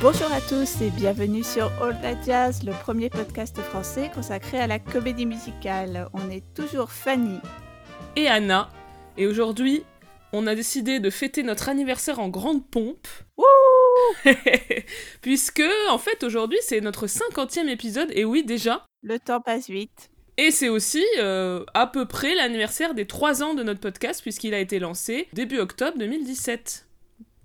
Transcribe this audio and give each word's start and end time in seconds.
Bonjour 0.00 0.30
à 0.32 0.40
tous 0.40 0.82
et 0.82 0.90
bienvenue 0.90 1.42
sur 1.42 1.70
All 1.82 1.98
That 2.02 2.22
Jazz, 2.26 2.62
le 2.64 2.72
premier 2.72 3.08
podcast 3.08 3.58
français 3.60 4.10
consacré 4.14 4.58
à 4.58 4.66
la 4.66 4.78
comédie 4.78 5.24
musicale. 5.24 6.08
On 6.12 6.30
est 6.30 6.42
toujours 6.54 6.90
Fanny 6.90 7.38
et 8.16 8.28
Anna, 8.28 8.70
et 9.16 9.26
aujourd'hui, 9.26 9.84
on 10.32 10.46
a 10.46 10.54
décidé 10.54 11.00
de 11.00 11.10
fêter 11.10 11.42
notre 11.42 11.68
anniversaire 11.68 12.18
en 12.18 12.28
grande 12.28 12.68
pompe. 12.68 13.06
Puisque, 15.22 15.62
en 15.90 15.98
fait, 15.98 16.22
aujourd'hui, 16.22 16.58
c'est 16.62 16.80
notre 16.80 17.06
cinquantième 17.06 17.68
épisode, 17.68 18.10
et 18.12 18.24
oui, 18.24 18.44
déjà. 18.44 18.84
Le 19.02 19.18
temps 19.18 19.40
passe 19.40 19.68
vite. 19.68 20.10
Et 20.36 20.50
c'est 20.50 20.68
aussi 20.68 21.04
euh, 21.18 21.64
à 21.74 21.86
peu 21.86 22.06
près 22.06 22.34
l'anniversaire 22.34 22.94
des 22.94 23.06
3 23.06 23.42
ans 23.42 23.54
de 23.54 23.62
notre 23.62 23.80
podcast, 23.80 24.20
puisqu'il 24.20 24.54
a 24.54 24.58
été 24.58 24.80
lancé 24.80 25.28
début 25.32 25.58
octobre 25.58 25.96
2017. 25.98 26.86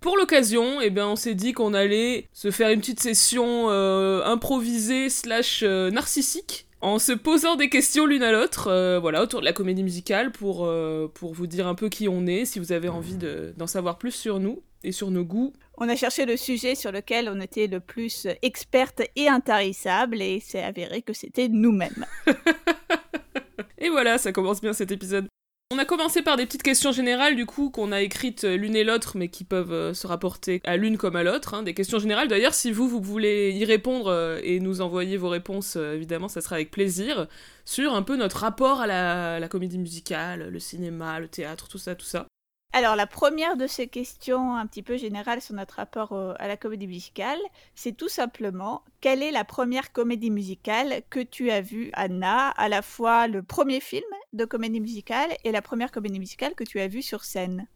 Pour 0.01 0.17
l'occasion, 0.17 0.79
eh 0.81 0.89
bien, 0.89 1.07
on 1.07 1.15
s'est 1.15 1.35
dit 1.35 1.53
qu'on 1.53 1.73
allait 1.73 2.27
se 2.31 2.51
faire 2.51 2.69
une 2.69 2.79
petite 2.79 3.01
session 3.01 3.69
euh, 3.69 4.23
improvisée 4.23 5.09
slash 5.09 5.61
euh, 5.63 5.91
narcissique 5.91 6.67
en 6.81 6.99
se 6.99 7.11
posant 7.11 7.57
des 7.57 7.67
questions 7.67 8.05
l'une 8.05 8.23
à 8.23 8.31
l'autre, 8.31 8.97
voilà, 9.01 9.21
autour 9.21 9.41
de 9.41 9.45
la 9.45 9.51
comédie 9.51 9.83
musicale 9.83 10.31
pour, 10.31 10.65
pour 11.13 11.33
vous 11.33 11.45
dire 11.45 11.67
un 11.67 11.75
peu 11.75 11.89
qui 11.89 12.07
on 12.07 12.25
est, 12.25 12.45
si 12.45 12.57
vous 12.57 12.71
avez 12.71 12.87
envie 12.87 13.17
d'en 13.57 13.67
savoir 13.67 13.97
plus 13.97 14.13
sur 14.13 14.39
nous 14.39 14.61
et 14.85 14.93
sur 14.93 15.11
nos 15.11 15.25
goûts. 15.25 15.53
On 15.77 15.89
a 15.89 15.95
cherché 15.95 16.25
le 16.25 16.37
sujet 16.37 16.75
sur 16.75 16.91
lequel 16.91 17.29
on 17.29 17.39
était 17.39 17.67
le 17.67 17.79
plus 17.79 18.27
experte 18.41 19.01
et 19.15 19.27
intarissable 19.27 20.21
et 20.21 20.41
c'est 20.41 20.63
avéré 20.63 21.01
que 21.01 21.13
c'était 21.13 21.47
nous-mêmes. 21.47 22.05
et 23.77 23.89
voilà, 23.89 24.17
ça 24.17 24.31
commence 24.31 24.61
bien 24.61 24.73
cet 24.73 24.91
épisode. 24.91 25.27
On 25.71 25.77
a 25.77 25.85
commencé 25.85 26.23
par 26.23 26.35
des 26.35 26.47
petites 26.47 26.63
questions 26.63 26.91
générales, 26.91 27.35
du 27.35 27.45
coup, 27.45 27.69
qu'on 27.69 27.91
a 27.91 28.01
écrites 28.01 28.43
l'une 28.43 28.75
et 28.75 28.83
l'autre, 28.83 29.15
mais 29.15 29.27
qui 29.27 29.43
peuvent 29.43 29.71
euh, 29.71 29.93
se 29.93 30.07
rapporter 30.07 30.61
à 30.63 30.77
l'une 30.77 30.97
comme 30.97 31.15
à 31.15 31.21
l'autre. 31.21 31.53
Hein. 31.53 31.61
des 31.61 31.75
questions 31.75 31.99
générales. 31.99 32.27
D'ailleurs, 32.27 32.55
si 32.55 32.71
vous, 32.71 32.87
vous 32.87 32.99
voulez 32.99 33.51
y 33.51 33.65
répondre 33.65 34.07
euh, 34.07 34.39
et 34.41 34.59
nous 34.59 34.81
envoyer 34.81 35.15
vos 35.15 35.29
réponses, 35.29 35.75
euh, 35.75 35.93
évidemment, 35.93 36.27
ça 36.27 36.41
sera 36.41 36.55
avec 36.55 36.71
plaisir, 36.71 37.27
sur 37.65 37.93
un 37.93 38.01
peu 38.01 38.15
notre 38.15 38.37
rapport 38.37 38.81
à 38.81 38.87
la 38.87 39.47
comédie 39.47 39.77
musicale, 39.77 40.49
le 40.49 40.59
cinéma, 40.59 41.19
le 41.19 41.27
théâtre, 41.27 41.67
tout 41.67 41.77
ça, 41.77 41.93
tout 41.93 42.07
ça. 42.07 42.25
Alors, 42.73 42.95
la 42.95 43.05
première 43.05 43.55
de 43.55 43.67
ces 43.67 43.87
questions 43.87 44.55
un 44.55 44.65
petit 44.65 44.81
peu 44.81 44.97
générales 44.97 45.41
sur 45.41 45.53
notre 45.53 45.75
rapport 45.75 46.13
à 46.39 46.47
la 46.47 46.57
comédie 46.57 46.87
musicale, 46.87 47.39
c'est 47.75 47.95
tout 47.95 48.09
simplement 48.09 48.83
quelle 49.01 49.21
est 49.21 49.31
la 49.31 49.43
première 49.43 49.91
comédie 49.91 50.31
musicale 50.31 51.03
que 51.11 51.19
tu 51.19 51.51
as 51.51 51.61
vue, 51.61 51.91
Anna, 51.93 52.49
à 52.49 52.69
la 52.69 52.81
fois 52.81 53.27
le 53.27 53.43
premier 53.43 53.81
film 53.81 54.03
de 54.33 54.45
comédie 54.45 54.79
musicale 54.79 55.29
et 55.43 55.51
la 55.51 55.61
première 55.61 55.91
comédie 55.91 56.19
musicale 56.19 56.53
que 56.55 56.63
tu 56.63 56.79
as 56.79 56.87
vue 56.87 57.01
sur 57.01 57.23
scène 57.23 57.67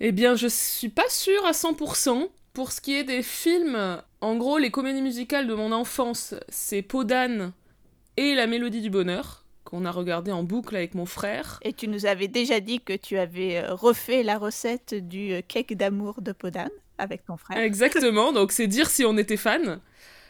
Eh 0.00 0.12
bien, 0.12 0.34
je 0.34 0.48
suis 0.48 0.88
pas 0.88 1.08
sûre 1.08 1.44
à 1.44 1.52
100%. 1.52 2.28
Pour 2.52 2.70
ce 2.70 2.80
qui 2.80 2.94
est 2.94 3.04
des 3.04 3.22
films, 3.22 4.00
en 4.20 4.36
gros, 4.36 4.58
les 4.58 4.70
comédies 4.70 5.02
musicales 5.02 5.46
de 5.46 5.54
mon 5.54 5.72
enfance, 5.72 6.34
c'est 6.48 6.82
Podane 6.82 7.52
et 8.16 8.34
La 8.34 8.46
Mélodie 8.46 8.80
du 8.80 8.90
Bonheur 8.90 9.44
qu'on 9.64 9.84
a 9.86 9.90
regardé 9.90 10.30
en 10.30 10.44
boucle 10.44 10.76
avec 10.76 10.94
mon 10.94 11.06
frère. 11.06 11.58
Et 11.62 11.72
tu 11.72 11.88
nous 11.88 12.06
avais 12.06 12.28
déjà 12.28 12.60
dit 12.60 12.80
que 12.80 12.92
tu 12.92 13.16
avais 13.16 13.56
euh, 13.56 13.74
refait 13.74 14.22
la 14.22 14.38
recette 14.38 14.94
du 14.94 15.32
euh, 15.32 15.40
cake 15.46 15.74
d'amour 15.74 16.20
de 16.20 16.32
Podane 16.32 16.70
avec 16.98 17.24
ton 17.24 17.36
frère. 17.36 17.58
Exactement, 17.58 18.32
donc 18.32 18.52
c'est 18.52 18.66
dire 18.66 18.88
si 18.88 19.04
on 19.04 19.16
était 19.16 19.38
fan. 19.38 19.80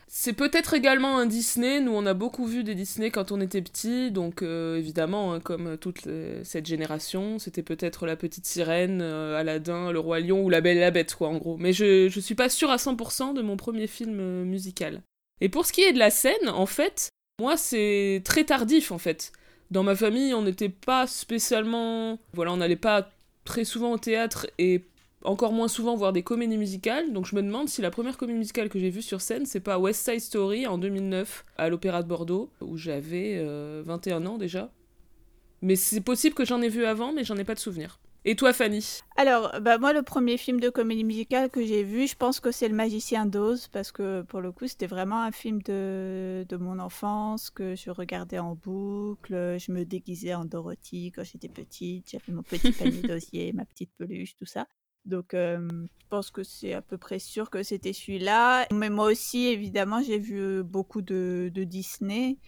C'est 0.06 0.32
peut-être 0.32 0.74
également 0.74 1.18
un 1.18 1.26
Disney. 1.26 1.80
Nous, 1.80 1.92
on 1.92 2.06
a 2.06 2.14
beaucoup 2.14 2.46
vu 2.46 2.62
des 2.62 2.74
Disney 2.74 3.10
quand 3.10 3.32
on 3.32 3.40
était 3.40 3.62
petit, 3.62 4.10
donc 4.10 4.42
euh, 4.42 4.76
évidemment, 4.76 5.34
hein, 5.34 5.40
comme 5.40 5.76
toute 5.78 6.08
cette 6.44 6.66
génération, 6.66 7.38
c'était 7.38 7.62
peut-être 7.62 8.06
La 8.06 8.16
Petite 8.16 8.46
Sirène, 8.46 9.02
Aladdin, 9.02 9.92
Le 9.92 9.98
Roi 9.98 10.20
Lion 10.20 10.42
ou 10.42 10.50
La 10.50 10.60
Belle 10.60 10.76
et 10.76 10.80
la 10.80 10.90
Bête, 10.90 11.14
quoi, 11.14 11.28
en 11.28 11.36
gros. 11.38 11.56
Mais 11.56 11.72
je, 11.72 12.08
je 12.08 12.20
suis 12.20 12.34
pas 12.34 12.48
sûre 12.48 12.70
à 12.70 12.76
100% 12.76 13.34
de 13.34 13.42
mon 13.42 13.56
premier 13.56 13.86
film 13.86 14.44
musical. 14.44 15.02
Et 15.40 15.48
pour 15.48 15.66
ce 15.66 15.72
qui 15.72 15.82
est 15.82 15.92
de 15.92 15.98
la 15.98 16.10
scène, 16.10 16.48
en 16.48 16.66
fait, 16.66 17.10
moi, 17.40 17.56
c'est 17.56 18.22
très 18.24 18.44
tardif 18.44 18.92
en 18.92 18.98
fait. 18.98 19.32
Dans 19.70 19.82
ma 19.82 19.96
famille, 19.96 20.34
on 20.34 20.42
n'était 20.42 20.68
pas 20.68 21.06
spécialement. 21.06 22.18
Voilà, 22.32 22.52
on 22.52 22.58
n'allait 22.58 22.76
pas 22.76 23.10
très 23.44 23.64
souvent 23.64 23.92
au 23.92 23.98
théâtre 23.98 24.46
et 24.58 24.84
encore 25.24 25.52
moins 25.52 25.68
souvent 25.68 25.96
voir 25.96 26.12
des 26.12 26.22
comédies 26.22 26.58
musicales. 26.58 27.12
Donc 27.12 27.26
je 27.26 27.34
me 27.34 27.42
demande 27.42 27.68
si 27.68 27.82
la 27.82 27.90
première 27.90 28.16
comédie 28.16 28.38
musicale 28.38 28.68
que 28.68 28.78
j'ai 28.78 28.90
vue 28.90 29.02
sur 29.02 29.20
scène, 29.20 29.46
c'est 29.46 29.60
pas 29.60 29.78
West 29.78 30.08
Side 30.08 30.20
Story 30.20 30.66
en 30.66 30.78
2009 30.78 31.44
à 31.56 31.68
l'Opéra 31.68 32.02
de 32.02 32.08
Bordeaux, 32.08 32.50
où 32.60 32.76
j'avais 32.76 33.42
21 33.82 34.22
euh, 34.22 34.26
ans 34.28 34.38
déjà. 34.38 34.70
Mais 35.62 35.76
c'est 35.76 36.02
possible 36.02 36.34
que 36.34 36.44
j'en 36.44 36.60
ai 36.60 36.68
vu 36.68 36.84
avant, 36.84 37.12
mais 37.12 37.24
j'en 37.24 37.36
ai 37.36 37.44
pas 37.44 37.54
de 37.54 37.60
souvenir. 37.60 37.98
Et 38.26 38.36
toi, 38.36 38.54
Fanny? 38.54 39.00
Alors, 39.16 39.52
bah 39.60 39.76
moi, 39.76 39.92
le 39.92 40.02
premier 40.02 40.38
film 40.38 40.58
de 40.58 40.70
comédie 40.70 41.04
musicale 41.04 41.50
que 41.50 41.64
j'ai 41.64 41.82
vu, 41.82 42.06
je 42.06 42.16
pense 42.16 42.40
que 42.40 42.50
c'est 42.50 42.68
Le 42.68 42.74
Magicien 42.74 43.26
d'Oz, 43.26 43.68
parce 43.68 43.92
que 43.92 44.22
pour 44.22 44.40
le 44.40 44.50
coup, 44.50 44.66
c'était 44.66 44.86
vraiment 44.86 45.22
un 45.22 45.30
film 45.30 45.60
de, 45.60 46.46
de 46.48 46.56
mon 46.56 46.78
enfance 46.78 47.50
que 47.50 47.74
je 47.74 47.90
regardais 47.90 48.38
en 48.38 48.54
boucle. 48.54 49.58
Je 49.58 49.72
me 49.72 49.84
déguisais 49.84 50.34
en 50.34 50.46
Dorothy 50.46 51.12
quand 51.14 51.22
j'étais 51.22 51.50
petite. 51.50 52.10
J'avais 52.12 52.32
mon 52.32 52.42
petit 52.42 52.72
panier 52.72 53.02
d'osier, 53.02 53.52
ma 53.52 53.66
petite 53.66 53.90
peluche, 53.98 54.36
tout 54.36 54.46
ça. 54.46 54.66
Donc, 55.04 55.34
euh, 55.34 55.68
je 55.70 56.06
pense 56.08 56.30
que 56.30 56.42
c'est 56.42 56.72
à 56.72 56.82
peu 56.82 56.96
près 56.96 57.18
sûr 57.18 57.50
que 57.50 57.62
c'était 57.62 57.92
celui-là. 57.92 58.66
Mais 58.72 58.90
moi 58.90 59.06
aussi, 59.06 59.46
évidemment, 59.46 60.02
j'ai 60.02 60.18
vu 60.18 60.62
beaucoup 60.62 61.02
de, 61.02 61.50
de 61.52 61.64
Disney. 61.64 62.38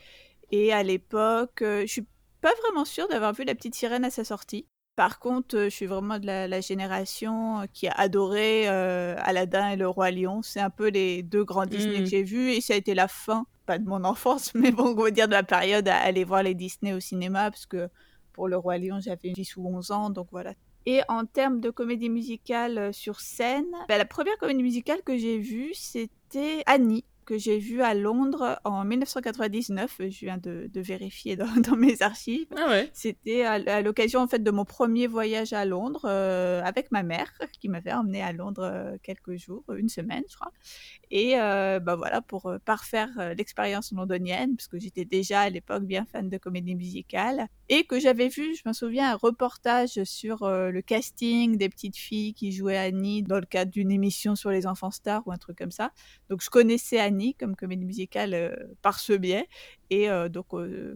Et 0.50 0.72
à 0.72 0.82
l'époque, 0.82 1.62
euh, 1.62 1.82
je 1.82 1.86
suis 1.86 2.06
pas 2.40 2.52
vraiment 2.62 2.84
sûre 2.84 3.08
d'avoir 3.08 3.32
vu 3.32 3.44
La 3.44 3.54
Petite 3.54 3.74
Sirène 3.74 4.04
à 4.04 4.10
sa 4.10 4.24
sortie. 4.24 4.66
Par 4.94 5.18
contre, 5.18 5.64
je 5.64 5.68
suis 5.68 5.84
vraiment 5.84 6.18
de 6.18 6.26
la, 6.26 6.60
génération 6.62 7.66
qui 7.74 7.86
a 7.86 7.92
adoré 7.92 8.66
Aladdin 8.66 9.68
et 9.68 9.76
le 9.76 9.86
Roi 9.86 10.10
Lion. 10.10 10.40
C'est 10.40 10.60
un 10.60 10.70
peu 10.70 10.88
les 10.88 11.22
deux 11.22 11.44
grands 11.44 11.66
Disney 11.66 11.98
que 11.98 12.02
mmh. 12.04 12.06
j'ai 12.06 12.22
vus 12.22 12.50
et 12.52 12.62
ça 12.62 12.72
a 12.72 12.76
été 12.76 12.94
la 12.94 13.06
fin, 13.06 13.44
pas 13.66 13.78
de 13.78 13.84
mon 13.84 14.04
enfance, 14.04 14.54
mais 14.54 14.70
bon, 14.72 14.94
on 14.96 15.02
va 15.02 15.10
dire 15.10 15.26
de 15.26 15.32
la 15.32 15.42
période 15.42 15.86
à 15.86 15.98
aller 15.98 16.24
voir 16.24 16.42
les 16.42 16.54
Disney 16.54 16.94
au 16.94 17.00
cinéma 17.00 17.50
parce 17.50 17.66
que 17.66 17.90
pour 18.32 18.48
le 18.48 18.56
Roi 18.56 18.78
Lion, 18.78 18.98
j'avais 19.00 19.32
10 19.32 19.56
ou 19.56 19.66
11 19.66 19.90
ans, 19.90 20.08
donc 20.08 20.28
voilà. 20.30 20.54
Et 20.86 21.00
en 21.08 21.26
termes 21.26 21.60
de 21.60 21.70
comédie 21.70 22.08
musicale 22.08 22.94
sur 22.94 23.20
scène, 23.20 23.66
bah, 23.88 23.98
la 23.98 24.04
première 24.04 24.38
comédie 24.38 24.62
musicale 24.62 25.02
que 25.04 25.16
j'ai 25.18 25.38
vue, 25.38 25.74
c'était 25.74 26.62
Annie 26.66 27.04
que 27.26 27.36
j'ai 27.36 27.58
vu 27.58 27.82
à 27.82 27.92
Londres 27.92 28.58
en 28.64 28.84
1999. 28.84 29.96
Je 29.98 30.20
viens 30.20 30.38
de, 30.38 30.70
vérifier 30.76 31.36
dans, 31.36 31.76
mes 31.76 32.00
archives. 32.00 32.46
Ah 32.56 32.80
C'était 32.92 33.42
à, 33.42 33.82
l'occasion 33.82 34.20
en 34.20 34.28
fait 34.28 34.42
de 34.42 34.50
mon 34.50 34.64
premier 34.64 35.06
voyage 35.06 35.52
à 35.52 35.64
Londres 35.64 36.04
euh, 36.04 36.62
avec 36.62 36.90
ma 36.92 37.02
mère 37.02 37.32
qui 37.60 37.68
m'avait 37.68 37.92
emmené 37.92 38.22
à 38.22 38.32
Londres 38.32 38.62
euh, 38.62 38.96
quelques 39.02 39.36
jours, 39.36 39.64
une 39.76 39.88
semaine 39.88 40.22
je 40.30 40.36
crois. 40.36 40.52
Et 41.10 41.38
euh, 41.38 41.80
bah 41.80 41.96
voilà 41.96 42.22
pour 42.22 42.52
parfaire 42.64 43.34
l'expérience 43.36 43.92
londonienne 43.92 44.56
parce 44.56 44.68
que 44.68 44.78
j'étais 44.78 45.04
déjà 45.04 45.40
à 45.42 45.50
l'époque 45.50 45.84
bien 45.84 46.04
fan 46.04 46.28
de 46.28 46.38
comédie 46.38 46.74
musicale 46.74 47.48
et 47.68 47.84
que 47.84 47.98
j'avais 47.98 48.28
vu, 48.28 48.54
je 48.54 48.62
me 48.68 48.72
souviens, 48.72 49.12
un 49.12 49.16
reportage 49.16 50.02
sur 50.04 50.48
le 50.48 50.80
casting 50.82 51.56
des 51.56 51.68
petites 51.68 51.96
filles 51.96 52.32
qui 52.34 52.52
jouaient 52.52 52.76
Annie 52.76 53.24
dans 53.24 53.40
le 53.40 53.46
cadre 53.46 53.72
d'une 53.72 53.90
émission 53.90 54.36
sur 54.36 54.50
les 54.50 54.66
enfants 54.66 54.92
stars 54.92 55.22
ou 55.26 55.32
un 55.32 55.36
truc 55.36 55.58
comme 55.58 55.72
ça. 55.72 55.90
Donc 56.30 56.42
je 56.42 56.50
connaissais 56.50 56.98
Annie 57.00 57.15
comme 57.38 57.56
comédie 57.56 57.84
musicale 57.84 58.68
par 58.82 58.98
ce 58.98 59.12
biais. 59.12 59.48
Et 59.90 60.08
donc, 60.30 60.46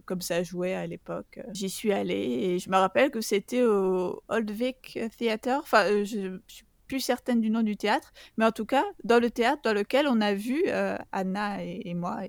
comme 0.05 0.21
ça 0.21 0.43
jouait 0.43 0.73
à 0.73 0.85
l'époque, 0.87 1.39
j'y 1.53 1.69
suis 1.69 1.91
allée. 1.91 2.13
Et 2.15 2.59
je 2.59 2.69
me 2.69 2.77
rappelle 2.77 3.11
que 3.11 3.21
c'était 3.21 3.63
au 3.63 4.21
Old 4.27 4.51
Vic 4.51 4.99
Theatre. 5.17 5.59
Enfin, 5.61 6.03
je, 6.03 6.17
ne 6.19 6.39
suis 6.47 6.65
plus 6.87 6.99
certaine 6.99 7.39
du 7.39 7.49
nom 7.49 7.63
du 7.63 7.77
théâtre, 7.77 8.11
mais 8.35 8.45
en 8.45 8.51
tout 8.51 8.65
cas, 8.65 8.83
dans 9.05 9.19
le 9.19 9.31
théâtre 9.31 9.61
dans 9.63 9.73
lequel 9.73 10.07
on 10.07 10.19
a 10.19 10.33
vu 10.33 10.63
Anna 11.11 11.63
et, 11.63 11.93
moi, 11.93 12.19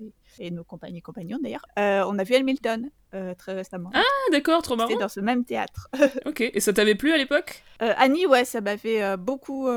nos 0.51 0.63
compagnies 0.63 1.01
compagnons 1.01 1.39
d'ailleurs, 1.41 1.65
on 1.77 2.17
a 2.19 2.23
vu 2.23 2.35
Hamilton. 2.35 2.89
très 3.37 3.53
récemment. 3.53 3.91
Ah, 3.93 4.01
d'accord, 4.31 4.61
trop 4.61 4.75
marrant. 4.75 4.89
C'était 4.89 5.01
dans 5.01 5.09
ce 5.09 5.19
même 5.19 5.45
théâtre. 5.45 5.89
ok, 6.25 6.41
et 6.41 6.59
ça 6.59 6.73
t'avait 6.73 6.95
plu 6.95 7.11
à 7.11 7.17
l'époque? 7.17 7.63
Annie, 7.79 8.25
ouais, 8.25 8.45
ça 8.45 8.61
m'avait 8.61 9.17
beaucoup, 9.17 9.67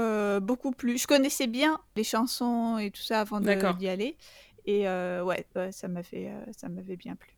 beaucoup 0.40 0.72
plu. 0.72 0.98
Je 0.98 1.06
connaissais 1.06 1.46
bien 1.46 1.80
les 1.96 2.04
chansons 2.04 2.78
et 2.78 2.90
tout 2.90 3.02
ça 3.02 3.20
avant 3.20 3.40
d'y 3.40 3.88
aller. 3.88 4.16
Et 4.64 4.86
ouais, 4.86 5.46
ça 5.70 5.88
m'avait 5.88 6.32
ça 6.56 6.68
m'avait 6.68 6.96
bien 6.96 7.16
plu. 7.16 7.30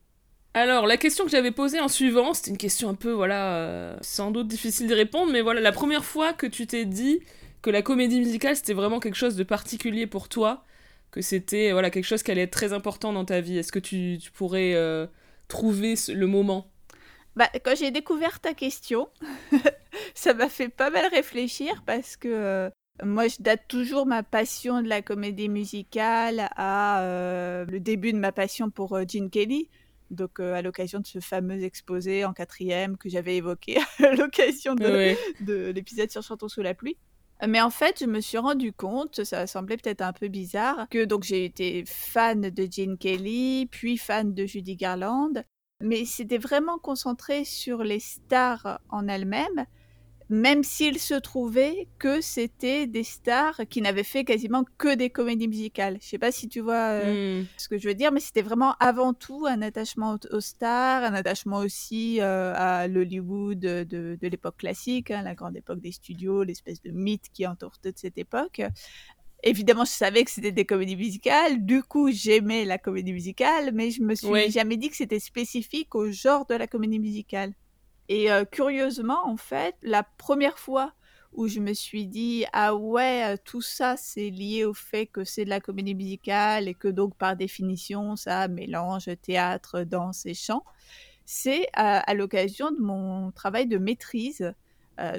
Alors, 0.54 0.87
la 0.87 0.96
question 0.96 1.25
que 1.25 1.31
j'avais 1.31 1.52
posée 1.52 1.78
en 1.78 1.88
suivant, 1.88 2.34
c'était 2.34 2.50
une 2.50 2.58
question 2.58 2.88
un 2.88 2.94
peu, 2.94 3.12
voilà, 3.12 3.96
sans 4.00 4.31
doute 4.31 4.48
difficile 4.48 4.88
d'y 4.88 4.94
répondre, 4.94 5.31
mais 5.31 5.40
voilà, 5.43 5.60
la 5.60 5.72
première 5.72 6.04
fois 6.04 6.32
que 6.32 6.46
tu 6.46 6.66
t'es 6.66 6.84
dit 6.84 7.20
que 7.62 7.70
la 7.70 7.82
comédie 7.82 8.19
musicale, 8.19 8.56
c'était 8.56 8.72
vraiment 8.72 8.98
quelque 8.98 9.14
chose 9.16 9.37
de 9.37 9.44
particulier 9.44 10.06
pour 10.06 10.28
toi, 10.28 10.64
que 11.10 11.20
c'était, 11.22 11.72
voilà, 11.72 11.90
quelque 11.90 12.05
chose 12.05 12.22
qui 12.22 12.31
allait 12.31 12.43
être 12.43 12.52
très 12.52 12.72
important 12.72 13.12
dans 13.12 13.25
ta 13.25 13.40
vie, 13.40 13.58
est-ce 13.58 13.72
que 13.72 13.78
tu, 13.78 14.19
tu 14.20 14.31
pourrais 14.31 14.75
trouver 15.49 15.94
le 16.08 16.26
moment? 16.26 16.70
Bah, 17.37 17.49
quand 17.64 17.76
j'ai 17.76 17.90
découvert 17.90 18.40
ta 18.40 18.52
question, 18.52 19.08
ça 20.14 20.34
m'a 20.34 20.49
fait 20.49 20.69
pas 20.69 20.90
mal 20.90 21.06
réfléchir 21.06 21.82
parce 21.87 22.16
que 22.16 22.70
moi, 23.05 23.28
je 23.28 23.37
date 23.40 23.62
toujours 23.69 24.06
ma 24.06 24.22
passion 24.22 24.82
de 24.82 24.88
la 24.88 25.02
comédie 25.02 25.49
musicale 25.49 26.49
à 26.56 27.02
euh, 27.02 27.64
le 27.66 27.78
début 27.78 28.12
de 28.12 28.19
ma 28.19 28.32
passion 28.32 28.70
pour 28.70 28.94
euh, 28.94 29.05
Gene 29.06 29.31
Kelly. 29.31 29.69
Donc, 30.10 30.40
euh, 30.40 30.55
à 30.55 30.62
l'occasion 30.62 30.99
de 30.99 31.06
ce 31.06 31.20
fameux 31.20 31.62
exposé 31.62 32.25
en 32.25 32.32
quatrième 32.32 32.96
que 32.96 33.08
j'avais 33.08 33.37
évoqué 33.37 33.78
à 34.05 34.14
l'occasion 34.14 34.75
de, 34.75 35.14
de 35.44 35.70
l'épisode 35.70 36.10
sur 36.10 36.22
Chantons 36.22 36.49
sous 36.49 36.62
la 36.62 36.75
pluie. 36.75 36.96
Mais 37.46 37.61
en 37.61 37.70
fait, 37.70 38.00
je 38.00 38.06
me 38.06 38.20
suis 38.20 38.38
rendu 38.38 38.73
compte, 38.73 39.23
ça 39.23 39.46
semblait 39.46 39.76
peut-être 39.76 40.02
un 40.02 40.12
peu 40.12 40.29
bizarre, 40.29 40.88
que 40.90 41.05
donc 41.05 41.23
j'ai 41.23 41.44
été 41.44 41.85
fan 41.87 42.40
de 42.40 42.69
Gene 42.70 42.99
Kelly, 42.99 43.67
puis 43.70 43.96
fan 43.96 44.35
de 44.35 44.44
Judy 44.44 44.75
Garland, 44.75 45.44
mais 45.81 46.05
c'était 46.05 46.38
vraiment 46.38 46.79
concentré 46.79 47.44
sur 47.44 47.85
les 47.85 48.00
stars 48.00 48.81
en 48.88 49.06
elles-mêmes, 49.06 49.67
même 50.30 50.62
s'il 50.62 50.98
se 50.98 51.14
trouvait 51.14 51.88
que 51.98 52.20
c'était 52.20 52.86
des 52.86 53.04
stars 53.04 53.60
qui 53.70 53.80
n'avaient 53.80 54.02
fait 54.04 54.25
quasiment 54.25 54.64
que 54.76 54.94
des 54.94 55.08
comédies 55.08 55.48
musicales. 55.48 55.98
Je 56.02 56.06
sais 56.06 56.19
pas 56.19 56.32
si 56.32 56.48
tu 56.48 56.60
vois 56.60 57.00
euh, 57.02 57.42
hmm. 57.42 57.46
ce 57.56 57.69
que 57.69 57.78
je 57.78 57.88
veux 57.88 57.94
dire, 57.94 58.12
mais 58.12 58.20
c'était 58.20 58.42
vraiment 58.42 58.75
avant 58.78 59.14
tout 59.14 59.46
un 59.48 59.62
attachement 59.62 60.19
aux 60.30 60.40
stars, 60.40 61.04
un 61.04 61.14
attachement 61.14 61.58
aussi 61.58 62.20
euh, 62.20 62.52
à 62.56 62.88
l'Hollywood 62.88 63.58
de, 63.58 63.84
de, 63.84 64.28
l'époque 64.28 64.58
classique, 64.58 65.10
hein, 65.10 65.22
la 65.22 65.34
grande 65.34 65.56
époque 65.56 65.80
des 65.80 65.92
studios, 65.92 66.42
l'espèce 66.42 66.82
de 66.82 66.90
mythe 66.90 67.26
qui 67.32 67.46
entoure 67.46 67.78
toute 67.78 67.98
cette 67.98 68.19
époque. 68.19 68.60
Évidemment, 69.44 69.84
je 69.84 69.92
savais 69.92 70.24
que 70.24 70.31
c'était 70.31 70.52
des 70.52 70.64
comédies 70.64 70.96
musicales, 70.96 71.64
du 71.64 71.82
coup 71.82 72.10
j'aimais 72.10 72.64
la 72.64 72.76
comédie 72.76 73.12
musicale, 73.12 73.70
mais 73.72 73.90
je 73.92 74.02
me 74.02 74.14
suis 74.14 74.50
jamais 74.50 74.76
dit 74.76 74.90
que 74.90 74.96
c'était 74.96 75.20
spécifique 75.20 75.94
au 75.94 76.10
genre 76.10 76.44
de 76.46 76.54
la 76.54 76.66
comédie 76.66 76.98
musicale. 76.98 77.54
Et 78.08 78.28
curieusement, 78.50 79.26
en 79.26 79.37
fait, 79.37 79.75
la 79.82 80.02
première 80.02 80.58
fois 80.58 80.94
où 81.32 81.46
je 81.46 81.60
me 81.60 81.75
suis 81.75 82.06
dit 82.06 82.44
ah 82.52 82.75
ouais 82.75 83.37
tout 83.44 83.60
ça 83.60 83.96
c'est 83.96 84.31
lié 84.31 84.64
au 84.64 84.75
fait 84.75 85.06
que 85.06 85.25
c'est 85.25 85.44
de 85.44 85.50
la 85.50 85.60
comédie 85.60 85.94
musicale 85.94 86.69
et 86.69 86.75
que 86.75 86.88
donc 86.88 87.16
par 87.16 87.37
définition 87.37 88.16
ça 88.16 88.49
mélange 88.49 89.08
théâtre, 89.22 89.82
danse 89.84 90.26
et 90.26 90.34
chant, 90.34 90.64
c'est 91.26 91.69
à, 91.75 92.14
l'occasion 92.14 92.70
de 92.70 92.81
mon 92.81 93.31
travail 93.32 93.66
de 93.66 93.78
maîtrise. 93.78 94.55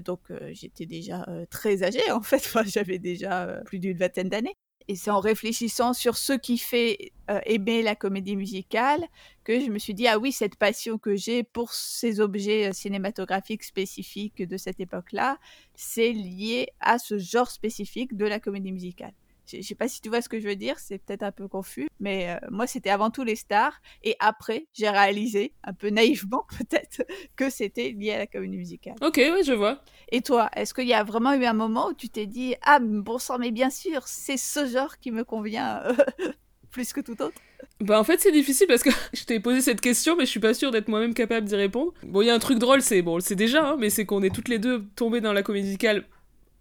donc 0.03 0.21
j'étais 0.51 0.85
déjà 0.85 1.25
très 1.49 1.83
âgée 1.83 2.11
en 2.11 2.21
fait, 2.21 2.51
j'avais 2.65 2.99
déjà 2.99 3.61
plus 3.65 3.79
d'une 3.79 3.97
vingtaine 3.97 4.29
d'années 4.29 4.55
et 4.89 4.95
c'est 4.95 5.11
en 5.11 5.19
réfléchissant 5.19 5.93
sur 5.93 6.17
ce 6.17 6.33
qui 6.33 6.57
fait 6.57 7.11
euh, 7.29 7.39
aimer 7.45 7.83
la 7.83 7.95
comédie 7.95 8.35
musicale 8.35 9.05
que 9.43 9.59
je 9.59 9.69
me 9.69 9.77
suis 9.77 9.93
dit 9.93 10.07
ah 10.07 10.17
oui 10.17 10.31
cette 10.31 10.55
passion 10.55 10.97
que 10.97 11.15
j'ai 11.15 11.43
pour 11.43 11.73
ces 11.73 12.19
objets 12.19 12.69
euh, 12.69 12.73
cinématographiques 12.73 13.63
spécifiques 13.63 14.41
de 14.41 14.57
cette 14.57 14.79
époque-là, 14.79 15.37
c'est 15.75 16.11
lié 16.11 16.69
à 16.79 16.97
ce 16.97 17.19
genre 17.19 17.51
spécifique 17.51 18.17
de 18.17 18.25
la 18.25 18.39
comédie 18.39 18.71
musicale. 18.71 19.13
Je 19.51 19.61
sais 19.61 19.75
pas 19.75 19.87
si 19.87 20.01
tu 20.01 20.09
vois 20.09 20.21
ce 20.21 20.29
que 20.29 20.39
je 20.39 20.47
veux 20.47 20.55
dire, 20.55 20.77
c'est 20.79 20.99
peut-être 20.99 21.23
un 21.23 21.31
peu 21.31 21.47
confus, 21.47 21.87
mais 21.99 22.29
euh, 22.29 22.47
moi 22.51 22.67
c'était 22.67 22.89
avant 22.89 23.09
tout 23.09 23.23
les 23.23 23.35
stars 23.35 23.81
et 24.03 24.15
après 24.19 24.67
j'ai 24.73 24.89
réalisé, 24.89 25.53
un 25.63 25.73
peu 25.73 25.89
naïvement 25.89 26.45
peut-être, 26.57 27.03
que 27.35 27.49
c'était 27.49 27.91
lié 27.91 28.13
à 28.13 28.17
la 28.19 28.27
comédie 28.27 28.57
musicale. 28.57 28.95
Ok, 29.01 29.17
oui, 29.17 29.43
je 29.45 29.53
vois. 29.53 29.81
Et 30.11 30.21
toi, 30.21 30.49
est-ce 30.55 30.73
qu'il 30.73 30.87
y 30.87 30.93
a 30.93 31.03
vraiment 31.03 31.33
eu 31.33 31.45
un 31.45 31.53
moment 31.53 31.87
où 31.89 31.93
tu 31.93 32.09
t'es 32.09 32.25
dit 32.25 32.55
ah 32.63 32.79
bon 32.79 33.17
sang 33.17 33.37
mais 33.39 33.51
bien 33.51 33.69
sûr 33.69 34.07
c'est 34.07 34.37
ce 34.37 34.67
genre 34.67 34.97
qui 34.99 35.11
me 35.11 35.23
convient 35.23 35.81
euh, 35.83 35.93
plus 36.71 36.93
que 36.93 37.01
tout 37.01 37.21
autre? 37.21 37.39
Bah 37.81 37.99
en 37.99 38.03
fait 38.03 38.19
c'est 38.19 38.31
difficile 38.31 38.67
parce 38.67 38.83
que 38.83 38.89
je 39.13 39.23
t'ai 39.23 39.39
posé 39.39 39.61
cette 39.61 39.81
question 39.81 40.15
mais 40.15 40.25
je 40.25 40.31
suis 40.31 40.39
pas 40.39 40.53
sûre 40.53 40.71
d'être 40.71 40.87
moi-même 40.87 41.13
capable 41.13 41.47
d'y 41.47 41.55
répondre. 41.55 41.93
Bon 42.03 42.21
il 42.21 42.27
y 42.27 42.29
a 42.29 42.33
un 42.33 42.39
truc 42.39 42.59
drôle 42.59 42.81
c'est 42.81 43.01
bon 43.01 43.19
c'est 43.19 43.35
déjà 43.35 43.69
hein, 43.69 43.77
mais 43.79 43.89
c'est 43.89 44.05
qu'on 44.05 44.21
est 44.21 44.33
toutes 44.33 44.49
les 44.49 44.59
deux 44.59 44.85
tombées 44.95 45.21
dans 45.21 45.33
la 45.33 45.43
comédie 45.43 45.67
musicale 45.67 46.05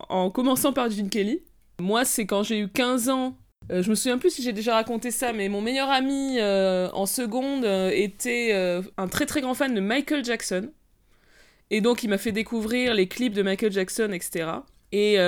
en 0.08 0.30
commençant 0.30 0.72
par 0.72 0.90
Gene 0.90 1.10
Kelly 1.10 1.42
moi, 1.80 2.04
c'est 2.04 2.26
quand 2.26 2.42
j'ai 2.42 2.58
eu 2.58 2.68
15 2.68 3.08
ans. 3.08 3.36
Euh, 3.70 3.82
je 3.82 3.90
me 3.90 3.94
souviens 3.94 4.18
plus 4.18 4.30
si 4.30 4.42
j'ai 4.42 4.52
déjà 4.52 4.74
raconté 4.74 5.10
ça, 5.10 5.32
mais 5.32 5.48
mon 5.48 5.60
meilleur 5.60 5.90
ami 5.90 6.38
euh, 6.38 6.88
en 6.92 7.06
seconde 7.06 7.64
euh, 7.64 7.90
était 7.92 8.52
un 8.96 9.08
très 9.08 9.26
très 9.26 9.40
grand 9.40 9.54
fan 9.54 9.74
de 9.74 9.80
Michael 9.80 10.24
Jackson. 10.24 10.72
Et 11.70 11.80
donc, 11.80 12.02
il 12.02 12.08
m'a 12.08 12.18
fait 12.18 12.32
découvrir 12.32 12.94
les 12.94 13.08
clips 13.08 13.34
de 13.34 13.42
Michael 13.42 13.72
Jackson, 13.72 14.10
etc. 14.12 14.50
Et 14.90 15.18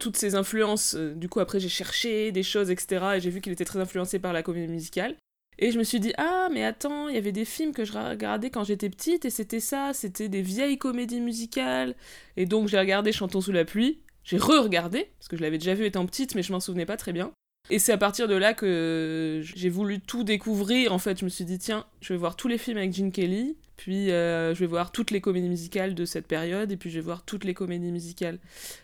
toutes 0.00 0.16
ses 0.16 0.34
influences. 0.34 0.96
du 0.96 1.28
coup, 1.28 1.40
après, 1.40 1.60
j'ai 1.60 1.68
cherché 1.68 2.32
des 2.32 2.42
choses, 2.42 2.70
etc. 2.70 3.04
Et 3.16 3.20
j'ai 3.20 3.30
vu 3.30 3.40
qu'il 3.40 3.52
était 3.52 3.64
très 3.64 3.78
influencé 3.78 4.18
par 4.18 4.32
la 4.32 4.42
comédie 4.42 4.66
musicale. 4.66 5.16
Et 5.60 5.70
je 5.70 5.78
me 5.78 5.84
suis 5.84 6.00
dit, 6.00 6.12
ah, 6.18 6.48
mais 6.52 6.64
attends, 6.64 7.08
il 7.08 7.14
y 7.14 7.18
avait 7.18 7.30
des 7.30 7.44
films 7.44 7.72
que 7.72 7.84
je 7.84 7.92
regardais 7.92 8.50
quand 8.50 8.64
j'étais 8.64 8.90
petite, 8.90 9.24
et 9.24 9.30
c'était 9.30 9.60
ça, 9.60 9.92
c'était 9.94 10.28
des 10.28 10.42
vieilles 10.42 10.78
comédies 10.78 11.20
musicales. 11.20 11.94
Et 12.36 12.44
donc, 12.44 12.66
j'ai 12.66 12.78
regardé 12.78 13.12
Chantons 13.12 13.40
sous 13.40 13.52
la 13.52 13.64
pluie. 13.64 14.00
J'ai 14.24 14.38
re-regardé, 14.38 15.10
parce 15.18 15.28
que 15.28 15.36
je 15.36 15.42
l'avais 15.42 15.58
déjà 15.58 15.74
vu 15.74 15.84
étant 15.84 16.06
petite, 16.06 16.34
mais 16.34 16.42
je 16.42 16.52
m'en 16.52 16.60
souvenais 16.60 16.86
pas 16.86 16.96
très 16.96 17.12
bien. 17.12 17.30
Et 17.70 17.78
c'est 17.78 17.92
à 17.92 17.98
partir 17.98 18.28
de 18.28 18.34
là 18.34 18.52
que 18.52 19.40
j'ai 19.42 19.70
voulu 19.70 20.00
tout 20.00 20.22
découvrir. 20.22 20.92
En 20.92 20.98
fait, 20.98 21.18
je 21.18 21.24
me 21.24 21.30
suis 21.30 21.44
dit, 21.44 21.58
tiens, 21.58 21.86
je 22.00 22.12
vais 22.12 22.18
voir 22.18 22.36
tous 22.36 22.48
les 22.48 22.58
films 22.58 22.76
avec 22.76 22.92
Gene 22.92 23.10
Kelly, 23.10 23.56
puis 23.76 24.10
euh, 24.10 24.54
je 24.54 24.60
vais 24.60 24.66
voir 24.66 24.92
toutes 24.92 25.10
les 25.10 25.20
comédies 25.20 25.48
musicales 25.48 25.94
de 25.94 26.04
cette 26.04 26.26
période, 26.26 26.70
et 26.72 26.76
puis 26.76 26.90
je 26.90 26.96
vais 26.96 27.04
voir 27.04 27.24
toutes 27.24 27.44
les 27.44 27.54
comédies 27.54 27.92
musicales. 27.92 28.38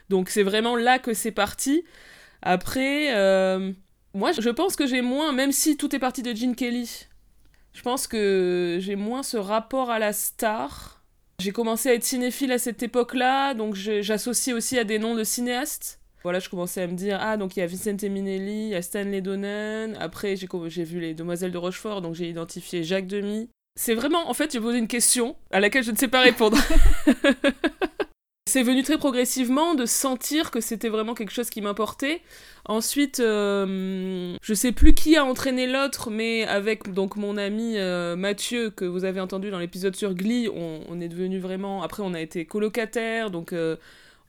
Donc 0.08 0.31
c'est 0.31 0.42
vraiment 0.42 0.76
là 0.76 0.98
que 0.98 1.12
c'est 1.12 1.32
parti. 1.32 1.84
Après, 2.43 3.14
euh, 3.14 3.72
moi, 4.14 4.32
je 4.32 4.48
pense 4.48 4.76
que 4.76 4.86
j'ai 4.86 5.02
moins, 5.02 5.32
même 5.32 5.52
si 5.52 5.76
tout 5.76 5.94
est 5.94 5.98
parti 5.98 6.22
de 6.22 6.34
Gene 6.34 6.54
Kelly, 6.54 7.06
je 7.75 7.82
pense 7.82 8.06
que 8.06 8.78
j'ai 8.81 8.96
moins 8.96 9.22
ce 9.22 9.36
rapport 9.36 9.90
à 9.90 9.98
la 9.98 10.12
star 10.12 11.00
j'ai 11.40 11.52
commencé 11.52 11.88
à 11.88 11.94
être 11.94 12.04
cinéphile 12.04 12.52
à 12.52 12.58
cette 12.58 12.82
époque-là, 12.82 13.54
donc 13.54 13.75
j'associe 13.75 14.54
aussi 14.54 14.78
à 14.78 14.84
des 14.84 14.98
noms 14.98 15.14
de 15.14 15.25
cinéastes. 15.25 16.00
Voilà, 16.22 16.38
je 16.38 16.50
commençais 16.50 16.82
à 16.82 16.87
me 16.87 16.92
dire, 16.92 17.19
ah, 17.20 17.37
donc 17.38 17.56
il 17.56 17.60
y 17.60 17.62
a 17.62 17.66
Vincente 17.66 18.02
Minelli, 18.02 18.66
il 18.66 18.69
y 18.69 18.75
a 18.75 18.82
Stanley 18.82 19.22
Donen. 19.22 19.96
Après, 19.98 20.37
j'ai 20.37 20.84
vu 20.84 21.00
les 21.00 21.14
Demoiselles 21.14 21.52
de 21.52 21.58
Rochefort, 21.58 22.02
donc 22.02 22.14
j'ai 22.14 22.28
identifié 22.28 22.84
Jacques 22.84 23.06
Demy. 23.06 23.48
C'est 23.75 23.94
vraiment, 23.94 24.28
en 24.28 24.34
fait, 24.34 24.52
j'ai 24.52 24.60
posé 24.60 24.78
une 24.78 24.88
question 24.88 25.37
à 25.50 25.60
laquelle 25.60 25.82
je 25.82 25.92
ne 25.92 25.96
sais 25.96 26.08
pas 26.08 26.20
répondre. 26.20 26.58
c'est 28.50 28.64
venu 28.64 28.82
très 28.82 28.99
progressivement 28.99 29.76
de 29.76 29.87
sentir 29.87 30.50
que 30.50 30.61
c'était 30.61 30.88
vraiment 30.88 31.14
quelque 31.14 31.31
chose 31.31 31.50
qui 31.50 31.61
m'importait. 31.62 32.20
Ensuite, 32.64 33.20
euh, 33.20 34.37
je 34.43 34.55
sais 34.55 34.73
plus 34.73 34.93
qui 34.93 35.17
a 35.17 35.25
entraîné 35.25 35.69
l'autre, 35.69 36.11
mais 36.11 36.44
avec 36.44 36.93
donc 36.93 37.14
mon 37.14 37.37
ami 37.37 37.79
euh, 37.79 38.17
Mathieu 38.17 38.70
que 38.70 38.85
vous 38.85 39.05
avez 39.05 39.20
entendu 39.20 39.50
dans 39.50 39.61
l'épisode 39.61 39.94
sur 39.94 40.14
Glee, 40.14 40.49
on, 40.49 41.00
est 41.00 41.08
devenu 41.08 41.38
vraiment. 41.38 41.82
Après, 41.82 42.02
on 42.05 42.12
a 42.12 42.20
été 42.20 42.44
colocataires, 42.44 43.31
donc 43.31 43.52
euh, 43.52 43.76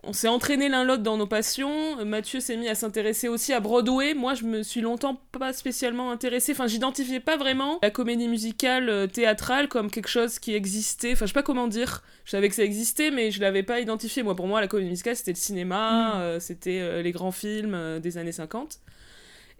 on 0.03 0.13
s'est 0.13 0.27
entraîné 0.27 0.67
l'un 0.67 0.83
l'autre 0.83 1.03
dans 1.03 1.17
nos 1.17 1.27
passions. 1.27 2.03
Mathieu 2.05 2.39
s'est 2.39 2.57
mis 2.57 2.67
à 2.67 2.73
s'intéresser 2.73 3.27
aussi 3.27 3.53
à 3.53 3.59
Broadway. 3.59 4.15
Moi, 4.15 4.33
je 4.33 4.45
me 4.45 4.63
suis 4.63 4.81
longtemps 4.81 5.21
pas 5.31 5.53
spécialement 5.53 6.11
intéressée. 6.11 6.53
Enfin, 6.53 6.65
j'identifiais 6.65 7.19
pas 7.19 7.37
vraiment 7.37 7.77
la 7.83 7.91
comédie 7.91 8.27
musicale 8.27 8.89
euh, 8.89 9.05
théâtrale 9.05 9.67
comme 9.67 9.91
quelque 9.91 10.09
chose 10.09 10.39
qui 10.39 10.55
existait. 10.55 11.11
Enfin, 11.11 11.25
je 11.25 11.31
sais 11.31 11.33
pas 11.33 11.43
comment 11.43 11.67
dire. 11.67 12.01
Je 12.25 12.31
savais 12.31 12.49
que 12.49 12.55
ça 12.55 12.63
existait, 12.63 13.11
mais 13.11 13.29
je 13.29 13.41
l'avais 13.41 13.61
pas 13.61 13.79
identifié. 13.79 14.23
Moi, 14.23 14.35
pour 14.35 14.47
moi, 14.47 14.59
la 14.59 14.67
comédie 14.67 14.89
musicale, 14.89 15.15
c'était 15.15 15.33
le 15.33 15.37
cinéma, 15.37 16.15
mm. 16.15 16.19
euh, 16.19 16.39
c'était 16.39 16.79
euh, 16.79 17.01
les 17.03 17.11
grands 17.11 17.31
films 17.31 17.99
des 17.99 18.17
années 18.17 18.31
50. 18.31 18.79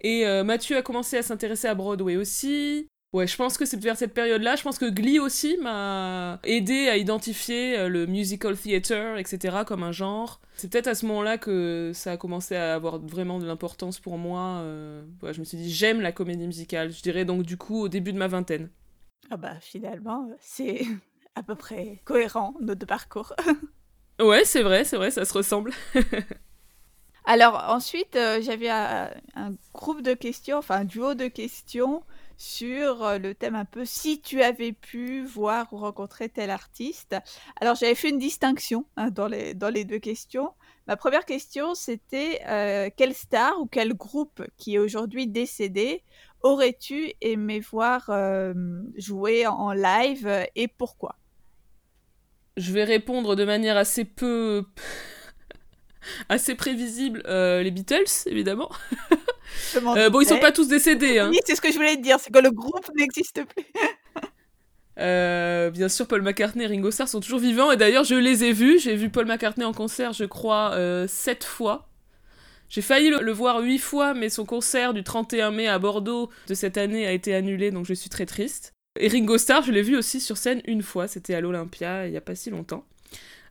Et 0.04 0.26
Mathieu 0.44 0.78
a 0.78 0.82
commencé 0.82 1.18
à 1.18 1.22
s'intéresser 1.22 1.68
à 1.68 1.76
Broadway 1.76 2.16
aussi. 2.18 2.88
Ouais, 3.14 3.28
je 3.28 3.36
pense 3.36 3.58
que 3.58 3.66
c'est 3.66 3.78
vers 3.78 3.98
cette 3.98 4.14
période-là. 4.14 4.56
Je 4.56 4.64
pense 4.64 4.78
que 4.78 4.90
Glee 4.90 5.20
aussi 5.20 5.58
m'a 5.58 6.40
aidé 6.44 6.88
à 6.88 6.96
identifier 6.96 7.78
euh, 7.78 7.90
le 7.90 8.06
musical 8.06 8.56
theater, 8.56 9.18
etc., 9.18 9.64
comme 9.68 9.84
un 9.84 9.92
genre. 9.92 10.40
C'est 10.56 10.72
peut-être 10.72 10.88
à 10.88 10.96
ce 10.96 11.06
moment-là 11.08 11.38
que 11.38 11.92
ça 11.94 12.14
a 12.14 12.18
commencé 12.18 12.56
à 12.56 12.74
avoir 12.74 13.00
vraiment 13.00 13.40
de 13.40 13.46
l'importance 13.46 14.00
pour 14.00 14.18
moi. 14.18 14.60
Euh, 14.62 15.04
ouais, 15.24 15.34
je 15.34 15.42
me 15.42 15.46
suis 15.46 15.58
dit, 15.58 15.70
j'aime 15.74 16.00
la 16.00 16.14
comédie 16.14 16.48
musicale. 16.48 16.94
Je 16.94 17.02
dirais 17.02 17.26
donc 17.26 17.44
du 17.44 17.58
coup 17.58 17.82
au 17.82 17.90
début 17.90 18.14
de 18.14 18.18
ma 18.18 18.28
vingtaine. 18.28 18.70
Ah 19.30 19.36
bah 19.36 19.60
finalement, 19.60 20.30
c'est 20.40 20.82
à 21.36 21.44
peu 21.44 21.56
près 21.56 22.02
cohérent, 22.06 22.54
notre 22.62 22.80
deux 22.80 22.86
parcours. 22.86 23.34
ouais, 24.22 24.46
c'est 24.46 24.64
vrai, 24.64 24.86
c'est 24.86 24.96
vrai, 24.96 25.12
ça 25.12 25.26
se 25.26 25.34
ressemble. 25.34 25.74
Alors 27.26 27.66
ensuite, 27.68 28.16
euh, 28.16 28.42
j'avais 28.42 28.70
un, 28.70 29.12
un, 29.36 29.52
groupe 29.74 30.02
de 30.02 30.14
questions, 30.14 30.58
enfin 30.58 30.78
un 30.78 30.86
duo 30.86 31.14
de 31.14 31.28
questions 31.28 32.04
sur 32.42 33.04
euh, 33.04 33.20
le 33.20 33.36
thème 33.36 33.54
un 33.54 33.66
peu 33.66 33.86
si 33.86 34.20
tu 34.20 34.42
avais 34.42 34.72
pu 34.72 35.24
voir 35.24 35.72
ou 35.72 35.78
rencontrer 35.78 36.28
tel 36.28 36.50
artiste. 36.50 37.16
Alors 37.60 37.76
j'avais 37.76 37.94
fait 37.94 38.10
une 38.10 38.18
distinction 38.18 38.86
hein, 38.98 39.12
dans, 39.12 39.28
les, 39.28 39.54
dans 39.54 39.70
les 39.70 39.86
deux 39.86 40.00
questions. 40.00 40.50
Ma 40.88 40.98
première 40.98 41.26
question 41.26 41.76
c'était 41.76 42.42
euh, 42.48 42.90
quelle 42.98 43.14
star 43.14 43.62
ou 43.62 43.68
quel 43.68 43.94
groupe 43.94 44.44
qui 44.58 44.74
est 44.74 44.80
aujourd'hui 44.80 45.28
décédé 45.28 46.04
aurais-tu 46.42 47.14
aimé 47.22 47.60
voir 47.60 48.10
euh, 48.10 48.54
jouer 48.98 49.46
en 49.46 49.72
live 49.72 50.48
et 50.56 50.68
pourquoi? 50.68 51.18
Je 52.58 52.74
vais 52.74 52.86
répondre 52.86 53.36
de 53.36 53.46
manière 53.46 53.78
assez 53.78 54.04
peu 54.04 54.66
assez 56.30 56.56
prévisible 56.56 57.22
les 57.28 57.70
Beatles 57.70 58.26
évidemment. 58.26 58.72
Euh, 59.76 60.10
bon, 60.10 60.22
ils 60.22 60.28
sont 60.28 60.40
pas 60.40 60.52
tous 60.52 60.68
décédés. 60.68 61.20
Hein. 61.20 61.30
Oui, 61.32 61.40
c'est 61.46 61.56
ce 61.56 61.62
que 61.62 61.72
je 61.72 61.76
voulais 61.76 61.96
te 61.96 62.02
dire, 62.02 62.20
c'est 62.20 62.32
que 62.32 62.40
le 62.40 62.52
groupe 62.52 62.90
n'existe 62.96 63.44
plus. 63.46 63.66
Euh, 65.00 65.72
bien 65.72 65.90
sûr, 65.90 66.08
Paul 66.08 66.22
McCartney 66.22 66.66
et 66.66 66.68
Ringo 66.68 66.92
Starr 66.92 67.08
sont 67.08 67.22
toujours 67.22 67.40
vivants. 67.40 67.72
Et 67.72 67.78
d'ailleurs, 67.78 68.04
je 68.04 68.16
les 68.16 68.44
ai 68.44 68.54
vus. 68.54 68.80
J'ai 68.80 68.96
vu 68.96 69.10
Paul 69.10 69.26
McCartney 69.26 69.66
en 69.66 69.74
concert, 69.74 70.14
je 70.14 70.26
crois, 70.26 70.74
euh, 70.74 71.08
sept 71.08 71.44
fois. 71.44 71.88
J'ai 72.70 72.82
failli 72.82 73.10
le, 73.10 73.32
voir 73.32 73.62
huit 73.62 73.80
fois, 73.80 74.14
mais 74.14 74.30
son 74.30 74.46
concert 74.46 74.94
du 74.94 75.04
31 75.04 75.52
mai 75.52 75.68
à 75.68 75.78
Bordeaux 75.78 76.30
de 76.48 76.54
cette 76.54 76.78
année 76.78 77.06
a 77.06 77.12
été 77.12 77.36
annulé, 77.36 77.70
donc 77.70 77.86
je 77.86 77.94
suis 77.94 78.10
très 78.10 78.26
triste. 78.26 78.74
Et 78.98 79.10
Ringo 79.10 79.38
Starr, 79.38 79.64
je 79.64 79.72
l'ai 79.72 79.82
vu 79.82 79.98
aussi 79.98 80.22
sur 80.22 80.38
scène 80.38 80.62
une 80.66 80.82
fois. 80.82 81.08
C'était 81.08 81.36
à 81.36 81.42
l'Olympia, 81.42 82.08
il 82.08 82.14
y 82.14 82.18
a 82.18 82.22
pas 82.22 82.36
si 82.36 82.50
longtemps. 82.50 82.86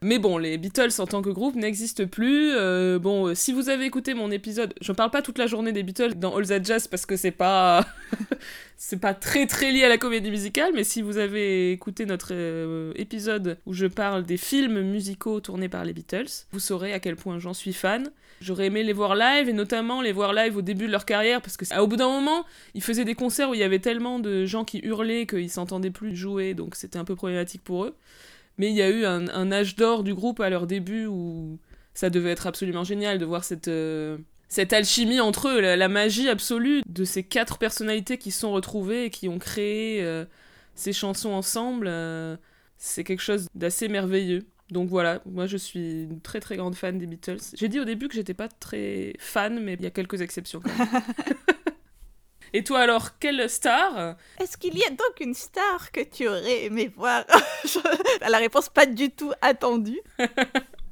Mais 0.02 0.18
bon, 0.18 0.38
les 0.38 0.56
Beatles 0.56 0.98
en 0.98 1.06
tant 1.06 1.20
que 1.20 1.28
groupe 1.28 1.56
n'existent 1.56 2.06
plus. 2.06 2.52
Euh, 2.54 2.98
bon, 2.98 3.26
euh, 3.26 3.34
si 3.34 3.52
vous 3.52 3.68
avez 3.68 3.84
écouté 3.84 4.14
mon 4.14 4.30
épisode, 4.30 4.72
je 4.80 4.92
ne 4.92 4.96
parle 4.96 5.10
pas 5.10 5.20
toute 5.20 5.36
la 5.36 5.46
journée 5.46 5.72
des 5.72 5.82
Beatles 5.82 6.14
dans 6.14 6.34
All 6.34 6.46
That 6.46 6.62
Jazz 6.62 6.88
parce 6.88 7.04
que 7.04 7.16
c'est 7.16 7.30
pas 7.30 7.86
c'est 8.78 8.98
pas 8.98 9.12
très 9.12 9.46
très 9.46 9.70
lié 9.70 9.84
à 9.84 9.90
la 9.90 9.98
comédie 9.98 10.30
musicale, 10.30 10.72
mais 10.74 10.84
si 10.84 11.02
vous 11.02 11.18
avez 11.18 11.72
écouté 11.72 12.06
notre 12.06 12.30
euh, 12.32 12.94
épisode 12.96 13.58
où 13.66 13.74
je 13.74 13.84
parle 13.84 14.24
des 14.24 14.38
films 14.38 14.80
musicaux 14.80 15.40
tournés 15.40 15.68
par 15.68 15.84
les 15.84 15.92
Beatles, 15.92 16.46
vous 16.50 16.60
saurez 16.60 16.94
à 16.94 16.98
quel 16.98 17.16
point 17.16 17.38
j'en 17.38 17.52
suis 17.52 17.74
fan. 17.74 18.10
J'aurais 18.40 18.68
aimé 18.68 18.82
les 18.82 18.94
voir 18.94 19.14
live 19.14 19.50
et 19.50 19.52
notamment 19.52 20.00
les 20.00 20.12
voir 20.12 20.32
live 20.32 20.56
au 20.56 20.62
début 20.62 20.86
de 20.86 20.92
leur 20.92 21.04
carrière 21.04 21.42
parce 21.42 21.58
que 21.58 21.78
au 21.78 21.86
bout 21.86 21.96
d'un 21.96 22.08
moment, 22.08 22.46
ils 22.72 22.82
faisaient 22.82 23.04
des 23.04 23.14
concerts 23.14 23.50
où 23.50 23.54
il 23.54 23.60
y 23.60 23.64
avait 23.64 23.80
tellement 23.80 24.18
de 24.18 24.46
gens 24.46 24.64
qui 24.64 24.78
hurlaient 24.78 25.26
qu'ils 25.26 25.50
s'entendaient 25.50 25.90
plus 25.90 26.16
jouer, 26.16 26.54
donc 26.54 26.74
c'était 26.74 26.98
un 26.98 27.04
peu 27.04 27.16
problématique 27.16 27.62
pour 27.62 27.84
eux. 27.84 27.94
Mais 28.60 28.68
il 28.68 28.76
y 28.76 28.82
a 28.82 28.90
eu 28.90 29.06
un, 29.06 29.52
âge 29.52 29.74
d'or 29.74 30.04
du 30.04 30.12
groupe 30.12 30.38
à 30.38 30.50
leur 30.50 30.66
début 30.66 31.06
où 31.06 31.58
ça 31.94 32.10
devait 32.10 32.30
être 32.30 32.46
absolument 32.46 32.84
génial 32.84 33.16
de 33.16 33.24
voir 33.24 33.42
cette, 33.42 33.68
euh, 33.68 34.18
cette 34.50 34.74
alchimie 34.74 35.18
entre 35.18 35.48
eux, 35.48 35.62
la, 35.62 35.88
magie 35.88 36.28
absolue 36.28 36.82
de 36.86 37.04
ces 37.04 37.22
quatre 37.22 37.56
personnalités 37.56 38.18
qui 38.18 38.30
se 38.30 38.40
sont 38.40 38.52
retrouvées 38.52 39.06
et 39.06 39.10
qui 39.10 39.30
ont 39.30 39.38
créé 39.38 40.02
euh, 40.02 40.26
ces 40.74 40.92
chansons 40.92 41.30
ensemble. 41.30 41.86
Euh, 41.88 42.36
c'est 42.76 43.02
quelque 43.02 43.22
chose 43.22 43.46
d'assez 43.54 43.88
merveilleux. 43.88 44.44
Donc 44.70 44.90
voilà, 44.90 45.22
moi 45.24 45.46
je 45.46 45.56
suis 45.56 46.02
une 46.02 46.20
très 46.20 46.40
très 46.40 46.58
grande 46.58 46.74
fan 46.74 46.98
des 46.98 47.06
Beatles. 47.06 47.40
J'ai 47.54 47.68
dit 47.68 47.80
au 47.80 47.86
début 47.86 48.08
que 48.08 48.14
j'étais 48.14 48.34
pas 48.34 48.48
très 48.48 49.14
fan, 49.18 49.58
mais 49.58 49.72
il 49.72 49.82
y 49.82 49.86
a 49.86 49.90
quelques 49.90 50.20
exceptions 50.20 50.60
quand 50.60 50.78
même. 50.78 51.02
Et 52.52 52.64
toi 52.64 52.80
alors, 52.80 53.18
quelle 53.18 53.48
star? 53.48 54.16
Est-ce 54.40 54.56
qu'il 54.56 54.76
y 54.76 54.84
a 54.84 54.90
donc 54.90 55.20
une 55.20 55.34
star 55.34 55.92
que 55.92 56.00
tu 56.00 56.26
aurais 56.26 56.64
aimé 56.64 56.92
voir? 56.96 57.24
La 58.28 58.38
réponse 58.38 58.68
pas 58.68 58.86
du 58.86 59.10
tout 59.10 59.32
attendue. 59.40 60.00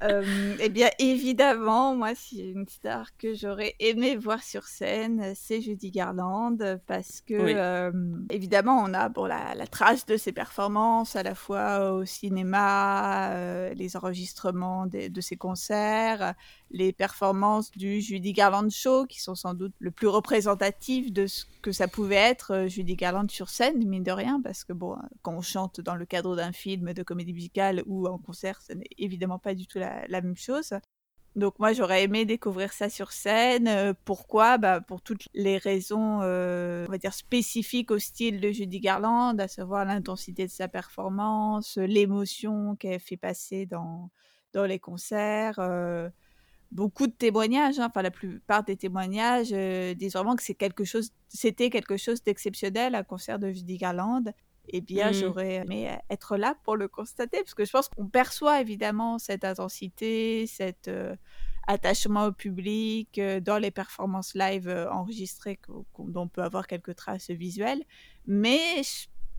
Euh, 0.02 0.54
eh 0.60 0.68
bien, 0.68 0.90
évidemment, 0.98 1.96
moi, 1.96 2.14
si 2.14 2.50
une 2.52 2.68
star 2.68 3.16
que 3.16 3.34
j'aurais 3.34 3.74
aimé 3.80 4.16
voir 4.16 4.42
sur 4.42 4.64
scène, 4.64 5.32
c'est 5.34 5.60
Judy 5.60 5.90
Garland, 5.90 6.56
parce 6.86 7.20
que, 7.20 7.34
euh, 7.34 7.90
évidemment, 8.30 8.80
on 8.84 8.94
a 8.94 9.08
bon, 9.08 9.24
la, 9.24 9.66
trace 9.66 10.06
de 10.06 10.16
ses 10.16 10.30
performances, 10.30 11.16
à 11.16 11.24
la 11.24 11.34
fois 11.34 11.92
au 11.92 12.04
cinéma, 12.04 13.32
euh, 13.32 13.74
les 13.74 13.96
enregistrements 13.96 14.86
de 14.86 15.20
ses 15.20 15.36
concerts, 15.36 16.34
les 16.70 16.92
performances 16.92 17.70
du 17.72 18.00
Judy 18.00 18.32
Garland 18.32 18.70
Show, 18.70 19.06
qui 19.06 19.20
sont 19.20 19.34
sans 19.34 19.54
doute 19.54 19.72
le 19.78 19.90
plus 19.90 20.06
représentatif 20.06 21.12
de 21.12 21.26
ce 21.26 21.44
que 21.62 21.72
ça 21.72 21.88
pouvait 21.88 22.16
être 22.16 22.66
Judy 22.68 22.94
Garland 22.94 23.30
sur 23.30 23.48
scène, 23.48 23.86
mine 23.86 24.02
de 24.02 24.12
rien, 24.12 24.40
parce 24.42 24.64
que 24.64 24.72
bon, 24.72 24.96
quand 25.22 25.34
on 25.34 25.40
chante 25.40 25.80
dans 25.80 25.94
le 25.94 26.04
cadre 26.04 26.36
d'un 26.36 26.52
film 26.52 26.92
de 26.92 27.02
comédie 27.02 27.32
musicale 27.32 27.82
ou 27.86 28.06
en 28.06 28.18
concert, 28.18 28.60
ce 28.60 28.74
n'est 28.74 28.88
évidemment 28.98 29.38
pas 29.38 29.54
du 29.54 29.66
tout 29.66 29.78
la, 29.78 30.06
même 30.08 30.36
chose. 30.36 30.74
Donc 31.36 31.58
moi 31.58 31.72
j'aurais 31.72 32.02
aimé 32.02 32.24
découvrir 32.24 32.72
ça 32.72 32.88
sur 32.88 33.12
scène. 33.12 33.94
pourquoi? 34.04 34.58
Bah, 34.58 34.80
Pour 34.80 35.00
toutes 35.00 35.28
les 35.34 35.56
raisons, 35.56 36.20
on 36.20 36.86
va 36.90 36.98
dire, 36.98 37.14
spécifiques 37.14 37.90
au 37.90 37.98
style 37.98 38.40
de 38.40 38.50
Judy 38.50 38.80
Garland, 38.80 39.38
à 39.38 39.48
savoir 39.48 39.84
l'intensité 39.84 40.46
de 40.46 40.50
sa 40.50 40.68
performance, 40.68 41.76
l'émotion 41.78 42.76
qu'elle 42.76 43.00
fait 43.00 43.16
passer 43.16 43.66
dans, 43.66 44.10
dans 44.52 44.64
les 44.64 44.78
concerts 44.78 45.60
beaucoup 46.70 47.06
de 47.06 47.12
témoignages, 47.12 47.78
hein, 47.78 47.86
enfin 47.88 48.02
la 48.02 48.10
plupart 48.10 48.64
des 48.64 48.76
témoignages 48.76 49.52
euh, 49.52 49.94
disent 49.94 50.12
vraiment 50.12 50.36
que 50.36 50.42
c'est 50.42 50.54
quelque 50.54 50.84
chose, 50.84 51.10
c'était 51.28 51.70
quelque 51.70 51.96
chose 51.96 52.22
d'exceptionnel 52.22 52.94
un 52.94 53.04
concert 53.04 53.38
de 53.38 53.50
Judy 53.50 53.78
Garland. 53.78 54.24
Eh 54.70 54.82
bien, 54.82 55.10
mmh. 55.10 55.14
j'aurais 55.14 55.54
aimé 55.54 55.96
être 56.10 56.36
là 56.36 56.54
pour 56.62 56.76
le 56.76 56.88
constater, 56.88 57.38
parce 57.38 57.54
que 57.54 57.64
je 57.64 57.72
pense 57.72 57.88
qu'on 57.88 58.06
perçoit 58.06 58.60
évidemment 58.60 59.18
cette 59.18 59.44
intensité, 59.44 60.46
cet 60.46 60.88
euh, 60.88 61.16
attachement 61.66 62.26
au 62.26 62.32
public 62.32 63.18
euh, 63.18 63.40
dans 63.40 63.56
les 63.56 63.70
performances 63.70 64.34
live 64.34 64.68
enregistrées 64.90 65.58
dont 65.68 66.20
on 66.20 66.28
peut 66.28 66.42
avoir 66.42 66.66
quelques 66.66 66.96
traces 66.96 67.30
visuelles. 67.30 67.82
Mais 68.26 68.82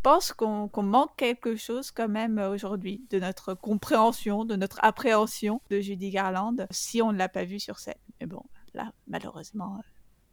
pense 0.02 0.34
qu'on 0.34 0.70
manque 0.82 1.16
quelque 1.18 1.56
chose 1.56 1.92
quand 1.92 2.10
même 2.10 2.38
euh, 2.40 2.50
aujourd'hui 2.50 3.04
de 3.10 3.20
notre 3.20 3.54
compréhension, 3.54 4.46
de 4.46 4.56
notre 4.56 4.80
appréhension 4.82 5.62
de 5.70 5.80
Judy 5.80 6.10
Garland 6.10 6.56
si 6.72 7.02
on 7.02 7.12
ne 7.12 7.18
l'a 7.18 7.30
pas 7.30 7.44
vue 7.44 7.60
sur 7.60 7.80
scène. 7.80 7.96
Mais 8.20 8.28
bon, 8.28 8.44
là, 8.74 8.92
malheureusement, 9.08 9.76
euh, 9.78 9.82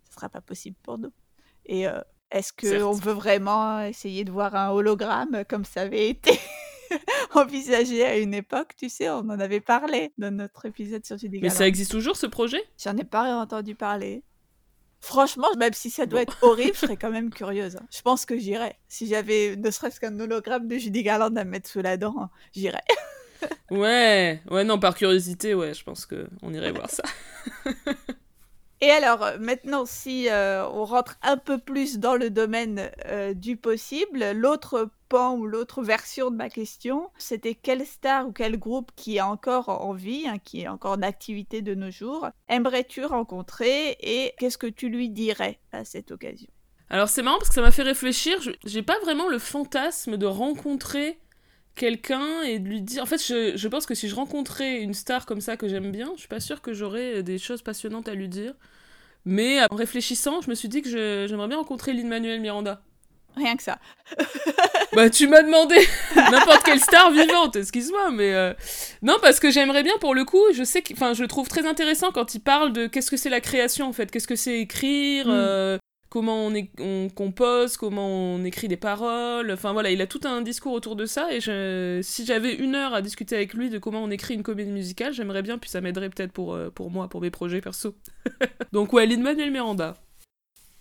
ce 0.04 0.10
ne 0.10 0.14
sera 0.14 0.28
pas 0.28 0.40
possible 0.40 0.76
pour 0.82 0.98
nous. 0.98 1.12
Et 1.64 1.86
euh, 1.86 2.00
est-ce 2.30 2.52
qu'on 2.52 2.92
veut 2.92 3.12
vraiment 3.12 3.80
essayer 3.82 4.24
de 4.24 4.30
voir 4.30 4.54
un 4.54 4.70
hologramme 4.70 5.44
comme 5.48 5.64
ça 5.64 5.82
avait 5.82 6.08
été 6.08 6.38
envisagé 7.34 8.04
à 8.04 8.16
une 8.16 8.34
époque, 8.34 8.74
tu 8.76 8.88
sais, 8.88 9.08
on 9.10 9.18
en 9.18 9.40
avait 9.40 9.60
parlé 9.60 10.12
dans 10.18 10.34
notre 10.34 10.66
épisode 10.66 11.04
sur 11.04 11.18
Judy 11.18 11.38
Garland. 11.38 11.52
Mais 11.52 11.56
ça 11.56 11.66
existe 11.66 11.90
toujours 11.90 12.16
ce 12.16 12.26
projet? 12.26 12.62
J'en 12.82 12.96
ai 12.96 13.04
pas 13.04 13.40
entendu 13.40 13.74
parler. 13.74 14.22
Franchement, 15.06 15.46
même 15.56 15.72
si 15.72 15.88
ça 15.88 16.04
doit 16.04 16.22
être 16.22 16.36
horrible, 16.42 16.74
je 16.74 16.80
serais 16.80 16.96
quand 16.96 17.12
même 17.12 17.30
curieuse. 17.30 17.76
Hein. 17.76 17.86
Je 17.92 18.02
pense 18.02 18.26
que 18.26 18.36
j'irais. 18.36 18.76
Si 18.88 19.06
j'avais 19.06 19.54
ne 19.54 19.70
serait-ce 19.70 20.00
qu'un 20.00 20.18
hologramme 20.18 20.66
de 20.66 20.78
Judy 20.78 21.04
Garland 21.04 21.36
à 21.36 21.44
mettre 21.44 21.70
sous 21.70 21.80
la 21.80 21.96
dent, 21.96 22.28
j'irais. 22.52 22.82
ouais, 23.70 24.42
ouais, 24.50 24.64
non, 24.64 24.80
par 24.80 24.96
curiosité, 24.96 25.54
ouais, 25.54 25.74
je 25.74 25.84
pense 25.84 26.06
qu'on 26.06 26.52
irait 26.52 26.72
voir 26.72 26.90
ça. 26.90 27.04
Et 28.82 28.90
alors, 28.90 29.22
euh, 29.22 29.38
maintenant, 29.38 29.86
si 29.86 30.28
euh, 30.28 30.68
on 30.68 30.84
rentre 30.84 31.16
un 31.22 31.38
peu 31.38 31.58
plus 31.58 31.98
dans 31.98 32.14
le 32.14 32.28
domaine 32.28 32.90
euh, 33.06 33.32
du 33.32 33.56
possible, 33.56 34.32
l'autre 34.32 34.90
pan 35.08 35.34
ou 35.34 35.46
l'autre 35.46 35.82
version 35.82 36.30
de 36.30 36.36
ma 36.36 36.50
question, 36.50 37.10
c'était 37.16 37.54
quelle 37.54 37.86
star 37.86 38.28
ou 38.28 38.32
quel 38.32 38.58
groupe 38.58 38.90
qui 38.94 39.16
est 39.16 39.22
encore 39.22 39.68
en 39.68 39.94
vie, 39.94 40.26
hein, 40.28 40.38
qui 40.38 40.62
est 40.62 40.68
encore 40.68 40.92
en 40.92 41.02
activité 41.02 41.62
de 41.62 41.74
nos 41.74 41.90
jours, 41.90 42.28
aimerais-tu 42.48 43.04
rencontrer 43.04 43.96
et 44.00 44.34
qu'est-ce 44.38 44.58
que 44.58 44.66
tu 44.66 44.88
lui 44.90 45.08
dirais 45.08 45.58
à 45.72 45.84
cette 45.84 46.10
occasion? 46.10 46.48
Alors 46.90 47.08
c'est 47.08 47.22
marrant 47.22 47.38
parce 47.38 47.48
que 47.48 47.54
ça 47.54 47.62
m'a 47.62 47.72
fait 47.72 47.82
réfléchir, 47.82 48.38
j'ai 48.64 48.82
pas 48.82 48.98
vraiment 49.00 49.28
le 49.28 49.38
fantasme 49.38 50.16
de 50.16 50.26
rencontrer 50.26 51.18
quelqu'un 51.76 52.42
et 52.42 52.58
de 52.58 52.68
lui 52.68 52.80
dire. 52.82 53.02
En 53.02 53.06
fait, 53.06 53.24
je, 53.24 53.56
je, 53.56 53.68
pense 53.68 53.86
que 53.86 53.94
si 53.94 54.08
je 54.08 54.14
rencontrais 54.14 54.80
une 54.80 54.94
star 54.94 55.26
comme 55.26 55.40
ça 55.40 55.56
que 55.56 55.68
j'aime 55.68 55.92
bien, 55.92 56.10
je 56.14 56.20
suis 56.20 56.28
pas 56.28 56.40
sûre 56.40 56.60
que 56.62 56.72
j'aurais 56.72 57.22
des 57.22 57.38
choses 57.38 57.62
passionnantes 57.62 58.08
à 58.08 58.14
lui 58.14 58.28
dire. 58.28 58.54
Mais 59.24 59.60
en 59.70 59.74
réfléchissant, 59.74 60.40
je 60.40 60.50
me 60.50 60.54
suis 60.54 60.68
dit 60.68 60.82
que 60.82 60.88
j'aimerais 61.28 61.48
bien 61.48 61.58
rencontrer 61.58 61.92
Lin-Manuel 61.92 62.40
Miranda. 62.40 62.80
Rien 63.36 63.56
que 63.56 63.62
ça. 63.62 63.78
bah, 64.94 65.10
tu 65.10 65.26
m'as 65.28 65.42
demandé 65.42 65.76
n'importe 66.16 66.62
quelle 66.64 66.80
star 66.80 67.10
vivante, 67.10 67.56
excuse-moi, 67.56 68.10
mais. 68.12 68.32
Euh, 68.32 68.54
non, 69.02 69.16
parce 69.20 69.40
que 69.40 69.50
j'aimerais 69.50 69.82
bien, 69.82 69.98
pour 70.00 70.14
le 70.14 70.24
coup, 70.24 70.42
je 70.54 70.64
sais 70.64 70.82
que. 70.82 70.92
Enfin, 70.94 71.12
je 71.12 71.22
le 71.22 71.28
trouve 71.28 71.48
très 71.48 71.66
intéressant 71.66 72.12
quand 72.12 72.34
il 72.34 72.40
parle 72.40 72.72
de 72.72 72.86
qu'est-ce 72.86 73.10
que 73.10 73.16
c'est 73.16 73.30
la 73.30 73.40
création, 73.40 73.88
en 73.88 73.92
fait. 73.92 74.10
Qu'est-ce 74.10 74.28
que 74.28 74.36
c'est 74.36 74.60
écrire, 74.60 75.26
mm. 75.26 75.32
euh, 75.32 75.78
comment 76.08 76.46
on, 76.46 76.54
est, 76.54 76.70
on 76.80 77.08
compose, 77.08 77.76
comment 77.76 78.06
on 78.06 78.44
écrit 78.44 78.68
des 78.68 78.76
paroles. 78.76 79.50
Enfin 79.50 79.72
voilà, 79.72 79.90
il 79.90 80.00
a 80.00 80.06
tout 80.06 80.20
un 80.24 80.42
discours 80.42 80.72
autour 80.72 80.96
de 80.96 81.06
ça. 81.06 81.32
Et 81.32 81.40
je, 81.40 82.00
si 82.02 82.24
j'avais 82.24 82.54
une 82.54 82.74
heure 82.74 82.94
à 82.94 83.02
discuter 83.02 83.36
avec 83.36 83.54
lui 83.54 83.70
de 83.70 83.78
comment 83.78 84.02
on 84.02 84.10
écrit 84.10 84.34
une 84.34 84.42
comédie 84.42 84.70
musicale, 84.70 85.12
j'aimerais 85.12 85.42
bien, 85.42 85.58
puis 85.58 85.70
ça 85.70 85.80
m'aiderait 85.80 86.10
peut-être 86.10 86.32
pour, 86.32 86.54
euh, 86.54 86.70
pour 86.70 86.90
moi, 86.90 87.08
pour 87.08 87.20
mes 87.20 87.30
projets 87.30 87.60
perso. 87.60 87.94
Donc 88.72 88.92
ouais, 88.92 89.06
Lin-Manuel 89.06 89.50
Miranda. 89.50 89.94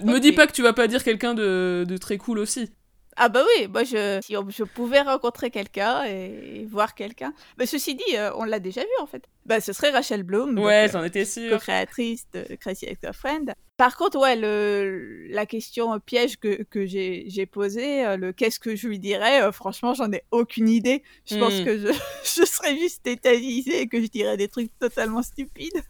Ne 0.04 0.14
me 0.14 0.20
dis 0.20 0.34
pas 0.34 0.46
que 0.46 0.52
tu 0.52 0.62
vas 0.62 0.74
pas 0.74 0.88
dire 0.88 1.04
quelqu'un 1.04 1.34
de, 1.34 1.86
de 1.88 1.98
très 1.98 2.18
cool 2.18 2.40
aussi. 2.40 2.70
Ah 3.18 3.30
bah 3.30 3.44
oui, 3.48 3.68
moi 3.70 3.86
je, 3.86 4.20
si 4.22 4.34
je 4.34 4.64
pouvais 4.64 5.00
rencontrer 5.00 5.50
quelqu'un 5.50 6.04
et 6.04 6.68
voir 6.70 6.96
quelqu'un. 6.96 7.34
Mais 7.58 7.66
ceci 7.66 7.96
dit, 7.96 8.18
euh, 8.18 8.32
on 8.36 8.44
l'a 8.44 8.60
déjà 8.60 8.82
vu 8.82 8.90
en 9.02 9.06
fait. 9.06 9.30
Bah 9.46 9.62
ce 9.62 9.74
serait 9.74 9.92
Rachel 9.92 10.24
Bloom. 10.24 10.58
Ouais, 10.58 10.90
j'en 10.92 11.04
étais 11.04 11.26
sûre. 11.26 11.60
Créatrice 11.60 12.26
de 12.34 12.56
Crazy 12.56 12.86
Ex-Girlfriend. 12.86 13.54
Par 13.78 13.96
contre, 13.96 14.20
ouais, 14.20 14.36
le, 14.36 15.28
la 15.30 15.46
question 15.46 16.00
piège 16.00 16.38
que, 16.38 16.64
que 16.64 16.86
j'ai 16.86 17.46
posée, 17.46 18.06
euh, 18.06 18.18
le 18.18 18.34
qu'est-ce 18.34 18.60
que 18.60 18.76
je 18.76 18.88
lui 18.88 19.00
dirais, 19.00 19.44
euh, 19.44 19.52
franchement, 19.52 19.94
j'en 19.94 20.12
ai 20.12 20.24
aucune 20.32 20.70
idée. 20.70 21.04
Je 21.30 21.38
pense 21.38 21.54
hmm. 21.54 21.66
que 21.66 21.78
je, 21.78 21.88
je 22.24 22.46
serais 22.46 22.78
juste 22.78 23.04
tétanisée 23.04 23.82
et 23.82 23.88
que 23.88 24.02
je 24.02 24.08
dirais 24.08 24.38
des 24.38 24.48
trucs 24.48 24.72
totalement 24.80 25.22
stupides. 25.22 25.84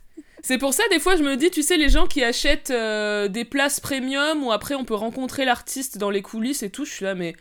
C'est 0.47 0.59
pour 0.59 0.75
ça, 0.75 0.83
des 0.91 0.99
fois, 0.99 1.15
je 1.15 1.23
me 1.23 1.37
dis, 1.37 1.49
tu 1.49 1.63
sais, 1.63 1.75
les 1.75 1.89
gens 1.89 2.05
qui 2.05 2.23
achètent 2.23 2.69
euh, 2.69 3.27
des 3.27 3.45
places 3.45 3.79
premium 3.79 4.43
où 4.43 4.51
après 4.51 4.75
on 4.75 4.85
peut 4.85 4.93
rencontrer 4.93 5.43
l'artiste 5.43 5.97
dans 5.97 6.11
les 6.11 6.21
coulisses 6.21 6.61
et 6.61 6.69
tout, 6.69 6.85
je 6.85 6.91
suis 6.91 7.03
là, 7.03 7.15
mais 7.15 7.35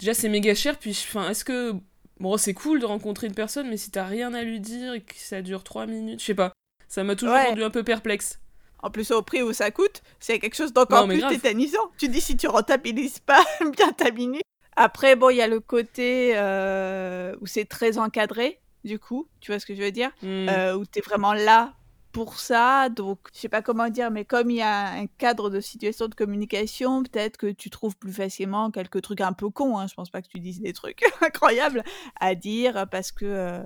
déjà 0.00 0.14
c'est 0.14 0.28
méga 0.28 0.52
cher, 0.56 0.76
puis 0.76 0.90
enfin, 0.90 1.30
est-ce 1.30 1.44
que. 1.44 1.74
Bon, 2.20 2.36
c'est 2.36 2.54
cool 2.54 2.80
de 2.80 2.86
rencontrer 2.86 3.26
une 3.26 3.34
personne, 3.34 3.68
mais 3.68 3.78
si 3.78 3.90
t'as 3.90 4.04
rien 4.04 4.34
à 4.34 4.42
lui 4.42 4.60
dire 4.60 4.92
et 4.92 5.00
que 5.00 5.14
ça 5.16 5.40
dure 5.42 5.64
3 5.64 5.86
minutes, 5.86 6.20
je 6.20 6.26
sais 6.26 6.34
pas. 6.34 6.52
Ça 6.86 7.02
m'a 7.02 7.16
toujours 7.16 7.34
rendu 7.34 7.64
un 7.64 7.70
peu 7.70 7.82
perplexe. 7.82 8.38
En 8.82 8.90
plus, 8.90 9.10
au 9.10 9.22
prix 9.22 9.42
où 9.42 9.52
ça 9.52 9.70
coûte, 9.70 10.02
c'est 10.20 10.38
quelque 10.38 10.54
chose 10.56 10.72
d'encore 10.72 11.06
plus 11.06 11.22
tétanisant. 11.28 11.90
Tu 11.98 12.08
dis 12.08 12.20
si 12.20 12.36
tu 12.36 12.46
rentabilises 12.46 13.18
pas 13.20 13.42
bien 13.76 13.92
ta 13.92 14.10
minute. 14.10 14.42
Après, 14.76 15.16
bon, 15.16 15.30
il 15.30 15.36
y 15.36 15.42
a 15.42 15.48
le 15.48 15.60
côté 15.60 16.32
euh, 16.36 17.34
où 17.40 17.46
c'est 17.46 17.64
très 17.66 17.98
encadré, 17.98 18.60
du 18.84 18.98
coup, 18.98 19.28
tu 19.40 19.50
vois 19.50 19.58
ce 19.58 19.66
que 19.66 19.74
je 19.74 19.82
veux 19.82 19.90
dire? 19.90 20.10
Hmm. 20.22 20.48
euh, 20.48 20.76
Où 20.76 20.86
t'es 20.86 21.00
vraiment 21.00 21.34
là 21.34 21.74
pour 22.12 22.38
ça. 22.38 22.88
Donc, 22.88 23.18
je 23.34 23.40
sais 23.40 23.48
pas 23.48 23.62
comment 23.62 23.88
dire, 23.88 24.10
mais 24.10 24.24
comme 24.24 24.50
il 24.50 24.56
y 24.56 24.62
a 24.62 24.90
un 24.92 25.06
cadre 25.06 25.50
de 25.50 25.60
situation 25.60 26.08
de 26.08 26.14
communication, 26.14 27.02
peut-être 27.02 27.36
que 27.36 27.50
tu 27.50 27.70
trouves 27.70 27.96
plus 27.96 28.12
facilement 28.12 28.70
quelques 28.70 29.02
trucs 29.02 29.20
un 29.20 29.32
peu 29.32 29.50
cons. 29.50 29.78
Hein. 29.78 29.86
Je 29.86 29.94
pense 29.94 30.10
pas 30.10 30.22
que 30.22 30.28
tu 30.28 30.40
dises 30.40 30.60
des 30.60 30.72
trucs 30.72 31.02
incroyables 31.20 31.84
à 32.20 32.34
dire 32.34 32.86
parce 32.90 33.12
que. 33.12 33.24
Euh, 33.24 33.62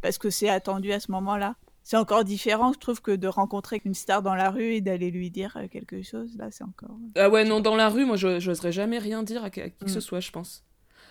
parce 0.00 0.18
que 0.18 0.30
c'est 0.30 0.48
attendu 0.48 0.92
à 0.92 1.00
ce 1.00 1.10
moment-là. 1.12 1.56
C'est 1.82 1.96
encore 1.96 2.24
différent, 2.24 2.72
je 2.72 2.78
trouve, 2.78 3.00
que 3.00 3.12
de 3.12 3.28
rencontrer 3.28 3.80
une 3.84 3.94
star 3.94 4.22
dans 4.22 4.34
la 4.34 4.50
rue 4.50 4.74
et 4.74 4.80
d'aller 4.80 5.10
lui 5.10 5.30
dire 5.30 5.56
euh, 5.56 5.68
quelque 5.68 6.02
chose. 6.02 6.36
Là, 6.36 6.48
c'est 6.50 6.64
encore. 6.64 6.96
Ah 7.16 7.30
ouais, 7.30 7.44
non, 7.44 7.60
dans 7.60 7.76
la 7.76 7.88
rue, 7.88 8.04
moi, 8.04 8.16
j'oserais 8.16 8.72
jamais 8.72 8.98
rien 8.98 9.22
dire 9.22 9.42
à 9.42 9.50
qui 9.50 9.62
que 9.62 9.88
ce 9.88 9.98
mm. 9.98 10.02
soit, 10.02 10.20
je 10.20 10.30
pense. 10.30 10.64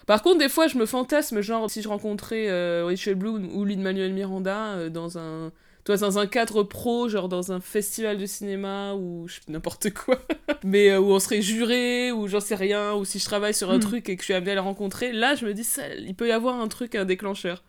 Par 0.05 0.21
contre, 0.21 0.37
des 0.37 0.49
fois, 0.49 0.67
je 0.67 0.77
me 0.77 0.85
fantasme, 0.85 1.41
genre, 1.41 1.69
si 1.69 1.81
je 1.81 1.89
rencontrais 1.89 2.47
euh, 2.49 2.85
Rachel 2.85 3.15
Bloom 3.15 3.49
ou 3.53 3.65
Lin-Manuel 3.65 4.13
Miranda 4.13 4.75
euh, 4.75 4.89
dans 4.89 5.17
un 5.17 5.51
toi 5.87 5.95
dans 5.95 6.19
un 6.19 6.27
cadre 6.27 6.63
pro, 6.63 7.07
genre 7.07 7.29
dans 7.29 7.53
un 7.53 7.61
festival 7.61 8.17
de 8.17 8.25
cinéma 8.25 8.93
ou 8.93 9.25
n'importe 9.47 9.93
quoi, 9.93 10.19
mais 10.65 10.89
euh, 10.89 10.99
où 10.99 11.13
on 11.13 11.19
serait 11.19 11.41
juré 11.41 12.11
ou 12.11 12.27
j'en 12.27 12.41
sais 12.41 12.55
rien, 12.55 12.93
ou 12.93 13.05
si 13.05 13.19
je 13.19 13.25
travaille 13.25 13.53
sur 13.53 13.71
un 13.71 13.77
hmm. 13.77 13.81
truc 13.81 14.09
et 14.09 14.17
que 14.17 14.21
je 14.21 14.25
suis 14.25 14.33
amenée 14.33 14.51
à 14.51 14.55
le 14.55 14.61
rencontrer, 14.61 15.13
là 15.13 15.35
je 15.35 15.45
me 15.45 15.53
dis 15.53 15.63
ça, 15.63 15.87
il 15.95 16.13
peut 16.13 16.27
y 16.27 16.33
avoir 16.33 16.59
un 16.59 16.67
truc, 16.67 16.95
un 16.95 17.05
déclencheur. 17.05 17.63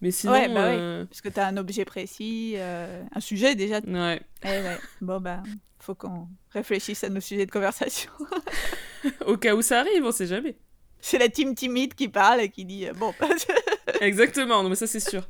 Mais 0.00 0.12
sinon, 0.12 0.34
ouais, 0.34 0.48
bah 0.48 0.66
euh... 0.66 1.04
parce 1.06 1.20
que 1.20 1.28
t'as 1.28 1.48
un 1.48 1.56
objet 1.56 1.84
précis, 1.84 2.52
euh, 2.56 3.02
un 3.12 3.20
sujet 3.20 3.56
déjà. 3.56 3.80
Ouais. 3.80 4.20
Eh 4.44 4.46
ouais. 4.46 4.78
Bon 5.00 5.20
bah, 5.20 5.42
faut 5.80 5.96
qu'on 5.96 6.28
réfléchisse 6.52 7.02
à 7.02 7.08
nos 7.08 7.20
sujets 7.20 7.46
de 7.46 7.50
conversation. 7.50 8.12
Au 9.26 9.36
cas 9.36 9.56
où 9.56 9.62
ça 9.62 9.80
arrive, 9.80 10.04
on 10.04 10.12
sait 10.12 10.26
jamais. 10.26 10.56
C'est 11.00 11.18
la 11.18 11.28
team 11.28 11.56
timide 11.56 11.94
qui 11.94 12.06
parle 12.08 12.42
et 12.42 12.48
qui 12.48 12.64
dit 12.64 12.86
euh, 12.86 12.92
bon. 12.92 13.12
Exactement, 14.00 14.62
non 14.62 14.68
mais 14.68 14.76
ça 14.76 14.86
c'est 14.86 15.00
sûr. 15.00 15.26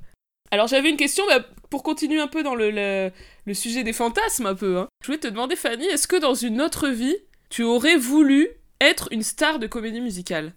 Alors 0.56 0.68
j'avais 0.68 0.88
une 0.88 0.96
question 0.96 1.22
bah, 1.26 1.44
pour 1.68 1.82
continuer 1.82 2.18
un 2.18 2.28
peu 2.28 2.42
dans 2.42 2.54
le, 2.54 2.70
le, 2.70 3.54
sujet 3.54 3.84
des 3.84 3.92
fantasmes 3.92 4.46
un 4.46 4.54
peu. 4.54 4.78
Hein. 4.78 4.88
Je 5.02 5.08
voulais 5.08 5.18
te 5.18 5.26
demander 5.26 5.54
Fanny, 5.54 5.84
est-ce 5.84 6.08
que 6.08 6.16
dans 6.16 6.32
une 6.32 6.62
autre 6.62 6.88
vie, 6.88 7.14
tu 7.50 7.62
aurais 7.62 7.98
voulu 7.98 8.48
être 8.80 9.08
une 9.10 9.22
star 9.22 9.58
de 9.58 9.66
comédie 9.66 10.00
musicale? 10.00 10.54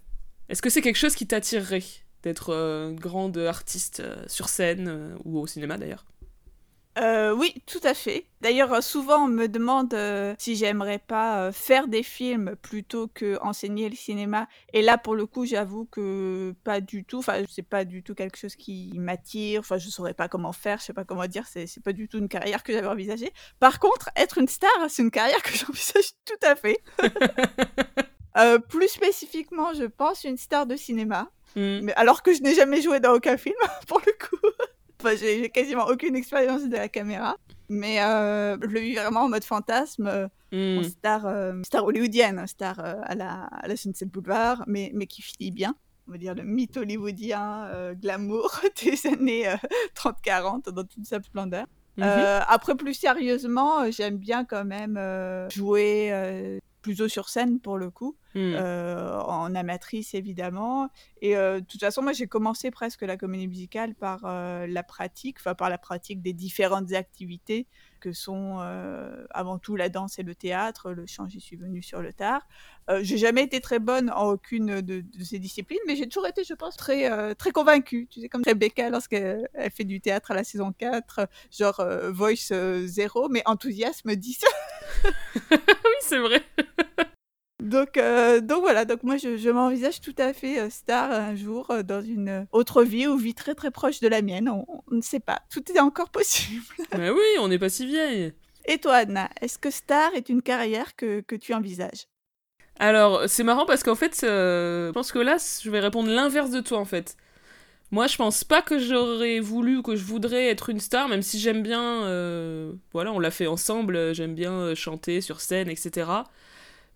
Est-ce 0.48 0.62
que 0.62 0.70
c'est 0.70 0.80
quelque 0.80 0.96
chose 0.96 1.14
qui 1.14 1.26
t'attirerait 1.26 1.82
d'être 2.22 2.54
euh, 2.54 2.92
grande 2.92 3.36
artiste 3.36 4.00
euh, 4.00 4.24
sur 4.26 4.48
scène 4.48 4.88
euh, 4.88 5.14
ou 5.26 5.38
au 5.38 5.46
cinéma 5.46 5.76
d'ailleurs? 5.76 6.06
Euh, 6.98 7.32
oui, 7.32 7.54
tout 7.66 7.80
à 7.84 7.94
fait. 7.94 8.26
D'ailleurs, 8.40 8.82
souvent 8.82 9.24
on 9.24 9.28
me 9.28 9.46
demande 9.46 9.94
euh, 9.94 10.34
si 10.38 10.56
j'aimerais 10.56 10.98
pas 10.98 11.42
euh, 11.42 11.52
faire 11.52 11.86
des 11.86 12.02
films 12.02 12.56
plutôt 12.60 13.06
que 13.06 13.38
enseigner 13.42 13.88
le 13.88 13.94
cinéma. 13.94 14.48
Et 14.72 14.82
là, 14.82 14.98
pour 14.98 15.14
le 15.14 15.24
coup, 15.24 15.46
j'avoue 15.46 15.84
que 15.84 16.52
pas 16.64 16.80
du 16.80 17.04
tout. 17.04 17.18
Enfin, 17.18 17.42
c'est 17.48 17.62
pas 17.62 17.84
du 17.84 18.02
tout 18.02 18.14
quelque 18.14 18.36
chose 18.36 18.56
qui 18.56 18.92
m'attire. 18.96 19.60
Enfin, 19.60 19.78
je 19.78 19.88
saurais 19.88 20.14
pas 20.14 20.28
comment 20.28 20.52
faire. 20.52 20.78
Je 20.78 20.84
sais 20.84 20.92
pas 20.92 21.04
comment 21.04 21.26
dire. 21.26 21.46
C'est, 21.46 21.68
c'est 21.68 21.82
pas 21.82 21.92
du 21.92 22.08
tout 22.08 22.18
une 22.18 22.28
carrière 22.28 22.64
que 22.64 22.72
j'avais 22.72 22.88
envisagée. 22.88 23.32
Par 23.60 23.78
contre, 23.78 24.10
être 24.16 24.38
une 24.38 24.48
star, 24.48 24.70
c'est 24.88 25.02
une 25.02 25.12
carrière 25.12 25.42
que 25.42 25.52
j'envisage 25.56 26.10
tout 26.24 26.46
à 26.46 26.56
fait. 26.56 26.82
plus 28.68 28.88
spécifiquement, 28.88 29.74
je 29.74 29.84
pense 29.84 30.24
une 30.24 30.38
star 30.38 30.66
de 30.66 30.74
cinéma. 30.74 31.30
Hmm. 31.54 31.80
Mais 31.82 31.92
alors 31.94 32.22
que 32.22 32.32
je 32.32 32.42
n'ai 32.42 32.54
jamais 32.54 32.82
joué 32.82 33.00
dans 33.00 33.12
aucun 33.12 33.36
film, 33.36 33.56
pour 33.86 34.00
le 34.00 34.12
coup 34.12 34.46
j'ai 35.18 35.48
quasiment 35.50 35.86
aucune 35.86 36.16
expérience 36.16 36.64
de 36.64 36.76
la 36.76 36.88
caméra. 36.88 37.36
Mais 37.70 38.02
euh, 38.02 38.56
je 38.60 38.66
le 38.66 38.80
vis 38.80 38.94
vraiment 38.94 39.22
en 39.22 39.28
mode 39.28 39.44
fantasme, 39.44 40.08
euh, 40.08 40.28
hmm. 40.50 40.82
star, 40.82 41.24
euh, 41.26 41.62
star 41.64 41.84
hollywoodienne, 41.84 42.44
star 42.48 42.80
à, 42.80 43.14
la, 43.14 43.44
à 43.44 43.68
la 43.68 43.76
Sunset 43.76 44.06
Boulevard, 44.06 44.64
mais, 44.66 44.90
mais 44.92 45.06
qui 45.06 45.22
finit 45.22 45.52
bien. 45.52 45.76
On 46.08 46.12
va 46.12 46.18
dire 46.18 46.34
le 46.34 46.42
mythe 46.42 46.76
hollywoodien 46.76 47.94
glamour 47.94 48.60
des 48.82 49.06
années 49.06 49.46
30-40 49.94 50.70
dans 50.70 50.82
toute 50.82 51.06
sa 51.06 51.22
splendeur. 51.22 51.66
Mhm. 51.96 52.06
après, 52.06 52.74
plus 52.74 52.94
sérieusement, 52.94 53.88
j'aime 53.90 54.16
bien 54.16 54.44
quand 54.44 54.64
même 54.64 54.98
jouer 55.50 56.60
plutôt 56.80 57.08
sur 57.08 57.28
scène 57.28 57.60
pour 57.60 57.78
le 57.78 57.90
coup, 57.90 58.16
mmh. 58.34 58.38
euh, 58.38 59.20
en 59.20 59.54
amatrice 59.54 60.14
évidemment. 60.14 60.90
Et 61.20 61.36
euh, 61.36 61.60
de 61.60 61.66
toute 61.66 61.80
façon, 61.80 62.02
moi 62.02 62.12
j'ai 62.12 62.26
commencé 62.26 62.70
presque 62.70 63.02
la 63.02 63.16
comédie 63.16 63.48
musicale 63.48 63.94
par 63.94 64.20
euh, 64.24 64.66
la 64.66 64.82
pratique, 64.82 65.36
enfin 65.40 65.54
par 65.54 65.70
la 65.70 65.78
pratique 65.78 66.22
des 66.22 66.32
différentes 66.32 66.92
activités 66.92 67.66
que 68.00 68.14
sont 68.14 68.56
avant 69.28 69.58
tout 69.58 69.76
la 69.76 69.90
danse 69.90 70.18
et 70.18 70.22
le 70.22 70.34
théâtre. 70.34 70.92
Le 70.92 71.04
chant, 71.06 71.28
j'y 71.28 71.38
suis 71.38 71.56
venue 71.56 71.82
sur 71.82 72.00
le 72.00 72.14
tard. 72.14 72.48
j'ai 73.02 73.18
jamais 73.18 73.42
été 73.42 73.60
très 73.60 73.78
bonne 73.78 74.10
en 74.10 74.30
aucune 74.30 74.80
de, 74.80 75.04
ces 75.22 75.38
disciplines, 75.38 75.80
mais 75.86 75.96
j'ai 75.96 76.08
toujours 76.08 76.26
été, 76.26 76.42
je 76.42 76.54
pense, 76.54 76.78
très, 76.78 77.34
très 77.34 77.50
convaincue. 77.50 78.08
Tu 78.10 78.22
sais, 78.22 78.30
comme 78.30 78.42
Rebecca 78.42 78.88
lorsqu'elle 78.88 79.46
fait 79.70 79.84
du 79.84 80.00
théâtre 80.00 80.30
à 80.30 80.34
la 80.34 80.44
saison 80.44 80.72
4, 80.72 81.28
genre 81.50 81.84
Voice 82.08 82.54
0, 82.86 83.28
mais 83.28 83.42
enthousiasme 83.44 84.16
10. 84.16 84.40
oui, 85.50 85.58
c'est 86.00 86.20
vrai. 86.20 86.42
Donc, 87.70 87.98
euh, 87.98 88.40
donc 88.40 88.62
voilà, 88.62 88.84
donc 88.84 89.04
moi 89.04 89.16
je, 89.16 89.50
m'envisage 89.50 90.00
tout 90.00 90.14
à 90.18 90.32
fait 90.32 90.58
euh, 90.58 90.70
star 90.70 91.12
un 91.12 91.36
jour 91.36 91.70
euh, 91.70 91.84
dans 91.84 92.02
une 92.02 92.48
autre 92.50 92.82
vie 92.82 93.06
ou 93.06 93.16
vie 93.16 93.32
très 93.32 93.54
très 93.54 93.70
proche 93.70 94.00
de 94.00 94.08
la 94.08 94.22
mienne. 94.22 94.48
On, 94.48 94.82
ne 94.90 95.00
sait 95.00 95.20
pas, 95.20 95.38
tout 95.50 95.62
est 95.72 95.78
encore 95.78 96.10
possible. 96.10 96.64
Mais 96.98 97.10
oui, 97.10 97.38
on 97.38 97.46
n'est 97.46 97.60
pas 97.60 97.68
si 97.68 97.86
vieille. 97.86 98.32
Et 98.64 98.78
toi, 98.78 98.96
Anna, 98.96 99.30
est-ce 99.40 99.56
que 99.56 99.70
star 99.70 100.12
est 100.16 100.28
une 100.28 100.42
carrière 100.42 100.96
que, 100.96 101.20
que 101.20 101.36
tu 101.36 101.54
envisages? 101.54 102.08
Alors, 102.80 103.28
c'est 103.28 103.44
marrant 103.44 103.66
parce 103.66 103.84
qu'en 103.84 103.94
fait, 103.94 104.18
je 104.20 104.90
pense 104.90 105.12
que 105.12 105.20
là, 105.20 105.36
je 105.62 105.70
vais 105.70 105.80
répondre 105.80 106.10
l'inverse 106.10 106.50
de 106.50 106.60
toi 106.60 106.78
en 106.78 106.84
fait. 106.84 107.16
Moi, 107.92 108.08
je 108.08 108.16
pense 108.16 108.42
pas 108.42 108.62
que 108.62 108.80
j'aurais 108.80 109.38
voulu 109.38 109.76
ou 109.76 109.82
que 109.82 109.94
je 109.94 110.02
voudrais 110.02 110.48
être 110.48 110.70
une 110.70 110.80
star, 110.80 111.06
même 111.08 111.22
si 111.22 111.38
j'aime 111.38 111.62
bien. 111.62 112.00
voilà, 112.92 113.12
on 113.12 113.20
l'a 113.20 113.30
fait 113.30 113.46
ensemble, 113.46 114.12
j'aime 114.12 114.34
bien 114.34 114.74
chanter 114.74 115.20
sur 115.20 115.40
scène, 115.40 115.68
etc 115.68 116.24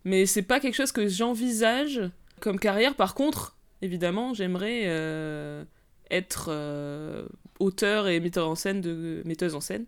mais 0.05 0.27
c'est 0.27 0.43
pas 0.43 0.59
quelque 0.59 0.75
chose 0.75 0.91
que 0.91 1.07
j'envisage 1.07 2.01
comme 2.39 2.59
carrière. 2.59 2.95
Par 2.95 3.15
contre, 3.15 3.57
évidemment, 3.81 4.33
j'aimerais 4.33 4.83
euh, 4.85 5.65
être 6.11 6.47
euh, 6.49 7.25
auteur 7.59 8.07
et 8.07 8.19
metteur 8.19 8.47
en 8.47 8.55
scène 8.55 8.81
de 8.81 9.21
metteuse 9.25 9.55
en 9.55 9.61
scène 9.61 9.85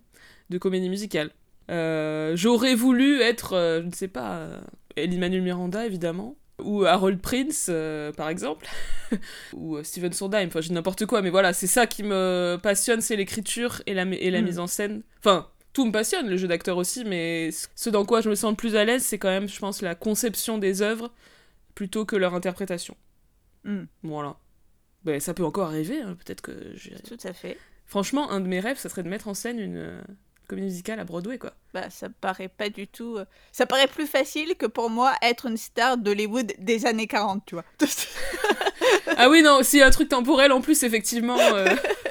de 0.50 0.58
comédie 0.58 0.90
musicale. 0.90 1.32
Euh, 1.70 2.36
j'aurais 2.36 2.74
voulu 2.74 3.22
être, 3.22 3.52
je 3.82 3.86
ne 3.86 3.92
sais 3.92 4.08
pas, 4.08 4.48
Ellie 4.96 5.18
Manuel 5.18 5.44
Miranda 5.44 5.86
évidemment, 5.86 6.36
ou 6.64 6.86
Harold 6.86 7.20
Prince 7.20 7.70
par 8.16 8.30
exemple, 8.30 8.68
ou 9.54 9.84
Steven 9.84 10.14
Sondheim. 10.14 10.48
Enfin, 10.48 10.62
je 10.62 10.72
n'importe 10.72 11.06
quoi, 11.06 11.22
mais 11.22 11.30
voilà, 11.30 11.54
c'est 11.54 11.68
ça 11.68 11.86
qui 11.86 12.04
me 12.04 12.58
passionne, 12.64 13.02
c'est 13.02 13.18
l'écriture 13.18 13.82
et 13.86 13.94
la, 13.94 14.04
et 14.04 14.32
la 14.32 14.42
mm. 14.42 14.46
mise 14.46 14.60
en 14.60 14.68
scène. 14.68 15.04
Enfin, 15.20 15.48
tout 15.78 15.86
me 15.86 15.92
passionne, 15.92 16.28
le 16.28 16.38
jeu 16.38 16.48
d'acteur 16.48 16.76
aussi, 16.76 17.06
mais 17.06 17.52
ce 17.76 17.92
dans 17.92 18.04
quoi 18.04 18.22
je 18.22 18.32
me 18.32 18.34
sens 18.34 18.50
le 18.50 18.56
plus 18.56 18.76
à 18.76 18.84
l'aise, 18.84 19.04
c'est 19.04 19.20
quand 19.20 19.30
même, 19.30 19.48
je 19.48 19.60
pense, 19.60 19.84
la 19.84 19.94
conception 19.94 20.58
des 20.58 20.82
œuvres 20.82 21.12
plutôt 21.76 22.04
que 22.04 22.16
leur 22.16 22.34
interprétation. 22.34 22.98
Hmm. 23.64 23.84
Voilà. 24.02 24.38
Ben, 25.04 25.20
ça 25.20 25.36
peut 25.36 25.46
encore 25.46 25.68
arriver, 25.68 26.02
hein, 26.02 26.18
peut-être 26.26 26.42
que... 26.42 26.52
Tout 27.08 27.20
à 27.24 27.32
fait. 27.32 27.60
Franchement, 27.86 28.32
un 28.32 28.40
de 28.40 28.48
mes 28.48 28.60
rêves, 28.60 28.80
ça 28.80 28.90
serait 28.90 29.04
de 29.04 29.08
mettre 29.08 29.28
en 29.28 29.36
scène 29.36 29.60
une 29.60 29.78
euh, 29.78 30.02
comédie 30.48 30.66
musicale 30.66 31.00
à 31.00 31.04
Broadway, 31.04 31.38
quoi. 31.38 31.54
Bah, 31.76 31.92
ça 31.92 32.10
paraît 32.10 32.50
pas 32.50 32.70
du 32.70 32.88
tout... 32.88 33.18
Euh, 33.18 33.26
ça 33.52 33.68
paraît 33.68 33.86
plus 33.86 34.08
facile 34.08 34.56
que 34.56 34.66
pour 34.66 34.90
moi 34.90 35.14
être 35.22 35.46
une 35.46 35.58
star 35.58 36.00
d'Hollywood 36.00 36.54
des 36.58 36.88
années 36.88 37.06
40, 37.06 37.44
tu 37.46 37.54
vois. 37.54 37.66
ah 39.16 39.30
oui, 39.30 39.44
non, 39.44 39.60
si 39.62 39.80
un 39.84 39.92
truc 39.92 40.10
temporel 40.10 40.52
en 40.52 40.60
plus, 40.60 40.82
effectivement... 40.82 41.38
Euh, 41.38 41.68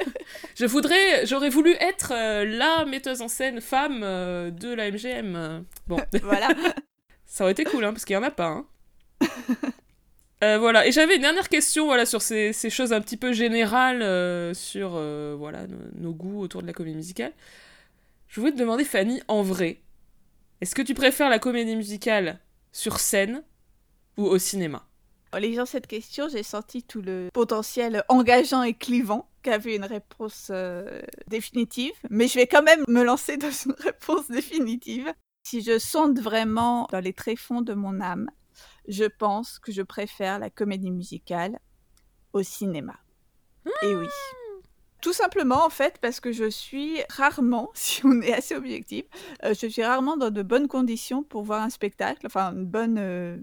je 0.57 0.65
voudrais, 0.65 1.27
j'aurais 1.27 1.51
voulu 1.51 1.73
être 1.81 2.13
euh, 2.15 2.47
la 2.47 2.87
metteuse 2.87 3.21
en 3.21 3.29
scène 3.29 3.61
femme 3.61 4.01
euh, 4.03 4.51
de 4.51 4.73
la 4.73 4.91
MGM. 4.91 5.65
Bon, 5.87 5.99
voilà. 6.23 6.49
Ça 7.27 7.45
aurait 7.45 7.53
été 7.53 7.65
cool, 7.65 7.85
hein, 7.85 7.93
parce 7.93 8.07
qu'il 8.07 8.15
y 8.15 8.17
en 8.17 8.23
a 8.23 8.31
pas. 8.31 8.49
Hein. 8.49 8.67
Euh, 10.45 10.59
voilà, 10.59 10.87
et 10.87 10.93
j'avais 10.93 11.17
une 11.17 11.23
dernière 11.23 11.49
question 11.49 11.87
voilà, 11.87 12.05
sur 12.05 12.21
ces, 12.21 12.53
ces 12.53 12.69
choses 12.69 12.93
un 12.93 13.01
petit 13.01 13.17
peu 13.17 13.33
générales 13.33 14.55
sur 14.55 14.91
voilà, 15.39 15.67
nos, 15.95 16.13
goûts 16.13 16.43
autour 16.43 16.61
de 16.61 16.67
la 16.67 16.75
comédie 16.75 16.95
musicale. 16.95 17.33
Je 18.29 18.39
voulais 18.39 18.53
te 18.53 18.59
demander, 18.59 18.85
Fanny, 18.85 19.23
en 19.29 19.41
vrai, 19.41 19.81
est-ce 20.61 20.75
que 20.75 20.83
tu 20.83 20.93
préfères 20.93 21.31
la 21.31 21.39
comédie 21.39 21.75
musicale 21.75 22.39
sur 22.71 23.01
scène 23.01 23.45
ou 24.19 24.27
au 24.27 24.37
cinéma? 24.37 24.87
En 25.33 25.39
lisant 25.39 25.67
cette 25.67 25.87
question, 25.87 26.29
j'ai 26.29 26.43
senti 26.43 26.83
tout 26.83 27.03
le 27.03 27.29
potentiel 27.33 28.05
engageant 28.09 28.63
et 28.63 28.75
clivant 28.75 29.29
avait 29.51 29.77
une 29.77 29.85
réponse 29.85 30.49
euh, 30.51 31.01
définitive, 31.29 31.95
mais 32.11 32.29
je 32.29 32.35
vais 32.37 32.47
quand 32.47 32.63
même 32.63 32.85
me 32.89 33.03
lancer 33.03 33.37
dans 33.37 33.51
une 33.51 33.73
réponse 33.79 34.29
définitive. 34.31 35.13
Si 35.45 35.63
je 35.63 35.79
sonde 35.79 36.19
vraiment 36.19 36.89
dans 36.91 37.01
les 37.01 37.13
tréfonds 37.13 37.63
de 37.63 37.75
mon 37.75 38.01
âme, 38.01 38.31
je 38.89 39.05
pense 39.05 39.59
que 39.59 39.73
je 39.73 39.83
préfère 39.83 40.39
la 40.39 40.51
comédie 40.51 40.91
musicale 40.91 41.59
au 42.33 42.43
cinéma. 42.43 42.97
Et 43.83 43.95
oui. 43.95 44.07
Tout 45.03 45.13
simplement, 45.13 45.65
en 45.65 45.71
fait, 45.71 45.99
parce 46.01 46.21
que 46.21 46.33
je 46.33 46.49
suis 46.49 46.99
rarement, 47.11 47.71
si 47.75 48.05
on 48.05 48.21
est 48.23 48.33
assez 48.33 48.57
objectif, 48.57 49.05
euh, 49.45 49.55
je 49.55 49.67
suis 49.67 49.85
rarement 49.85 50.17
dans 50.17 50.31
de 50.31 50.43
bonnes 50.43 50.69
conditions 50.69 51.23
pour 51.23 51.43
voir 51.43 51.63
un 51.63 51.71
spectacle, 51.71 52.27
enfin 52.27 52.53
une 52.53 52.67
bonne, 52.67 52.99
euh, 52.99 53.37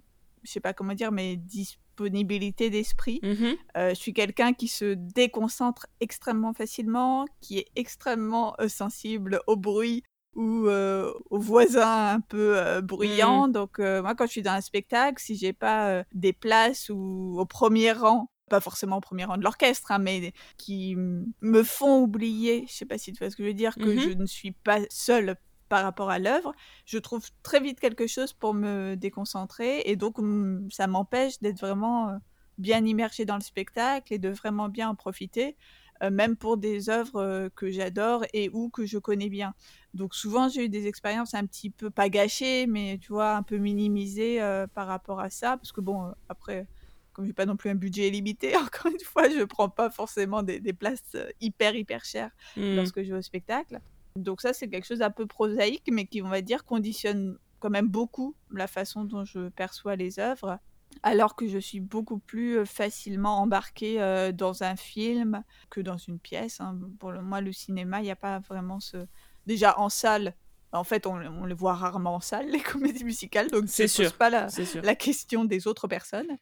je 0.43 0.51
sais 0.51 0.59
pas 0.59 0.73
comment 0.73 0.93
dire, 0.93 1.11
mais 1.11 1.35
disponibilité 1.37 2.69
d'esprit. 2.69 3.19
Mmh 3.23 3.53
euh, 3.77 3.89
je 3.89 3.95
suis 3.95 4.13
quelqu'un 4.13 4.53
qui 4.53 4.67
se 4.67 4.93
déconcentre 4.93 5.87
extrêmement 5.99 6.53
facilement, 6.53 7.25
qui 7.41 7.59
est 7.59 7.67
extrêmement 7.75 8.55
euh, 8.59 8.67
sensible 8.67 9.39
au 9.47 9.55
bruit 9.55 10.03
ou 10.35 10.67
euh, 10.67 11.11
aux 11.29 11.39
voisins 11.39 12.15
un 12.15 12.19
peu 12.19 12.81
bruyants. 12.81 13.47
Mmh. 13.47 13.51
Donc 13.51 13.79
moi, 13.79 14.15
quand 14.15 14.25
je 14.25 14.31
suis 14.31 14.41
dans 14.41 14.53
un 14.53 14.61
spectacle, 14.61 15.21
si 15.21 15.35
j'ai 15.35 15.53
pas 15.53 16.03
des 16.13 16.33
places 16.33 16.89
ou 16.89 17.35
au 17.39 17.45
premier 17.45 17.91
rang 17.91 18.29
pas 18.49 18.59
forcément 18.59 18.97
au 18.97 19.01
premier 19.01 19.23
rang 19.25 19.37
de 19.37 19.43
l'orchestre, 19.43 19.91
hein, 19.91 19.99
mais 19.99 20.31
qui 20.57 20.95
me 20.95 21.63
font 21.63 22.01
oublier, 22.01 22.65
je 22.67 22.73
sais 22.73 22.85
pas 22.85 22.97
si 22.99 23.11
tu 23.11 23.17
vois 23.19 23.31
ce 23.31 23.35
que 23.35 23.41
je 23.43 23.47
veux 23.47 23.53
dire, 23.55 23.73
que 23.75 23.85
Mhm. 23.89 23.99
je 23.99 24.09
ne 24.09 24.25
suis 24.27 24.51
pas 24.51 24.79
seule 24.89 25.37
par 25.73 25.81
rapport 25.81 26.11
à 26.11 26.19
l'œuvre, 26.19 26.53
je 26.85 26.99
trouve 26.99 27.27
très 27.41 27.59
vite 27.59 27.79
quelque 27.79 28.05
chose 28.05 28.31
pour 28.31 28.53
me 28.53 28.93
déconcentrer 28.93 29.81
et 29.85 29.95
donc 29.95 30.19
mm, 30.19 30.69
ça 30.69 30.85
m'empêche 30.85 31.39
d'être 31.39 31.59
vraiment 31.59 32.09
euh, 32.09 32.17
bien 32.59 32.85
immergée 32.85 33.25
dans 33.25 33.37
le 33.37 33.41
spectacle 33.41 34.13
et 34.13 34.19
de 34.19 34.29
vraiment 34.29 34.69
bien 34.69 34.87
en 34.89 34.93
profiter, 34.93 35.57
euh, 36.03 36.11
même 36.11 36.35
pour 36.37 36.57
des 36.57 36.89
œuvres 36.91 37.19
euh, 37.19 37.49
que 37.55 37.71
j'adore 37.71 38.23
et 38.33 38.51
ou 38.53 38.69
que 38.69 38.85
je 38.85 38.99
connais 38.99 39.29
bien. 39.29 39.55
Donc 39.95 40.13
souvent 40.13 40.47
j'ai 40.47 40.65
eu 40.65 40.69
des 40.69 40.85
expériences 40.85 41.33
un 41.33 41.47
petit 41.47 41.71
peu 41.71 41.89
pas 41.89 42.07
gâchées, 42.07 42.67
mais 42.67 42.99
tu 43.01 43.11
vois 43.11 43.35
un 43.35 43.41
peu 43.41 43.57
minimisées 43.57 44.43
euh, 44.43 44.67
par 44.67 44.85
rapport 44.85 45.21
à 45.21 45.31
ça, 45.31 45.57
parce 45.57 45.71
que 45.71 45.81
bon 45.81 46.13
après 46.29 46.67
comme 47.13 47.25
j'ai 47.25 47.33
pas 47.33 47.47
non 47.47 47.57
plus 47.57 47.71
un 47.71 47.75
budget 47.75 48.11
limité, 48.11 48.55
encore 48.57 48.91
une 48.91 48.99
fois, 48.99 49.27
je 49.27 49.43
prends 49.43 49.69
pas 49.69 49.89
forcément 49.89 50.43
des, 50.43 50.59
des 50.59 50.73
places 50.73 51.17
hyper 51.41 51.75
hyper 51.75 52.05
chères 52.05 52.31
Mm. 52.57 52.75
lorsque 52.75 53.01
je 53.01 53.11
vais 53.11 53.17
au 53.17 53.21
spectacle. 53.23 53.81
Donc 54.15 54.41
ça, 54.41 54.53
c'est 54.53 54.67
quelque 54.69 54.85
chose 54.85 54.99
d'un 54.99 55.09
peu 55.11 55.25
prosaïque, 55.25 55.89
mais 55.91 56.05
qui, 56.05 56.21
on 56.21 56.29
va 56.29 56.41
dire, 56.41 56.65
conditionne 56.65 57.37
quand 57.59 57.69
même 57.69 57.87
beaucoup 57.87 58.35
la 58.51 58.67
façon 58.67 59.03
dont 59.05 59.25
je 59.25 59.49
perçois 59.49 59.95
les 59.95 60.19
œuvres, 60.19 60.59
alors 61.01 61.35
que 61.35 61.47
je 61.47 61.57
suis 61.57 61.79
beaucoup 61.79 62.19
plus 62.19 62.59
euh, 62.59 62.65
facilement 62.65 63.39
embarquée 63.39 64.01
euh, 64.01 64.31
dans 64.31 64.63
un 64.63 64.75
film 64.75 65.43
que 65.69 65.81
dans 65.81 65.97
une 65.97 66.19
pièce. 66.19 66.61
hein. 66.61 66.77
Pour 66.99 67.11
le, 67.11 67.21
moi, 67.21 67.41
le 67.41 67.51
cinéma, 67.51 67.99
il 68.01 68.03
n'y 68.03 68.11
a 68.11 68.15
pas 68.15 68.39
vraiment 68.39 68.79
ce... 68.79 68.97
Déjà 69.47 69.79
en 69.79 69.89
salle, 69.89 70.35
en 70.71 70.83
fait, 70.83 71.05
on, 71.07 71.15
on 71.15 71.45
les 71.45 71.53
voit 71.55 71.73
rarement 71.73 72.15
en 72.15 72.19
salle, 72.19 72.47
les 72.51 72.59
comédies 72.61 73.03
musicales, 73.05 73.49
donc 73.49 73.63
C'est 73.67 73.83
pose 73.85 73.91
sûr. 74.07 74.13
pas 74.17 74.29
la 74.29 74.95
question 74.95 75.45
des 75.45 75.67
autres 75.67 75.87
personnes. 75.87 76.37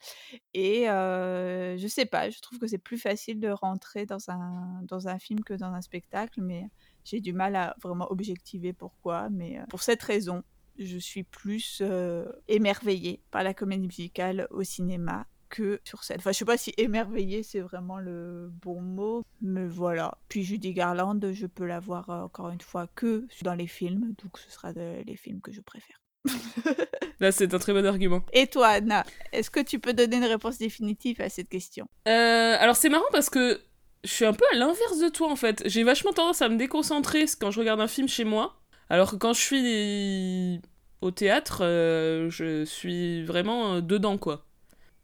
Et 0.54 0.90
euh, 0.90 1.78
je 1.78 1.88
sais 1.88 2.06
pas, 2.06 2.30
je 2.30 2.40
trouve 2.42 2.60
que 2.60 2.68
c'est 2.68 2.78
plus 2.78 2.98
facile 2.98 3.40
de 3.40 3.50
rentrer 3.50 4.06
dans 4.06 4.30
un, 4.30 4.82
dans 4.84 5.08
un 5.08 5.18
film 5.20 5.42
que 5.44 5.54
dans 5.54 5.72
un 5.74 5.82
spectacle, 5.82 6.42
mais 6.42 6.66
j'ai 7.04 7.20
du 7.22 7.34
mal 7.34 7.56
à 7.56 7.76
vraiment 7.82 8.12
objectiver 8.12 8.74
pourquoi. 8.74 9.30
Mais 9.30 9.60
euh, 9.60 9.64
pour 9.70 9.82
cette 9.82 10.02
raison, 10.04 10.44
je 10.78 10.98
suis 10.98 11.24
plus 11.24 11.80
euh, 11.82 12.26
émerveillée 12.48 13.22
par 13.32 13.44
la 13.44 13.54
comédie 13.54 13.88
musicale 13.88 14.48
au 14.52 14.64
cinéma 14.64 15.26
que 15.50 15.82
sur 15.84 16.04
scène. 16.06 16.18
Enfin, 16.20 16.32
je 16.32 16.38
sais 16.38 16.46
pas 16.46 16.56
si 16.58 16.74
émerveillée 16.78 17.44
c'est 17.44 17.60
vraiment 17.60 17.98
le 18.00 18.50
bon 18.62 18.80
mot, 18.82 19.24
mais 19.42 19.68
voilà. 19.68 20.18
Puis 20.30 20.44
Judy 20.44 20.74
Garland, 20.74 21.20
je 21.34 21.46
peux 21.46 21.66
la 21.66 21.80
voir 21.82 22.10
euh, 22.10 22.22
encore 22.24 22.50
une 22.50 22.62
fois 22.62 22.88
que 22.96 23.28
dans 23.42 23.54
les 23.56 23.68
films, 23.68 24.14
donc 24.24 24.38
ce 24.38 24.50
sera 24.50 24.72
de- 24.72 25.04
les 25.06 25.18
films 25.18 25.42
que 25.42 25.52
je 25.52 25.60
préfère. 25.62 25.98
Là, 27.20 27.32
c'est 27.32 27.54
un 27.54 27.60
très 27.60 27.74
bon 27.74 27.86
argument. 27.86 28.24
Et 28.34 28.48
toi, 28.48 28.68
Anna, 28.68 29.04
est-ce 29.32 29.52
que 29.52 29.60
tu 29.60 29.80
peux 29.80 29.94
donner 29.94 30.18
une 30.18 30.24
réponse 30.26 30.58
définitive 30.58 31.22
à 31.22 31.30
cette 31.30 31.50
question? 31.50 31.88
Euh, 32.08 32.56
alors 32.60 32.76
c'est 32.76 32.90
marrant 32.90 33.04
parce 33.12 33.30
que 33.30 33.60
je 34.04 34.10
suis 34.12 34.26
un 34.26 34.34
peu 34.34 34.46
à 34.54 34.56
l'inverse 34.56 35.00
de 35.00 35.10
toi 35.10 35.30
en 35.32 35.36
fait. 35.36 35.64
J'ai 35.66 35.84
vachement 35.84 36.12
tendance 36.12 36.42
à 36.42 36.50
me 36.50 36.58
déconcentrer 36.58 37.26
quand 37.40 37.52
je 37.52 37.60
regarde 37.60 37.82
un 37.82 37.88
film 37.88 38.08
chez 38.08 38.24
moi, 38.24 38.56
alors 38.90 39.12
que 39.12 39.16
quand 39.16 39.34
je 39.34 39.42
suis 39.42 40.62
au 41.02 41.12
théâtre, 41.12 41.60
euh, 41.64 42.30
je 42.30 42.66
suis 42.66 43.24
vraiment 43.24 43.76
euh, 43.76 43.82
dedans 43.82 44.18
quoi. 44.18 44.46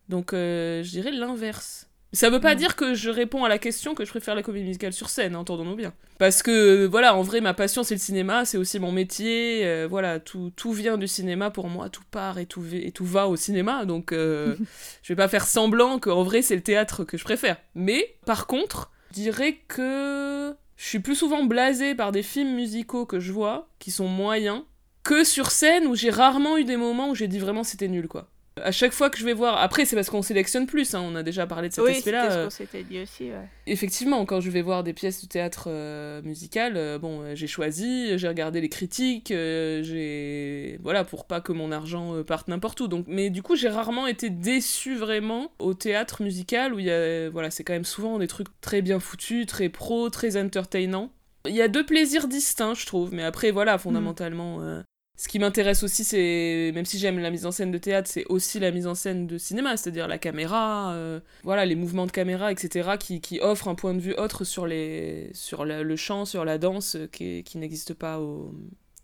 Donc 0.09 0.33
euh, 0.33 0.83
je 0.83 0.89
dirais 0.91 1.11
l'inverse. 1.11 1.89
Ça 2.13 2.29
veut 2.29 2.39
pas 2.39 2.55
Mm. 2.55 2.57
dire 2.57 2.75
que 2.77 2.93
je 2.93 3.09
réponds 3.09 3.43
à 3.43 3.49
la 3.49 3.57
question 3.59 3.93
que 3.93 4.05
je 4.05 4.09
préfère 4.09 4.33
la 4.33 4.41
comédie 4.41 4.65
musicale 4.65 4.93
sur 4.93 5.09
scène, 5.09 5.35
hein, 5.35 5.39
entendons-nous 5.39 5.75
bien. 5.75 5.93
Parce 6.19 6.41
que 6.41 6.85
voilà, 6.85 7.15
en 7.15 7.21
vrai, 7.21 7.41
ma 7.41 7.53
passion 7.53 7.83
c'est 7.83 7.95
le 7.95 7.99
cinéma, 7.99 8.45
c'est 8.45 8.57
aussi 8.57 8.79
mon 8.79 8.91
métier, 8.91 9.65
euh, 9.65 9.87
voilà, 9.89 10.19
tout, 10.19 10.51
tout 10.55 10.71
vient 10.71 10.97
du 10.97 11.07
cinéma 11.07 11.51
pour 11.51 11.67
moi, 11.67 11.89
tout 11.89 12.03
part 12.09 12.39
et 12.39 12.45
tout, 12.45 12.63
et 12.71 12.91
tout 12.91 13.05
va 13.05 13.27
au 13.27 13.35
cinéma, 13.35 13.85
donc 13.85 14.13
euh, 14.13 14.55
je 15.03 15.11
vais 15.13 15.17
pas 15.17 15.27
faire 15.27 15.45
semblant 15.45 15.99
qu'en 15.99 16.23
vrai 16.23 16.41
c'est 16.41 16.55
le 16.55 16.63
théâtre 16.63 17.03
que 17.03 17.17
je 17.17 17.23
préfère. 17.25 17.57
Mais 17.75 18.15
par 18.25 18.47
contre, 18.47 18.89
je 19.09 19.15
dirais 19.15 19.59
que 19.67 20.55
je 20.77 20.85
suis 20.85 20.99
plus 20.99 21.15
souvent 21.15 21.43
blasée 21.43 21.93
par 21.93 22.11
des 22.11 22.23
films 22.23 22.55
musicaux 22.55 23.05
que 23.05 23.19
je 23.19 23.31
vois, 23.33 23.67
qui 23.79 23.91
sont 23.91 24.07
moyens, 24.07 24.63
que 25.03 25.23
sur 25.23 25.51
scène 25.51 25.85
où 25.87 25.95
j'ai 25.95 26.09
rarement 26.09 26.57
eu 26.57 26.63
des 26.63 26.77
moments 26.77 27.09
où 27.09 27.15
j'ai 27.15 27.27
dit 27.27 27.39
vraiment 27.39 27.63
c'était 27.63 27.87
nul 27.89 28.07
quoi. 28.07 28.29
À 28.63 28.71
chaque 28.71 28.91
fois 28.93 29.09
que 29.09 29.17
je 29.17 29.25
vais 29.25 29.33
voir, 29.33 29.57
après 29.57 29.85
c'est 29.85 29.95
parce 29.95 30.09
qu'on 30.09 30.21
sélectionne 30.21 30.65
plus, 30.67 30.93
hein, 30.95 31.01
on 31.05 31.15
a 31.15 31.23
déjà 31.23 31.45
parlé 31.47 31.69
de 31.69 31.73
cet 31.73 31.83
Oui, 31.85 31.91
aspect-là. 31.97 32.31
ce 32.31 32.37
euh, 32.37 32.43
qu'on 32.45 32.49
s'était 32.49 32.83
dit 32.83 32.99
aussi. 33.01 33.25
ouais. 33.25 33.47
effectivement, 33.65 34.25
quand 34.25 34.39
je 34.41 34.49
vais 34.49 34.61
voir 34.61 34.83
des 34.83 34.93
pièces 34.93 35.21
de 35.23 35.27
théâtre 35.27 35.65
euh, 35.67 36.21
musical, 36.23 36.73
euh, 36.77 36.97
bon, 36.99 37.21
euh, 37.21 37.35
j'ai 37.35 37.47
choisi, 37.47 38.17
j'ai 38.17 38.27
regardé 38.27 38.61
les 38.61 38.69
critiques, 38.69 39.31
j'ai 39.31 40.79
voilà 40.81 41.03
pour 41.03 41.25
pas 41.25 41.41
que 41.41 41.51
mon 41.51 41.71
argent 41.71 42.23
parte 42.23 42.47
n'importe 42.47 42.81
où. 42.81 42.87
Donc, 42.87 43.05
mais 43.07 43.29
du 43.29 43.41
coup, 43.41 43.55
j'ai 43.55 43.69
rarement 43.69 44.07
été 44.07 44.29
déçu 44.29 44.95
vraiment 44.95 45.51
au 45.59 45.73
théâtre 45.73 46.21
musical 46.23 46.73
où 46.73 46.79
il 46.79 46.85
y 46.85 46.91
a 46.91 47.29
voilà, 47.29 47.51
c'est 47.51 47.63
quand 47.63 47.73
même 47.73 47.85
souvent 47.85 48.17
des 48.19 48.27
trucs 48.27 48.47
très 48.61 48.81
bien 48.81 48.99
foutus, 48.99 49.45
très 49.45 49.69
pro, 49.69 50.09
très 50.09 50.37
entertainants. 50.41 51.11
Il 51.47 51.55
y 51.55 51.61
a 51.61 51.67
deux 51.67 51.85
plaisirs 51.85 52.27
distincts, 52.27 52.73
je 52.73 52.85
trouve, 52.85 53.13
mais 53.13 53.23
après 53.23 53.51
voilà, 53.51 53.77
fondamentalement. 53.77 54.61
euh, 54.61 54.81
ce 55.17 55.27
qui 55.27 55.39
m'intéresse 55.39 55.83
aussi, 55.83 56.03
c'est, 56.03 56.71
même 56.73 56.85
si 56.85 56.99
j'aime 56.99 57.19
la 57.19 57.31
mise 57.31 57.45
en 57.45 57.51
scène 57.51 57.71
de 57.71 57.77
théâtre, 57.77 58.09
c'est 58.09 58.25
aussi 58.29 58.59
la 58.59 58.71
mise 58.71 58.87
en 58.87 58.95
scène 58.95 59.27
de 59.27 59.37
cinéma, 59.37 59.75
c'est-à-dire 59.75 60.07
la 60.07 60.17
caméra, 60.17 60.93
euh, 60.93 61.19
voilà, 61.43 61.65
les 61.65 61.75
mouvements 61.75 62.05
de 62.05 62.11
caméra, 62.11 62.51
etc., 62.51 62.91
qui, 62.99 63.19
qui 63.19 63.39
offrent 63.39 63.67
un 63.67 63.75
point 63.75 63.93
de 63.95 63.99
vue 63.99 64.13
autre 64.13 64.43
sur, 64.43 64.67
les, 64.67 65.31
sur 65.33 65.65
le 65.65 65.95
chant, 65.95 66.25
sur 66.25 66.45
la 66.45 66.57
danse, 66.57 66.95
euh, 66.95 67.07
qui, 67.07 67.43
qui 67.43 67.57
n'existe 67.57 67.95
pas 67.95 68.19
au, 68.19 68.53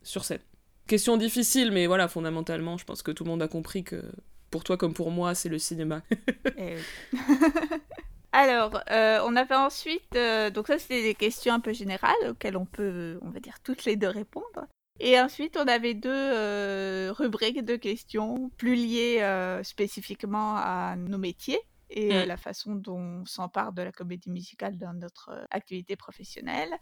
sur 0.03 0.23
scène. 0.23 0.41
Question 0.85 1.17
difficile, 1.17 1.71
mais 1.71 1.87
voilà, 1.87 2.07
fondamentalement, 2.07 2.77
je 2.77 2.85
pense 2.85 3.01
que 3.01 3.11
tout 3.11 3.23
le 3.23 3.29
monde 3.29 3.41
a 3.41 3.47
compris 3.47 3.83
que 3.83 4.03
pour 4.51 4.63
toi 4.63 4.77
comme 4.77 4.93
pour 4.93 5.09
moi, 5.09 5.33
c'est 5.33 5.49
le 5.49 5.57
cinéma. 5.57 6.03
Eh. 6.57 6.75
Alors, 8.31 8.81
euh, 8.91 9.19
on 9.25 9.35
avait 9.35 9.55
ensuite, 9.55 10.15
euh, 10.15 10.49
donc 10.49 10.67
ça 10.67 10.77
c'était 10.79 11.03
des 11.03 11.15
questions 11.15 11.53
un 11.53 11.59
peu 11.59 11.71
générales 11.71 12.29
auxquelles 12.29 12.57
on 12.57 12.65
peut, 12.65 13.19
on 13.21 13.29
va 13.29 13.39
dire, 13.39 13.59
toutes 13.63 13.85
les 13.85 13.95
deux 13.95 14.07
répondre. 14.07 14.67
Et 14.99 15.19
ensuite, 15.19 15.57
on 15.57 15.67
avait 15.67 15.95
deux 15.95 16.09
euh, 16.11 17.11
rubriques 17.11 17.63
de 17.65 17.75
questions 17.75 18.49
plus 18.57 18.75
liées 18.75 19.19
euh, 19.21 19.63
spécifiquement 19.63 20.55
à 20.55 20.95
nos 20.95 21.17
métiers 21.17 21.59
et 21.89 22.13
euh, 22.13 22.23
Mm. 22.23 22.27
la 22.27 22.37
façon 22.37 22.75
dont 22.75 22.97
on 22.99 23.25
s'empare 23.25 23.73
de 23.73 23.81
la 23.81 23.91
comédie 23.91 24.29
musicale 24.29 24.77
dans 24.77 24.93
notre 24.93 25.29
euh, 25.29 25.45
activité 25.51 25.95
professionnelle. 25.95 26.73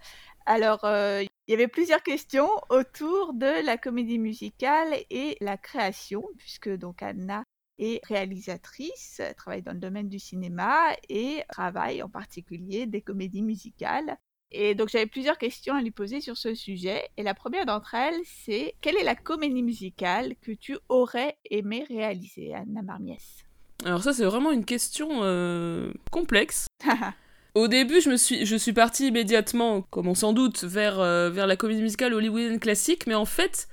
Alors, 0.46 0.82
il 0.86 1.30
y 1.48 1.54
avait 1.54 1.68
plusieurs 1.68 2.04
questions 2.04 2.50
autour 2.70 3.34
de 3.34 3.66
la 3.66 3.78
comédie 3.78 4.20
musicale 4.20 4.94
et 5.10 5.38
la 5.42 5.58
création, 5.58 6.24
puisque 6.38 6.70
donc 6.70 7.04
Anna 7.04 7.44
est 7.80 8.06
réalisatrice, 8.06 9.20
elle 9.20 9.36
travaille 9.36 9.62
dans 9.64 9.74
le 9.74 9.80
domaine 9.80 10.10
du 10.10 10.20
cinéma 10.20 10.96
et 11.10 11.44
travaille 11.50 12.04
en 12.04 12.10
particulier 12.10 12.86
des 12.86 13.02
comédies 13.02 13.42
musicales. 13.42 14.18
Et 14.52 14.76
donc 14.76 14.90
j'avais 14.90 15.06
plusieurs 15.06 15.38
questions 15.38 15.74
à 15.76 15.82
lui 15.82 15.92
poser 15.92 16.22
sur 16.22 16.38
ce 16.38 16.54
sujet. 16.54 17.08
Et 17.18 17.24
la 17.24 17.34
première 17.34 17.66
d'entre 17.66 17.96
elles, 17.96 18.20
c'est 18.26 18.76
quelle 18.82 18.98
est 18.98 19.04
la 19.04 19.16
comédie 19.16 19.64
musicale 19.64 20.36
que 20.42 20.52
tu 20.52 20.78
aurais 20.90 21.38
aimé 21.50 21.86
réaliser, 21.88 22.54
Anna 22.54 22.82
Marmiès? 22.82 23.46
Alors 23.86 24.04
ça, 24.04 24.14
c'est 24.14 24.26
vraiment 24.26 24.52
une 24.52 24.66
question 24.66 25.10
euh, 25.24 25.92
complexe. 26.12 26.68
Au 27.56 27.68
début, 27.68 28.00
je, 28.00 28.10
me 28.10 28.16
suis, 28.16 28.46
je 28.46 28.56
suis 28.56 28.74
partie 28.74 29.08
immédiatement, 29.08 29.82
comme 29.82 30.08
on 30.08 30.16
s'en 30.16 30.32
doute, 30.34 30.64
vers, 30.64 31.00
euh, 31.00 31.30
vers 31.30 31.48
la 31.48 31.58
comédie 31.58 31.82
musicale 31.82 32.14
hollywoodienne 32.14 32.60
classique, 32.60 33.08
mais 33.08 33.16
en 33.16 33.26
fait, 33.26 33.68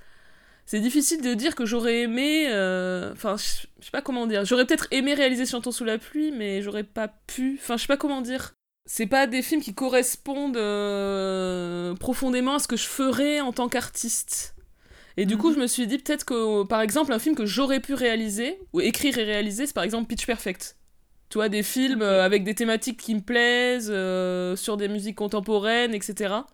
c'est 0.67 0.81
difficile 0.81 1.23
de 1.23 1.33
dire 1.35 1.55
que 1.55 1.65
j'aurais 1.65 2.01
aimé. 2.01 2.47
euh, 2.51 3.13
Enfin, 3.13 3.37
je 3.37 3.67
je 3.79 3.85
sais 3.85 3.91
pas 3.93 4.03
comment 4.03 4.27
dire. 4.27 4.45
J'aurais 4.45 4.67
peut-être 4.67 4.89
aimé 4.91 5.15
réaliser 5.15 5.47
Chantons 5.47 5.71
sous 5.71 5.85
la 5.85 5.99
pluie, 5.99 6.33
mais 6.33 6.63
j'aurais 6.63 6.83
pas 6.85 7.09
pu. 7.09 7.59
Enfin, 7.61 7.77
je 7.77 7.83
sais 7.83 7.87
pas 7.87 7.97
comment 7.97 8.21
dire. 8.21 8.55
C'est 8.91 9.07
pas 9.07 9.27
des 9.27 9.43
films 9.43 9.61
qui 9.61 9.75
correspondent 9.75 10.57
euh, 10.57 11.95
profondément 11.97 12.55
à 12.55 12.59
ce 12.59 12.67
que 12.67 12.77
je 12.77 12.87
ferais 12.87 13.41
en 13.41 13.53
tant 13.53 13.69
qu'artiste. 13.69 14.55
Et 15.19 15.27
du 15.27 15.37
coup, 15.37 15.49
Mhm. 15.51 15.57
je 15.57 15.61
me 15.61 15.67
suis 15.67 15.87
dit 15.87 15.99
peut-être 15.99 16.25
que, 16.25 16.63
par 16.65 16.81
exemple, 16.81 17.13
un 17.13 17.19
film 17.19 17.35
que 17.35 17.45
j'aurais 17.45 17.81
pu 17.81 17.93
réaliser, 17.93 18.59
ou 18.73 18.81
écrire 18.81 19.19
et 19.19 19.25
réaliser, 19.25 19.67
c'est 19.67 19.75
par 19.75 19.85
exemple 19.85 20.07
Pitch 20.09 20.25
Perfect. 20.25 20.77
Tu 21.29 21.37
vois, 21.37 21.51
des 21.51 21.63
films 21.63 22.01
euh, 22.01 22.25
avec 22.25 22.45
des 22.45 22.55
thématiques 22.55 22.99
qui 22.99 23.15
me 23.15 23.21
plaisent, 23.21 23.91
euh, 23.93 24.57
sur 24.57 24.79
des 24.79 24.89
musiques 24.89 25.17
contemporaines, 25.17 25.93
etc. 25.95 26.47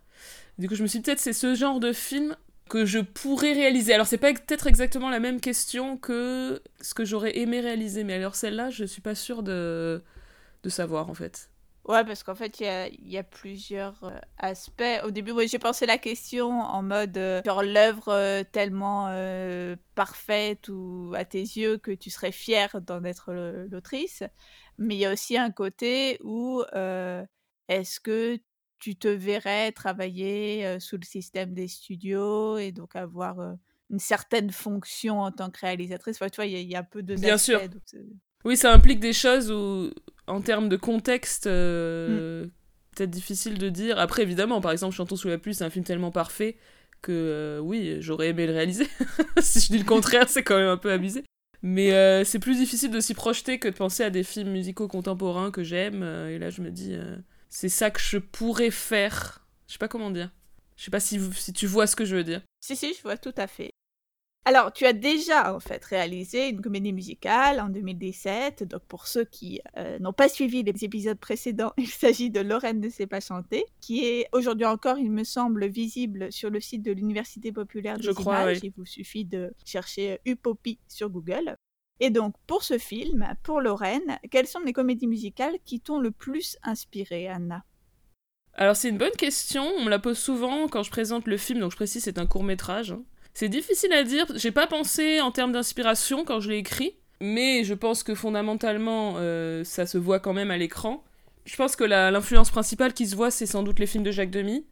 Du 0.59 0.67
coup, 0.67 0.75
je 0.75 0.83
me 0.83 0.87
suis 0.87 0.99
dit 0.99 1.03
peut-être 1.03 1.19
c'est 1.19 1.31
ce 1.31 1.55
genre 1.55 1.79
de 1.79 1.93
film 1.93 2.35
que 2.69 2.85
je 2.85 2.99
pourrais 2.99 3.53
réaliser. 3.53 3.93
Alors, 3.93 4.07
c'est 4.07 4.17
pas 4.17 4.33
peut-être 4.33 4.67
exactement 4.67 5.09
la 5.09 5.21
même 5.21 5.39
question 5.39 5.95
que 5.95 6.61
ce 6.81 6.93
que 6.93 7.05
j'aurais 7.05 7.37
aimé 7.37 7.61
réaliser, 7.61 8.03
mais 8.03 8.15
alors 8.15 8.35
celle-là, 8.35 8.71
je 8.71 8.83
suis 8.83 9.01
pas 9.01 9.15
sûre 9.15 9.41
de, 9.41 10.03
de 10.63 10.69
savoir 10.69 11.09
en 11.09 11.13
fait. 11.13 11.49
Ouais, 11.87 12.03
parce 12.03 12.23
qu'en 12.23 12.33
fait, 12.33 12.59
il 12.59 12.63
y 12.65 12.67
a, 12.69 12.87
il 12.87 13.07
y 13.09 13.17
a 13.17 13.23
plusieurs 13.23 14.03
euh, 14.05 14.17
aspects. 14.39 14.83
Au 15.03 15.11
début, 15.11 15.33
moi, 15.33 15.45
j'ai 15.45 15.59
pensé 15.59 15.85
la 15.85 15.99
question 15.99 16.49
en 16.49 16.81
mode 16.81 17.15
euh, 17.17 17.43
genre 17.45 17.61
l'œuvre 17.61 18.07
euh, 18.09 18.43
tellement 18.43 19.05
parfaite 19.93 20.67
ou 20.69 21.13
à 21.15 21.25
tes 21.25 21.41
yeux 21.41 21.77
que 21.77 21.91
tu 21.91 22.09
serais 22.09 22.31
fière 22.31 22.81
d'en 22.81 23.03
être 23.03 23.33
l'autrice. 23.69 24.23
Mais 24.79 24.95
il 24.95 24.99
y 24.99 25.05
a 25.05 25.13
aussi 25.13 25.37
un 25.37 25.51
côté 25.51 26.17
où 26.23 26.63
est-ce 27.67 27.99
que 27.99 28.39
tu 28.79 28.95
te 28.95 29.07
verrais 29.07 29.71
travailler 29.71 30.79
sous 30.79 30.97
le 30.97 31.05
système 31.05 31.53
des 31.53 31.67
studios 31.67 32.57
et 32.57 32.71
donc 32.71 32.95
avoir 32.95 33.37
une 33.91 33.99
certaine 33.99 34.51
fonction 34.51 35.21
en 35.21 35.31
tant 35.31 35.49
que 35.51 35.59
réalisatrice? 35.61 36.17
Enfin, 36.17 36.29
tu 36.29 36.37
vois, 36.37 36.45
il 36.47 36.53
y, 36.53 36.55
a- 36.55 36.59
il 36.61 36.69
y 36.69 36.75
a 36.75 36.79
un 36.79 36.83
peu 36.83 37.03
deux 37.03 37.15
Bien 37.15 37.37
sûr. 37.37 37.61
donc 37.61 37.81
Oui, 38.43 38.57
ça 38.57 38.73
implique 38.73 38.99
des 38.99 39.13
choses 39.13 39.51
où 39.51 39.91
En 40.27 40.41
termes 40.41 40.69
de 40.69 40.75
contexte, 40.75 41.47
euh, 41.47 42.45
peut-être 42.95 43.11
difficile 43.11 43.57
de 43.57 43.69
dire. 43.69 43.99
Après, 43.99 44.23
évidemment, 44.23 44.61
par 44.61 44.71
exemple, 44.71 44.95
Chantons 44.95 45.15
sous 45.15 45.27
la 45.27 45.37
pluie, 45.37 45.53
c'est 45.53 45.63
un 45.63 45.69
film 45.69 45.85
tellement 45.85 46.11
parfait 46.11 46.57
que 47.01 47.11
euh, 47.11 47.59
oui, 47.59 47.97
j'aurais 47.99 48.29
aimé 48.29 48.47
le 48.47 48.53
réaliser. 48.53 48.87
si 49.39 49.59
je 49.59 49.67
dis 49.67 49.77
le 49.77 49.85
contraire, 49.85 50.27
c'est 50.27 50.43
quand 50.43 50.57
même 50.57 50.69
un 50.69 50.77
peu 50.77 50.91
abusé. 50.91 51.23
Mais 51.61 51.93
euh, 51.93 52.23
c'est 52.23 52.39
plus 52.39 52.57
difficile 52.57 52.91
de 52.91 52.99
s'y 52.99 53.13
projeter 53.13 53.59
que 53.59 53.67
de 53.67 53.75
penser 53.75 54.03
à 54.03 54.09
des 54.09 54.23
films 54.23 54.51
musicaux 54.51 54.87
contemporains 54.87 55.51
que 55.51 55.63
j'aime. 55.63 56.03
et 56.03 56.39
là, 56.39 56.49
je 56.49 56.61
me 56.61 56.71
dis, 56.71 56.95
c'est 57.49 57.69
ça 57.69 57.91
que 57.91 57.99
je 57.99 58.17
pourrais 58.17 58.71
faire. 58.71 59.45
Je 59.67 59.73
sais 59.73 59.79
pas 59.79 59.87
comment 59.87 60.11
dire. 60.11 60.31
Je 60.75 60.83
sais 60.83 60.91
pas 60.91 60.99
si, 60.99 61.19
si 61.33 61.53
tu 61.53 61.67
vois 61.67 61.87
ce 61.87 61.95
que 61.95 62.05
je 62.05 62.15
veux 62.15 62.23
dire. 62.23 62.41
Si, 62.61 62.75
si, 62.75 62.93
je 62.93 63.01
vois 63.01 63.17
tout 63.17 63.33
à 63.37 63.47
fait. 63.47 63.71
Alors, 64.47 64.71
tu 64.71 64.85
as 64.85 64.93
déjà 64.93 65.55
en 65.55 65.59
fait 65.59 65.83
réalisé 65.83 66.49
une 66.49 66.61
comédie 66.61 66.93
musicale 66.93 67.59
en 67.59 67.67
2017. 67.67 68.63
Donc, 68.63 68.83
pour 68.83 69.07
ceux 69.07 69.25
qui 69.25 69.59
euh, 69.75 69.97
n'ont 69.97 70.13
pas 70.13 70.29
suivi 70.29 70.61
les 70.61 70.85
épisodes 70.85 71.17
précédents, 71.17 71.73
il 71.77 71.87
s'agit 71.87 72.29
de 72.29 72.41
Lorraine 72.41 72.79
ne 72.79 72.89
sait 72.89 73.07
pas 73.07 73.19
chanter, 73.19 73.65
qui 73.81 74.05
est 74.05 74.27
aujourd'hui 74.33 74.67
encore, 74.67 74.99
il 74.99 75.11
me 75.11 75.23
semble, 75.23 75.65
visible 75.65 76.31
sur 76.31 76.51
le 76.51 76.59
site 76.59 76.83
de 76.83 76.91
l'Université 76.91 77.51
populaire 77.51 77.97
des 77.97 78.03
Je 78.03 78.11
Crois, 78.11 78.53
Il 78.53 78.71
vous 78.77 78.85
suffit 78.85 79.25
de 79.25 79.51
chercher 79.65 80.19
Upopi 80.25 80.77
sur 80.87 81.09
Google. 81.09 81.55
Et 81.99 82.11
donc, 82.11 82.35
pour 82.45 82.61
ce 82.61 82.77
film, 82.77 83.27
pour 83.41 83.61
Lorraine, 83.61 84.19
quelles 84.29 84.47
sont 84.47 84.59
les 84.59 84.73
comédies 84.73 85.07
musicales 85.07 85.55
qui 85.65 85.79
t'ont 85.79 85.97
le 85.97 86.11
plus 86.11 86.57
inspiré, 86.61 87.27
Anna? 87.27 87.63
Alors 88.57 88.77
c'est 88.77 88.87
une 88.87 88.97
bonne 88.97 89.11
question, 89.11 89.65
on 89.77 89.83
me 89.83 89.89
la 89.89 89.99
pose 89.99 90.17
souvent 90.17 90.69
quand 90.69 90.81
je 90.81 90.89
présente 90.89 91.27
le 91.27 91.35
film, 91.35 91.59
donc 91.59 91.71
je 91.71 91.75
précise 91.75 92.03
c'est 92.03 92.17
un 92.17 92.25
court 92.25 92.43
métrage. 92.43 92.91
Hein. 92.91 93.03
C'est 93.35 93.49
difficile 93.49 93.91
à 93.91 94.03
dire, 94.03 94.25
j'ai 94.35 94.51
pas 94.51 94.65
pensé 94.65 95.19
en 95.19 95.29
termes 95.29 95.51
d'inspiration 95.51 96.23
quand 96.23 96.39
je 96.39 96.49
l'ai 96.49 96.57
écrit, 96.57 96.95
mais 97.19 97.65
je 97.65 97.73
pense 97.73 98.01
que 98.01 98.15
fondamentalement 98.15 99.15
euh, 99.17 99.65
ça 99.65 99.85
se 99.85 99.97
voit 99.97 100.21
quand 100.21 100.31
même 100.31 100.51
à 100.51 100.57
l'écran. 100.57 101.03
Je 101.43 101.57
pense 101.57 101.75
que 101.75 101.83
l'influence 101.83 102.49
principale 102.49 102.93
qui 102.93 103.05
se 103.05 103.15
voit 103.15 103.31
c'est 103.31 103.45
sans 103.45 103.61
doute 103.61 103.77
les 103.77 103.87
films 103.87 104.05
de 104.05 104.11
Jacques 104.11 104.31
Demy, 104.31 104.65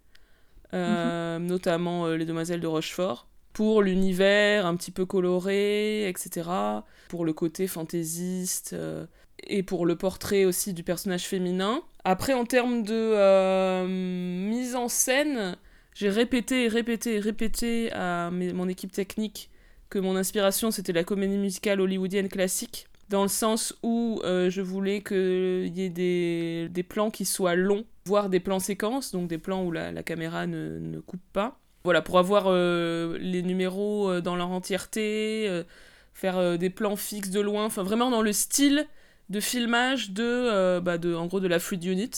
euh, 0.73 1.39
mhm. 1.39 1.45
notamment 1.45 2.06
euh, 2.06 2.15
Les 2.15 2.23
Demoiselles 2.23 2.62
de 2.62 2.67
Rochefort, 2.67 3.28
pour 3.52 3.82
l'univers 3.82 4.65
un 4.65 4.78
petit 4.78 4.91
peu 4.91 5.06
coloré, 5.06 6.08
etc., 6.08 6.49
pour 7.10 7.26
le 7.26 7.34
côté 7.34 7.67
fantaisiste 7.67 8.78
et 9.43 9.62
pour 9.62 9.86
le 9.86 9.97
portrait 9.97 10.45
aussi 10.45 10.73
du 10.73 10.84
personnage 10.84 11.26
féminin. 11.26 11.82
Après, 12.06 12.32
en 12.32 12.45
termes 12.45 12.82
de 12.84 13.86
mise 13.86 14.76
en 14.76 14.88
scène, 14.88 15.58
j'ai 15.95 16.10
répété 16.10 16.67
répété 16.67 17.19
répété 17.19 17.91
à 17.93 18.29
mon 18.32 18.67
équipe 18.67 18.91
technique 18.91 19.49
que 19.93 19.99
mon 19.99 20.15
inspiration 20.15 20.71
c'était 20.71 20.91
la 20.91 21.03
comédie 21.03 21.38
musicale 21.38 21.79
hollywoodienne 21.79 22.27
classique, 22.27 22.88
dans 23.10 23.21
le 23.21 23.27
sens 23.29 23.77
où 23.84 24.19
euh, 24.23 24.49
je 24.49 24.62
voulais 24.62 25.03
qu'il 25.03 25.71
y 25.77 25.84
ait 25.84 26.69
des, 26.69 26.84
plans 26.84 27.12
qui 27.12 27.25
soient 27.25 27.53
longs, 27.53 27.86
voire 28.06 28.29
des 28.29 28.39
plans 28.39 28.60
séquences, 28.60 29.12
donc 29.12 29.27
des 29.27 29.38
plans 29.38 29.63
où 29.63 29.71
la, 29.71 29.91
la 29.91 30.01
caméra 30.01 30.47
ne, 30.47 30.79
ne, 30.79 30.99
coupe 30.99 31.21
pas. 31.32 31.60
Voilà, 31.84 32.01
pour 32.01 32.17
avoir 32.17 32.45
euh, 32.47 33.19
les 33.19 33.43
numéros 33.43 34.10
euh, 34.10 34.19
dans 34.19 34.36
leur 34.36 34.49
entièreté, 34.49 35.63
faire 36.15 36.58
des 36.58 36.71
plans 36.71 36.95
fixes 36.95 37.29
de 37.29 37.39
loin, 37.39 37.65
enfin 37.65 37.84
vraiment 37.84 38.10
dans 38.10 38.23
le 38.23 38.34
style 38.34 38.88
de 39.29 39.39
filmage 39.39 40.10
de, 40.10 40.79
bah 40.79 40.97
de 40.97 41.13
en 41.13 41.27
gros 41.27 41.39
de 41.39 41.47
la 41.47 41.60
Fluid 41.60 41.84
Unit. 41.84 42.12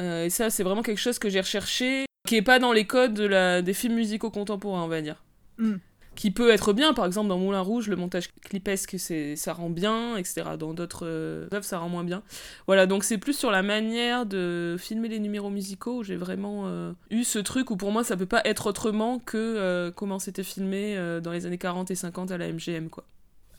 et 0.00 0.30
ça, 0.30 0.50
c'est 0.50 0.64
vraiment 0.64 0.82
quelque 0.82 0.98
chose 0.98 1.20
que 1.20 1.28
j'ai 1.28 1.40
recherché 1.40 2.06
qui 2.26 2.36
est 2.36 2.42
pas 2.42 2.58
dans 2.58 2.72
les 2.72 2.86
codes 2.86 3.14
de 3.14 3.24
la, 3.24 3.62
des 3.62 3.74
films 3.74 3.94
musicaux 3.94 4.30
contemporains, 4.30 4.84
on 4.84 4.88
va 4.88 5.02
dire. 5.02 5.22
Hmm. 5.58 5.76
Qui 6.16 6.30
peut 6.30 6.50
être 6.50 6.72
bien, 6.72 6.92
par 6.92 7.06
exemple 7.06 7.28
dans 7.28 7.38
Moulin 7.38 7.60
Rouge, 7.60 7.88
le 7.88 7.96
montage 7.96 8.28
clipesque, 8.44 8.98
c'est, 8.98 9.36
ça 9.36 9.52
rend 9.52 9.70
bien, 9.70 10.16
etc. 10.16 10.42
Dans 10.58 10.74
d'autres 10.74 11.06
euh, 11.06 11.48
œuvres, 11.52 11.64
ça 11.64 11.78
rend 11.78 11.88
moins 11.88 12.04
bien. 12.04 12.22
Voilà, 12.66 12.86
donc 12.86 13.04
c'est 13.04 13.16
plus 13.16 13.32
sur 13.32 13.50
la 13.50 13.62
manière 13.62 14.26
de 14.26 14.76
filmer 14.78 15.08
les 15.08 15.20
numéros 15.20 15.50
musicaux 15.50 15.98
où 15.98 16.02
j'ai 16.02 16.16
vraiment 16.16 16.64
euh, 16.66 16.92
eu 17.10 17.24
ce 17.24 17.38
truc 17.38 17.70
où 17.70 17.76
pour 17.76 17.92
moi 17.92 18.04
ça 18.04 18.16
peut 18.16 18.26
pas 18.26 18.42
être 18.44 18.66
autrement 18.66 19.18
que 19.18 19.36
euh, 19.36 19.90
comment 19.92 20.18
c'était 20.18 20.42
filmé 20.42 20.96
dans 21.22 21.30
les 21.30 21.46
années 21.46 21.58
40 21.58 21.90
et 21.90 21.94
50 21.94 22.32
à 22.32 22.38
la 22.38 22.52
MGM, 22.52 22.90
quoi. 22.90 23.04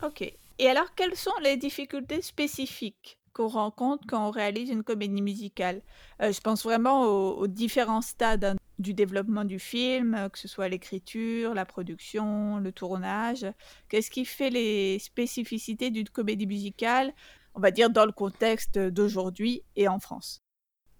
Ok. 0.03 0.21
Et 0.59 0.67
alors, 0.67 0.93
quelles 0.95 1.15
sont 1.15 1.31
les 1.41 1.57
difficultés 1.57 2.21
spécifiques? 2.21 3.17
Qu'on 3.33 3.47
rencontre 3.47 4.05
quand 4.07 4.27
on 4.27 4.31
réalise 4.31 4.69
une 4.69 4.83
comédie 4.83 5.21
musicale. 5.21 5.81
Euh, 6.21 6.31
je 6.31 6.39
pense 6.41 6.63
vraiment 6.63 7.03
aux, 7.05 7.47
différents 7.47 8.01
stades 8.01 8.43
hein, 8.43 8.55
du 8.79 8.93
développement 8.93 9.45
du 9.45 9.59
film, 9.59 10.15
euh, 10.15 10.29
que 10.29 10.39
ce 10.39 10.47
soit 10.47 10.67
l'écriture, 10.69 11.53
la 11.53 11.65
production, 11.65 12.57
le 12.57 12.71
tournage. 12.71 13.45
Qu'est-ce 13.89 14.11
qui 14.11 14.25
fait 14.25 14.49
les 14.49 14.99
spécificités 14.99 15.89
d'une 15.89 16.09
comédie 16.09 16.47
musicale, 16.47 17.13
on 17.55 17.59
va 17.59 17.71
dire 17.71 17.89
dans 17.89 18.05
le 18.05 18.11
contexte 18.11 18.77
d'aujourd'hui 18.77 19.63
et 19.75 19.87
en 19.87 19.99
France? 19.99 20.41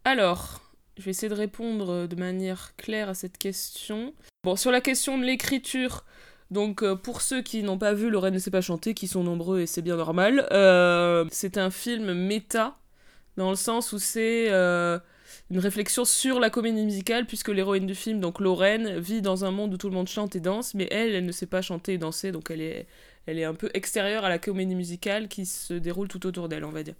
Alors, 0.03 0.61
je 0.97 1.03
vais 1.03 1.11
essayer 1.11 1.29
de 1.29 1.35
répondre 1.35 2.07
de 2.07 2.15
manière 2.15 2.75
claire 2.75 3.09
à 3.09 3.13
cette 3.13 3.37
question. 3.37 4.13
Bon, 4.43 4.55
sur 4.55 4.71
la 4.71 4.81
question 4.81 5.17
de 5.17 5.23
l'écriture, 5.23 6.05
donc 6.51 6.83
euh, 6.83 6.95
pour 6.95 7.21
ceux 7.21 7.41
qui 7.41 7.63
n'ont 7.63 7.77
pas 7.77 7.93
vu 7.93 8.09
Lorraine 8.09 8.33
ne 8.33 8.39
sait 8.39 8.51
pas 8.51 8.61
chanter, 8.61 8.93
qui 8.93 9.07
sont 9.07 9.23
nombreux 9.23 9.61
et 9.61 9.67
c'est 9.67 9.81
bien 9.81 9.95
normal, 9.95 10.47
euh, 10.51 11.25
c'est 11.31 11.57
un 11.57 11.71
film 11.71 12.13
méta, 12.13 12.77
dans 13.37 13.49
le 13.49 13.55
sens 13.55 13.93
où 13.93 13.99
c'est 13.99 14.51
euh, 14.51 14.99
une 15.49 15.59
réflexion 15.59 16.05
sur 16.05 16.39
la 16.39 16.49
comédie 16.49 16.83
musicale, 16.83 17.25
puisque 17.25 17.49
l'héroïne 17.49 17.87
du 17.87 17.95
film, 17.95 18.19
donc 18.19 18.39
Lorraine, 18.39 18.99
vit 18.99 19.21
dans 19.21 19.45
un 19.45 19.51
monde 19.51 19.73
où 19.73 19.77
tout 19.77 19.87
le 19.87 19.95
monde 19.95 20.09
chante 20.09 20.35
et 20.35 20.41
danse, 20.41 20.73
mais 20.73 20.87
elle, 20.91 21.15
elle 21.15 21.25
ne 21.25 21.31
sait 21.31 21.45
pas 21.45 21.61
chanter 21.61 21.93
et 21.93 21.97
danser, 21.97 22.31
donc 22.31 22.51
elle 22.51 22.61
est, 22.61 22.87
elle 23.25 23.39
est 23.39 23.45
un 23.45 23.55
peu 23.55 23.69
extérieure 23.73 24.25
à 24.25 24.29
la 24.29 24.37
comédie 24.37 24.75
musicale 24.75 25.29
qui 25.29 25.45
se 25.45 25.73
déroule 25.73 26.09
tout 26.09 26.27
autour 26.27 26.49
d'elle, 26.49 26.65
on 26.65 26.71
va 26.71 26.83
dire. 26.83 26.95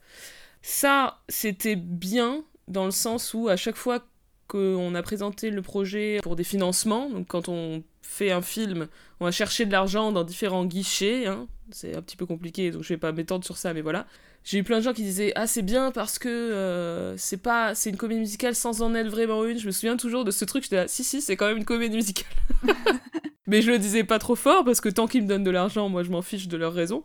Ça, 0.62 1.20
c'était 1.28 1.76
bien, 1.76 2.44
dans 2.68 2.86
le 2.86 2.92
sens 2.92 3.34
où 3.34 3.50
à 3.50 3.58
chaque 3.58 3.76
fois 3.76 4.06
qu'on 4.48 4.96
a 4.96 5.02
présenté 5.02 5.50
le 5.50 5.62
projet 5.62 6.20
pour 6.22 6.36
des 6.36 6.44
financements. 6.44 7.10
Donc 7.10 7.28
quand 7.28 7.48
on 7.48 7.84
fait 8.12 8.32
un 8.32 8.42
film, 8.42 8.88
on 9.22 9.26
va 9.26 9.32
chercher 9.32 9.66
de 9.66 9.72
l'argent 9.72 10.12
dans 10.12 10.24
différents 10.24 10.66
guichets. 10.66 11.28
Hein. 11.28 11.48
C'est 11.72 11.96
un 11.96 12.02
petit 12.02 12.18
peu 12.18 12.26
compliqué, 12.26 12.70
donc 12.72 12.84
je 12.84 12.90
vais 12.90 12.98
pas 12.98 13.14
m'étendre 13.14 13.46
sur 13.46 13.56
ça, 13.56 13.74
mais 13.74 13.82
voilà. 13.82 14.06
J'ai 14.44 14.58
eu 14.58 14.64
plein 14.64 14.80
de 14.80 14.84
gens 14.84 14.92
qui 14.92 15.04
disaient 15.04 15.32
ah 15.36 15.48
c'est 15.48 15.62
bien 15.62 15.92
parce 15.92 16.20
que 16.20 16.28
euh, 16.28 17.16
c'est 17.16 17.38
pas 17.38 17.74
c'est 17.74 17.90
une 17.90 17.98
comédie 17.98 18.20
musicale 18.20 18.56
sans 18.56 18.82
en 18.82 18.94
être 18.96 19.08
vraiment 19.08 19.46
une. 19.46 19.58
Je 19.60 19.68
me 19.68 19.72
souviens 19.72 19.96
toujours 19.96 20.26
de 20.26 20.32
ce 20.32 20.44
truc. 20.44 20.64
J'étais 20.64 20.76
là 20.76 20.88
si 20.88 21.04
si 21.04 21.22
c'est 21.22 21.38
quand 21.38 21.48
même 21.48 21.58
une 21.58 21.66
comédie 21.66 21.96
musicale. 21.96 22.28
mais 23.48 23.62
je 23.62 23.72
le 23.72 23.80
disais 23.80 24.04
pas 24.04 24.20
trop 24.20 24.36
fort 24.36 24.66
parce 24.66 24.82
que 24.82 24.90
tant 24.90 25.08
qu'ils 25.08 25.24
me 25.24 25.28
donnent 25.28 25.44
de 25.44 25.52
l'argent, 25.52 25.88
moi 25.90 26.04
je 26.04 26.10
m'en 26.10 26.24
fiche 26.24 26.48
de 26.48 26.58
leur 26.58 26.74
raison. 26.74 27.04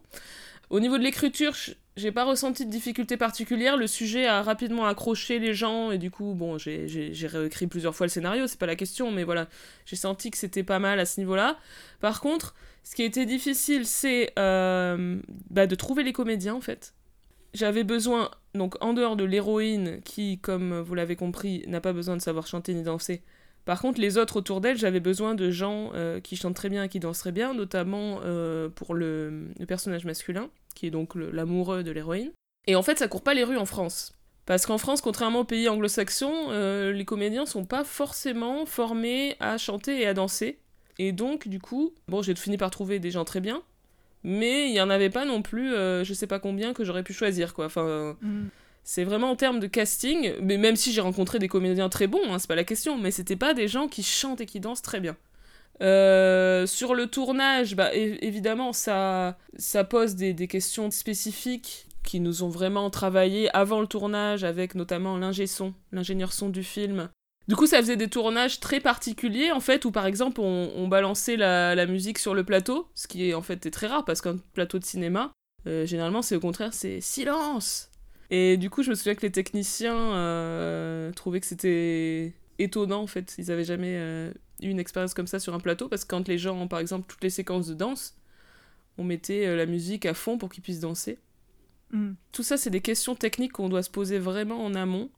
Au 0.71 0.81
niveau 0.81 0.99
de 0.99 1.05
l'écriture, 1.05 1.55
j'ai 1.97 2.13
pas 2.13 2.25
ressenti 2.25 2.67
de 2.67 2.71
difficulté 2.71 3.17
particulière. 3.17 3.77
Le 3.77 3.87
sujet 3.87 4.27
a 4.27 4.43
rapidement 4.43 4.87
accroché 4.87 5.39
les 5.39 5.55
gens 5.55 5.91
et 5.91 5.99
du 5.99 6.11
coup, 6.11 6.35
bon, 6.35 6.59
j'ai 6.59 6.87
réécrit 7.27 7.67
plusieurs 7.67 7.95
fois 7.95 8.07
le 8.07 8.11
scénario, 8.11 8.47
c'est 8.47 8.59
pas 8.59 8.67
la 8.67 8.77
question, 8.77 9.11
mais 9.11 9.25
voilà, 9.25 9.49
j'ai 9.87 9.97
senti 9.97 10.31
que 10.31 10.37
c'était 10.37 10.63
pas 10.63 10.79
mal 10.79 11.01
à 11.01 11.07
ce 11.07 11.21
niveau-là. 11.21 11.59
Par 12.01 12.21
contre, 12.21 12.55
ce 12.85 12.95
qui 12.95 13.03
a 13.03 13.07
été 13.07 13.25
difficile, 13.25 13.87
c'est 13.87 14.33
euh, 14.39 15.21
bah, 15.51 15.67
de 15.67 15.75
trouver 15.75 16.03
les 16.03 16.13
comédiens 16.13 16.55
en 16.55 16.61
fait. 16.61 16.95
J'avais 17.55 17.85
besoin, 17.85 18.31
donc 18.55 18.75
en 18.85 18.93
dehors 18.93 19.17
de 19.17 19.25
l'héroïne 19.25 20.03
qui, 20.05 20.39
comme 20.39 20.81
vous 20.81 20.95
l'avez 20.95 21.17
compris, 21.17 21.65
n'a 21.67 21.81
pas 21.81 21.95
besoin 21.95 22.17
de 22.17 22.21
savoir 22.21 22.47
chanter 22.47 22.75
ni 22.75 22.83
danser. 22.83 23.23
Par 23.67 23.81
contre, 23.81 24.01
les 24.01 24.17
autres 24.17 24.37
autour 24.37 24.63
d'elle, 24.63 24.79
j'avais 24.79 25.01
besoin 25.01 25.35
de 25.35 25.51
gens 25.51 25.91
euh, 25.95 26.21
qui 26.21 26.37
chantent 26.37 26.55
très 26.55 26.71
bien 26.71 26.85
et 26.85 26.89
qui 26.89 27.01
dansent 27.01 27.19
très 27.19 27.33
bien, 27.33 27.53
notamment 27.53 28.21
euh, 28.25 28.69
pour 28.71 28.95
le, 28.95 29.49
personnage 29.69 30.07
masculin 30.07 30.49
qui 30.75 30.87
est 30.87 30.91
donc 30.91 31.15
l'amoureux 31.15 31.83
de 31.83 31.91
l'héroïne. 31.91 32.31
Et 32.67 32.77
en 32.77 32.83
fait, 32.83 32.99
ça 32.99 33.09
court 33.09 33.23
pas 33.23 33.35
les 33.35 33.45
rues 33.45 33.57
en 33.57 33.67
France. 33.67 34.13
Parce 34.45 34.67
qu'en 34.67 34.79
France, 34.79 35.01
contrairement 35.01 35.41
aux 35.41 35.45
pays 35.45 35.69
anglo-saxons, 35.69 36.49
euh, 36.51 36.93
les 36.93 37.05
comédiens 37.05 37.47
sont 37.47 37.65
pas 37.65 37.83
forcément 37.83 38.67
formés 38.67 39.37
à 39.41 39.59
chanter 39.59 40.03
et 40.03 40.07
à 40.07 40.15
danser. 40.15 40.59
Et 40.99 41.13
donc, 41.13 41.49
du 41.49 41.59
coup, 41.59 41.93
bon, 42.07 42.23
j'ai 42.23 42.35
fini 42.37 42.57
par 42.57 42.71
trouver 42.71 43.01
des 43.01 43.11
gens 43.11 43.25
très 43.25 43.41
bien, 43.41 43.63
mais 44.23 44.69
il 44.69 44.75
y 44.75 44.81
en 44.81 44.91
avait 44.91 45.11
pas 45.11 45.25
non 45.25 45.43
plus, 45.43 45.75
euh, 45.75 46.05
je 46.05 46.15
sais 46.15 46.29
pas 46.29 46.39
combien, 46.39 46.75
que 46.75 46.85
j'aurais 46.85 47.03
pu 47.03 47.13
choisir, 47.13 47.55
quoi. 47.55 47.69
Mm. 48.23 48.49
C'est 48.88 49.03
vraiment 49.03 49.33
en 49.33 49.37
termes 49.37 49.59
de 49.59 49.66
casting, 49.66 50.35
mais 50.40 50.59
même 50.59 50.77
si 50.77 50.92
j'ai 50.92 51.01
rencontré 51.01 51.40
des 51.40 51.49
comédiens 51.49 51.88
très 51.88 52.07
bons, 52.07 52.22
hein, 52.31 52.38
c'est 52.38 52.46
pas 52.46 52.55
la 52.55 52.62
question, 52.62 52.96
mais 52.96 53.11
c'était 53.11 53.35
pas 53.35 53.53
des 53.53 53.66
gens 53.66 53.88
qui 53.88 54.05
chantent 54.05 54.40
et 54.40 54.46
qui 54.46 54.61
dansent 54.61 54.81
très 54.81 55.01
bien. 55.01 55.16
Euh, 55.83 56.66
sur 56.66 56.94
le 56.94 57.09
tournage, 57.09 57.75
bah, 57.75 57.92
évidemment, 57.92 58.72
ça, 58.72 59.38
ça 59.57 59.83
pose 59.83 60.14
des, 60.14 60.35
questions 60.46 60.92
spécifiques 60.92 61.88
qui 62.05 62.20
nous 62.20 62.44
ont 62.44 62.49
vraiment 62.49 62.88
travaillé 62.88 63.51
avant 63.57 63.81
le 63.81 63.88
tournage, 63.88 64.44
avec 64.44 64.77
notamment 64.77 65.18
l'ingé 65.18 65.49
son, 65.49 65.75
l'ingénieur 65.90 66.33
son 66.33 66.49
du 66.49 66.62
film. 66.62 67.09
Du 67.49 67.57
coup, 67.57 67.66
ça 67.66 67.79
faisait 67.79 67.96
des 67.96 68.09
tournages 68.09 68.61
très 68.61 68.79
particuliers, 68.79 69.51
en 69.51 69.61
fait, 69.61 69.85
où 69.85 69.90
par 69.90 70.07
exemple, 70.07 70.40
on, 70.40 70.87
balançait 70.87 71.37
la, 71.37 71.87
musique 71.87 72.20
sur 72.20 72.37
le 72.37 72.44
plateau, 72.44 72.87
ce 72.94 73.09
qui 73.09 73.31
est 73.31 73.35
en 73.35 73.42
fait 73.42 73.66
est 73.66 73.72
très 73.72 73.88
rare, 73.88 74.05
parce 74.05 74.20
qu'un 74.20 74.37
plateau 74.55 74.79
de 74.79 74.85
cinéma, 74.85 75.33
euh, 75.66 75.87
généralement, 75.87 76.22
c'est 76.22 76.37
au 76.37 76.40
contraire, 76.40 76.72
c'est 76.72 77.01
silence 77.01 77.90
Et 78.31 78.57
du 78.57 78.71
coup, 78.71 78.83
je 78.83 78.91
me 78.91 78.95
souviens 78.95 79.15
que 79.15 79.23
les 79.23 79.33
techniciens 79.33 79.97
euh, 79.97 81.12
trouvaient 81.12 81.41
que 81.41 81.47
c'était 81.47 82.35
étonnant, 82.59 83.03
en 83.03 83.07
fait. 83.07 83.35
Ils 83.39 83.51
avaient 83.51 83.65
jamais 83.65 84.33
une 84.62 84.79
expérience 84.79 85.15
comme 85.15 85.27
ça 85.27 85.39
sur 85.39 85.55
un 85.55 85.61
plateau 85.61 85.89
parce 85.89 86.05
que 86.05 86.09
quand 86.09 86.29
les 86.29 86.39
gens 86.39 86.59
ont 86.59 86.69
par 86.69 86.79
exemple 86.79 87.05
toutes 87.09 87.23
les 87.23 87.31
séquences 87.31 87.67
de 87.67 87.75
danse, 87.75 88.17
on 88.99 89.05
mettait 89.05 89.47
euh, 89.47 89.57
la 89.57 89.67
musique 89.67 90.07
à 90.07 90.15
fond 90.15 90.39
pour 90.39 90.49
qu'ils 90.49 90.62
puissent 90.62 90.81
danser. 90.81 91.19
Mm. 91.91 92.12
Tout 92.33 92.43
ça, 92.43 92.57
c'est 92.57 92.71
des 92.71 92.81
questions 92.81 93.15
techniques 93.15 93.53
qu'on 93.53 93.69
doit 93.69 93.83
se 93.83 93.91
poser 93.91 94.19
vraiment 94.19 94.65
en 94.65 94.75
amont. 94.75 95.11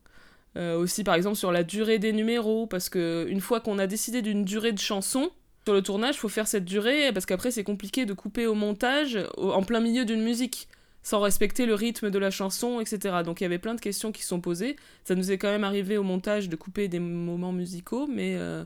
Euh, 0.57 0.77
aussi, 0.77 1.05
par 1.05 1.14
exemple, 1.14 1.37
sur 1.37 1.53
la 1.53 1.62
durée 1.62 1.99
des 1.99 2.12
numéros, 2.12 2.66
parce 2.66 2.88
que 2.88 3.27
une 3.29 3.40
fois 3.40 3.61
qu'on 3.61 3.79
a 3.79 3.87
décidé 3.87 4.23
d'une 4.23 4.44
durée 4.44 4.73
de 4.73 4.79
chanson, 4.79 5.31
sur 5.64 5.75
le 5.75 5.83
tournage, 5.83 6.16
il 6.16 6.18
faut 6.18 6.29
faire 6.29 6.49
cette 6.49 6.64
durée, 6.64 7.12
parce 7.12 7.27
qu'après, 7.27 7.51
c'est 7.51 7.62
compliqué 7.62 8.07
de 8.07 8.14
couper 8.14 8.47
au 8.47 8.55
montage 8.55 9.18
en 9.37 9.62
plein 9.62 9.81
milieu 9.81 10.05
d'une 10.05 10.23
musique, 10.23 10.68
sans 11.03 11.21
respecter 11.21 11.65
le 11.67 11.75
rythme 11.75 12.11
de 12.11 12.19
la 12.19 12.31
chanson, 12.31 12.81
etc. 12.81 13.23
Donc 13.25 13.41
il 13.41 13.45
y 13.45 13.47
avait 13.47 13.59
plein 13.59 13.75
de 13.75 13.81
questions 13.81 14.13
qui 14.13 14.23
sont 14.23 14.41
posées. 14.41 14.77
Ça 15.05 15.15
nous 15.15 15.31
est 15.31 15.39
quand 15.39 15.49
même 15.51 15.65
arrivé 15.65 15.97
au 15.97 16.03
montage 16.03 16.49
de 16.49 16.57
couper 16.57 16.89
des 16.89 16.99
moments 16.99 17.53
musicaux, 17.53 18.07
mais, 18.07 18.35
euh, 18.37 18.65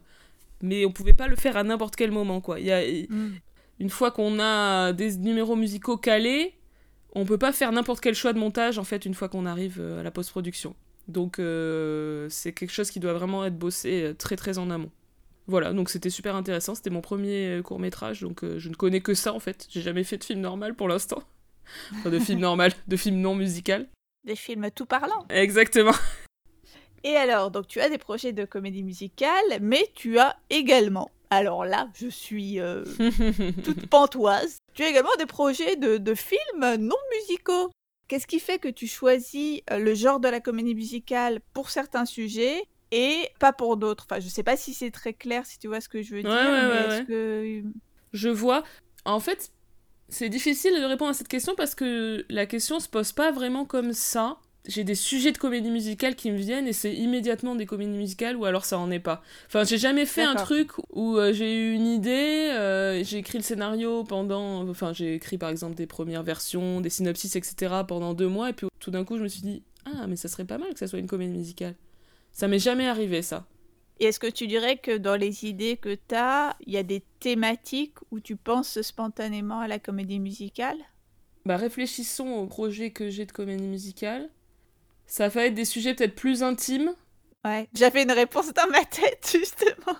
mais 0.62 0.84
on 0.84 0.92
pouvait 0.92 1.12
pas 1.12 1.28
le 1.28 1.36
faire 1.36 1.56
à 1.56 1.62
n'importe 1.62 1.96
quel 1.96 2.10
moment, 2.10 2.40
quoi. 2.40 2.58
Il 2.60 2.66
y 2.66 2.72
a, 2.72 2.80
Mm. 2.82 3.32
une 3.80 3.90
fois 3.90 4.10
qu'on 4.10 4.38
a 4.40 4.92
des 4.92 5.16
numéros 5.18 5.56
musicaux 5.56 5.96
calés, 5.96 6.54
on 7.14 7.24
peut 7.24 7.38
pas 7.38 7.52
faire 7.52 7.70
n'importe 7.72 8.00
quel 8.00 8.14
choix 8.14 8.32
de 8.32 8.38
montage 8.38 8.78
en 8.78 8.84
fait 8.84 9.04
une 9.04 9.14
fois 9.14 9.28
qu'on 9.28 9.44
arrive 9.46 9.78
euh, 9.80 10.00
à 10.00 10.02
la 10.02 10.10
post-production. 10.10 10.74
Donc 11.08 11.38
euh, 11.38 12.26
c'est 12.30 12.52
quelque 12.52 12.70
chose 12.72 12.90
qui 12.90 13.00
doit 13.00 13.12
vraiment 13.12 13.44
être 13.44 13.58
bossé 13.58 14.02
euh, 14.02 14.14
très 14.14 14.36
très 14.36 14.56
en 14.58 14.70
amont. 14.70 14.90
Voilà, 15.48 15.72
donc 15.72 15.90
c'était 15.90 16.08
super 16.10 16.36
intéressant, 16.36 16.74
c'était 16.76 16.88
mon 16.90 17.00
premier 17.00 17.60
court 17.64 17.80
métrage, 17.80 18.20
donc 18.20 18.44
euh, 18.44 18.58
je 18.60 18.68
ne 18.68 18.74
connais 18.74 19.00
que 19.00 19.12
ça 19.12 19.34
en 19.34 19.40
fait. 19.40 19.66
J'ai 19.70 19.82
jamais 19.82 20.04
fait 20.04 20.16
de 20.16 20.24
film 20.24 20.40
normal 20.40 20.74
pour 20.74 20.86
l'instant. 20.88 21.22
Enfin, 21.94 22.10
de 22.10 22.18
film 22.18 22.40
normal, 22.40 22.72
de 22.86 22.96
film 22.96 23.16
non 23.16 23.34
musical. 23.34 23.88
Des 24.24 24.36
films 24.36 24.70
tout 24.74 24.86
parlants. 24.86 25.26
Exactement. 25.30 25.94
Et 27.04 27.16
alors, 27.16 27.50
donc 27.50 27.66
tu 27.66 27.80
as 27.80 27.88
des 27.88 27.98
projets 27.98 28.32
de 28.32 28.44
comédie 28.44 28.82
musicale, 28.82 29.58
mais 29.60 29.90
tu 29.94 30.18
as 30.18 30.36
également, 30.50 31.10
alors 31.30 31.64
là, 31.64 31.88
je 31.94 32.06
suis 32.08 32.60
euh, 32.60 32.84
toute 33.64 33.86
pantoise, 33.88 34.58
tu 34.74 34.84
as 34.84 34.88
également 34.88 35.14
des 35.18 35.26
projets 35.26 35.76
de, 35.76 35.96
de 35.96 36.14
films 36.14 36.76
non 36.78 36.96
musicaux. 37.18 37.70
Qu'est-ce 38.06 38.26
qui 38.26 38.40
fait 38.40 38.58
que 38.58 38.68
tu 38.68 38.86
choisis 38.86 39.62
euh, 39.70 39.78
le 39.78 39.94
genre 39.94 40.20
de 40.20 40.28
la 40.28 40.40
comédie 40.40 40.74
musicale 40.74 41.40
pour 41.54 41.70
certains 41.70 42.04
sujets 42.04 42.62
et 42.90 43.28
pas 43.40 43.52
pour 43.52 43.76
d'autres? 43.76 44.06
Enfin, 44.08 44.20
je 44.20 44.28
sais 44.28 44.42
pas 44.42 44.56
si 44.56 44.74
c'est 44.74 44.90
très 44.90 45.14
clair, 45.14 45.46
si 45.46 45.58
tu 45.58 45.66
vois 45.66 45.80
ce 45.80 45.88
que 45.88 46.02
je 46.02 46.14
veux 46.14 46.22
dire, 46.22 46.30
ouais, 46.30 46.44
mais 46.44 46.68
ouais, 46.68 46.98
est-ce 46.98 47.02
que... 47.02 47.62
Je 48.12 48.28
vois. 48.28 48.62
En 49.04 49.18
fait, 49.18 49.50
c'est 50.12 50.28
difficile 50.28 50.74
de 50.78 50.84
répondre 50.84 51.10
à 51.10 51.14
cette 51.14 51.28
question 51.28 51.54
parce 51.56 51.74
que 51.74 52.24
la 52.28 52.44
question 52.44 52.80
se 52.80 52.88
pose 52.88 53.12
pas 53.12 53.32
vraiment 53.32 53.64
comme 53.64 53.94
ça. 53.94 54.36
J'ai 54.68 54.84
des 54.84 54.94
sujets 54.94 55.32
de 55.32 55.38
comédie 55.38 55.70
musicale 55.70 56.14
qui 56.14 56.30
me 56.30 56.36
viennent 56.36 56.68
et 56.68 56.74
c'est 56.74 56.92
immédiatement 56.92 57.56
des 57.56 57.66
comédies 57.66 57.96
musicales 57.96 58.36
ou 58.36 58.44
alors 58.44 58.64
ça 58.66 58.78
en 58.78 58.90
est 58.90 59.00
pas. 59.00 59.22
Enfin, 59.46 59.64
j'ai 59.64 59.78
jamais 59.78 60.04
fait 60.04 60.22
un 60.22 60.34
truc 60.36 60.72
où 60.90 61.16
euh, 61.16 61.32
j'ai 61.32 61.56
eu 61.56 61.72
une 61.72 61.86
idée, 61.86 62.50
euh, 62.52 63.02
j'ai 63.02 63.18
écrit 63.18 63.38
le 63.38 63.42
scénario 63.42 64.04
pendant. 64.04 64.68
Enfin, 64.68 64.92
j'ai 64.92 65.14
écrit 65.14 65.38
par 65.38 65.48
exemple 65.48 65.74
des 65.74 65.86
premières 65.86 66.22
versions, 66.22 66.80
des 66.80 66.90
synopsis, 66.90 67.34
etc. 67.34 67.74
pendant 67.88 68.12
deux 68.12 68.28
mois 68.28 68.50
et 68.50 68.52
puis 68.52 68.68
tout 68.78 68.90
d'un 68.90 69.04
coup 69.04 69.16
je 69.16 69.22
me 69.22 69.28
suis 69.28 69.42
dit 69.42 69.62
Ah, 69.86 70.06
mais 70.06 70.16
ça 70.16 70.28
serait 70.28 70.44
pas 70.44 70.58
mal 70.58 70.74
que 70.74 70.78
ça 70.78 70.86
soit 70.86 70.98
une 70.98 71.08
comédie 71.08 71.32
musicale. 71.32 71.74
Ça 72.32 72.48
m'est 72.48 72.60
jamais 72.60 72.86
arrivé 72.86 73.22
ça. 73.22 73.46
Et 74.00 74.06
est-ce 74.06 74.18
que 74.18 74.26
tu 74.26 74.46
dirais 74.46 74.78
que 74.78 74.96
dans 74.96 75.16
les 75.16 75.44
idées 75.44 75.76
que 75.76 75.94
tu 75.94 76.14
as, 76.14 76.56
il 76.66 76.72
y 76.72 76.76
a 76.76 76.82
des 76.82 77.02
thématiques 77.20 77.96
où 78.10 78.20
tu 78.20 78.36
penses 78.36 78.80
spontanément 78.82 79.60
à 79.60 79.68
la 79.68 79.78
comédie 79.78 80.18
musicale? 80.18 80.78
Bah, 81.44 81.56
réfléchissons 81.56 82.28
au 82.28 82.46
projet 82.46 82.90
que 82.90 83.10
j'ai 83.10 83.26
de 83.26 83.32
comédie 83.32 83.66
musicale. 83.66 84.28
Ça 85.06 85.28
va 85.28 85.46
être 85.46 85.54
des 85.54 85.64
sujets 85.64 85.94
peut-être 85.94 86.14
plus 86.14 86.42
intimes, 86.42 86.94
Ouais, 87.44 87.68
j'avais 87.74 88.04
une 88.04 88.12
réponse 88.12 88.52
dans 88.54 88.68
ma 88.70 88.84
tête, 88.84 89.28
justement. 89.36 89.98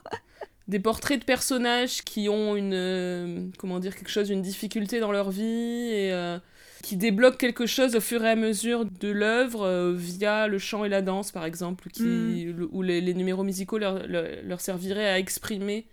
des 0.68 0.78
portraits 0.78 1.18
de 1.18 1.24
personnages 1.24 2.02
qui 2.02 2.28
ont 2.28 2.54
une 2.54 2.72
euh, 2.72 3.48
comment 3.58 3.80
dire 3.80 3.96
quelque 3.96 4.10
chose, 4.10 4.30
une 4.30 4.42
difficulté 4.42 5.00
dans 5.00 5.10
leur 5.10 5.30
vie 5.32 5.42
et 5.42 6.12
euh, 6.12 6.38
qui 6.82 6.96
débloquent 6.96 7.36
quelque 7.38 7.64
chose 7.66 7.94
au 7.96 8.00
fur 8.00 8.24
et 8.24 8.30
à 8.30 8.36
mesure 8.36 8.84
de 8.84 9.08
l'œuvre 9.08 9.62
euh, 9.62 9.92
via 9.94 10.48
le 10.48 10.58
chant 10.58 10.84
et 10.84 10.88
la 10.88 11.00
danse 11.00 11.30
par 11.32 11.44
exemple, 11.44 11.88
qui 11.90 12.02
Mm. 12.02 12.56
le- 12.58 12.68
où 12.72 12.82
les, 12.82 13.00
les 13.00 13.14
numéros 13.14 13.44
musicaux 13.44 13.78
leur, 13.78 14.06
leur, 14.06 14.26
leur 14.44 14.60
serviraient 14.60 15.08
à 15.08 15.18
exprimer 15.18 15.86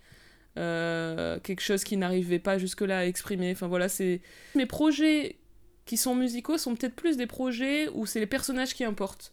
euh, 0.58 1.38
quelque 1.40 1.60
chose 1.62 1.84
qu'ils 1.84 1.98
n'arrivaient 2.00 2.38
pas 2.40 2.58
jusque-là 2.58 2.98
à 2.98 3.04
exprimer. 3.04 3.52
Enfin 3.52 3.68
voilà, 3.68 3.88
c'est 3.88 4.20
mes 4.54 4.66
projets 4.66 5.36
qui 5.86 5.96
sont 5.96 6.14
musicaux 6.14 6.58
sont 6.58 6.74
peut-être 6.76 6.94
plus 6.94 7.16
des 7.16 7.26
projets 7.26 7.88
où 7.94 8.04
c'est 8.06 8.20
les 8.20 8.26
personnages 8.26 8.74
qui 8.74 8.84
importent 8.84 9.32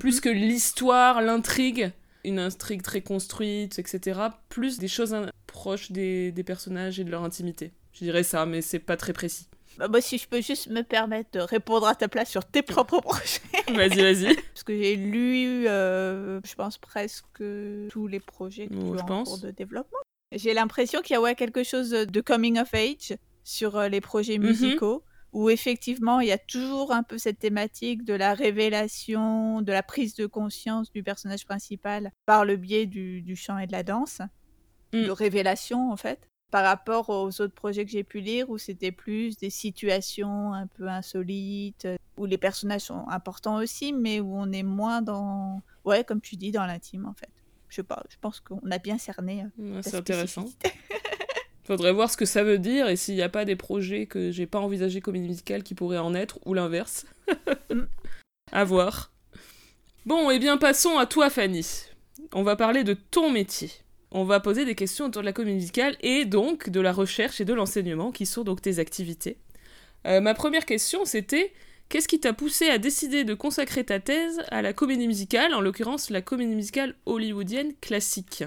plus 0.00 0.20
que 0.20 0.28
l'histoire, 0.30 1.20
l'intrigue, 1.22 1.90
une 2.24 2.38
intrigue 2.38 2.80
très 2.82 3.02
construite, 3.02 3.78
etc. 3.78 4.18
Plus 4.48 4.78
des 4.78 4.88
choses 4.88 5.14
proches 5.46 5.92
des, 5.92 6.32
des 6.32 6.42
personnages 6.42 6.98
et 6.98 7.04
de 7.04 7.10
leur 7.10 7.22
intimité. 7.22 7.72
Je 7.92 7.98
dirais 8.04 8.22
ça, 8.22 8.46
mais 8.46 8.60
c'est 8.62 8.78
pas 8.78 8.96
très 8.96 9.12
précis. 9.12 9.46
Bah, 9.78 9.88
moi, 9.88 10.00
si 10.00 10.18
je 10.18 10.28
peux 10.28 10.40
juste 10.40 10.68
me 10.68 10.82
permettre 10.82 11.30
de 11.32 11.40
répondre 11.40 11.86
à 11.86 11.94
ta 11.94 12.08
place 12.08 12.30
sur 12.30 12.44
tes 12.44 12.62
propres 12.62 13.00
projets. 13.02 13.40
Vas-y, 13.68 14.00
vas-y. 14.02 14.34
Parce 14.34 14.62
que 14.62 14.76
j'ai 14.76 14.96
lu, 14.96 15.66
euh, 15.68 16.40
je 16.44 16.54
pense, 16.54 16.78
presque 16.78 17.42
tous 17.90 18.06
les 18.06 18.20
projets 18.20 18.68
en 18.72 19.24
cours 19.24 19.38
de 19.38 19.50
développement. 19.50 19.98
J'ai 20.32 20.54
l'impression 20.54 21.00
qu'il 21.02 21.14
y 21.14 21.16
a 21.16 21.20
ouais, 21.20 21.34
quelque 21.34 21.62
chose 21.64 21.90
de 21.90 22.20
coming 22.20 22.58
of 22.58 22.72
age 22.74 23.16
sur 23.44 23.76
euh, 23.76 23.88
les 23.88 24.00
projets 24.00 24.38
Mhm. 24.38 24.46
musicaux. 24.46 25.04
Où 25.32 25.50
effectivement, 25.50 26.20
il 26.20 26.28
y 26.28 26.32
a 26.32 26.38
toujours 26.38 26.92
un 26.92 27.02
peu 27.02 27.18
cette 27.18 27.40
thématique 27.40 28.04
de 28.04 28.14
la 28.14 28.34
révélation, 28.34 29.62
de 29.62 29.72
la 29.72 29.82
prise 29.82 30.14
de 30.14 30.26
conscience 30.26 30.92
du 30.92 31.02
personnage 31.02 31.44
principal 31.44 32.12
par 32.24 32.44
le 32.44 32.56
biais 32.56 32.86
du, 32.86 33.20
du 33.20 33.34
chant 33.34 33.58
et 33.58 33.66
de 33.66 33.72
la 33.72 33.82
danse. 33.82 34.20
Mm. 34.92 35.06
de 35.06 35.10
révélation 35.10 35.90
en 35.90 35.96
fait, 35.96 36.28
par 36.54 36.62
rapport 36.62 37.10
aux 37.10 37.40
autres 37.40 37.52
projets 37.52 37.84
que 37.84 37.90
j'ai 37.90 38.04
pu 38.04 38.20
lire 38.20 38.48
où 38.48 38.58
c'était 38.58 38.92
plus 38.92 39.36
des 39.36 39.50
situations 39.50 40.52
un 40.54 40.68
peu 40.68 40.86
insolites, 40.86 41.84
euh, 41.84 41.96
où 42.16 42.26
les 42.26 42.38
personnages 42.38 42.82
sont 42.82 43.08
importants 43.08 43.56
aussi, 43.56 43.92
mais 43.92 44.20
où 44.20 44.36
on 44.36 44.52
est 44.52 44.62
moins 44.62 45.02
dans, 45.02 45.62
ouais, 45.84 46.04
comme 46.04 46.20
tu 46.20 46.36
dis, 46.36 46.52
dans 46.52 46.64
l'intime 46.64 47.06
en 47.06 47.12
fait. 47.12 47.28
Je 47.70 47.74
sais 47.74 47.82
pas, 47.82 48.04
je 48.08 48.14
pense 48.20 48.38
qu'on 48.38 48.60
a 48.70 48.78
bien 48.78 48.98
cerné. 48.98 49.46
euh, 49.58 49.74
Ouais, 49.74 49.82
c'est 49.82 49.96
intéressant. 49.96 50.44
Faudrait 51.64 51.92
voir 51.92 52.08
ce 52.08 52.16
que 52.16 52.24
ça 52.24 52.44
veut 52.44 52.58
dire 52.60 52.86
et 52.86 52.94
s'il 52.94 53.16
n'y 53.16 53.22
a 53.22 53.28
pas 53.28 53.44
des 53.44 53.56
projets 53.56 54.06
que 54.06 54.30
j'ai 54.30 54.46
pas 54.46 54.60
envisagé 54.60 55.00
comédie 55.00 55.26
musicale 55.26 55.64
qui 55.64 55.74
pourraient 55.74 55.98
en 55.98 56.14
être, 56.14 56.38
ou 56.46 56.54
l'inverse. 56.54 57.04
Mm. 57.70 57.86
à 58.52 58.62
voir. 58.62 59.10
Bon, 60.06 60.30
et 60.30 60.38
bien 60.38 60.56
passons 60.56 60.98
à 60.98 61.06
toi, 61.06 61.30
Fanny. 61.30 61.66
On 62.32 62.44
va 62.44 62.54
parler 62.54 62.84
de 62.84 62.94
ton 62.94 63.32
métier. 63.32 63.72
On 64.16 64.22
va 64.22 64.38
poser 64.38 64.64
des 64.64 64.76
questions 64.76 65.06
autour 65.06 65.22
de 65.22 65.26
la 65.26 65.32
comédie 65.32 65.56
musicale 65.56 65.96
et 66.00 66.24
donc 66.24 66.70
de 66.70 66.80
la 66.80 66.92
recherche 66.92 67.40
et 67.40 67.44
de 67.44 67.52
l'enseignement, 67.52 68.12
qui 68.12 68.26
sont 68.26 68.44
donc 68.44 68.62
tes 68.62 68.78
activités. 68.78 69.38
Euh, 70.06 70.20
ma 70.20 70.34
première 70.34 70.66
question, 70.66 71.04
c'était 71.04 71.52
qu'est-ce 71.88 72.06
qui 72.06 72.20
t'a 72.20 72.32
poussé 72.32 72.68
à 72.68 72.78
décider 72.78 73.24
de 73.24 73.34
consacrer 73.34 73.82
ta 73.82 73.98
thèse 73.98 74.40
à 74.52 74.62
la 74.62 74.72
comédie 74.72 75.08
musicale, 75.08 75.52
en 75.52 75.60
l'occurrence 75.60 76.10
la 76.10 76.22
comédie 76.22 76.54
musicale 76.54 76.94
hollywoodienne 77.06 77.72
classique? 77.80 78.44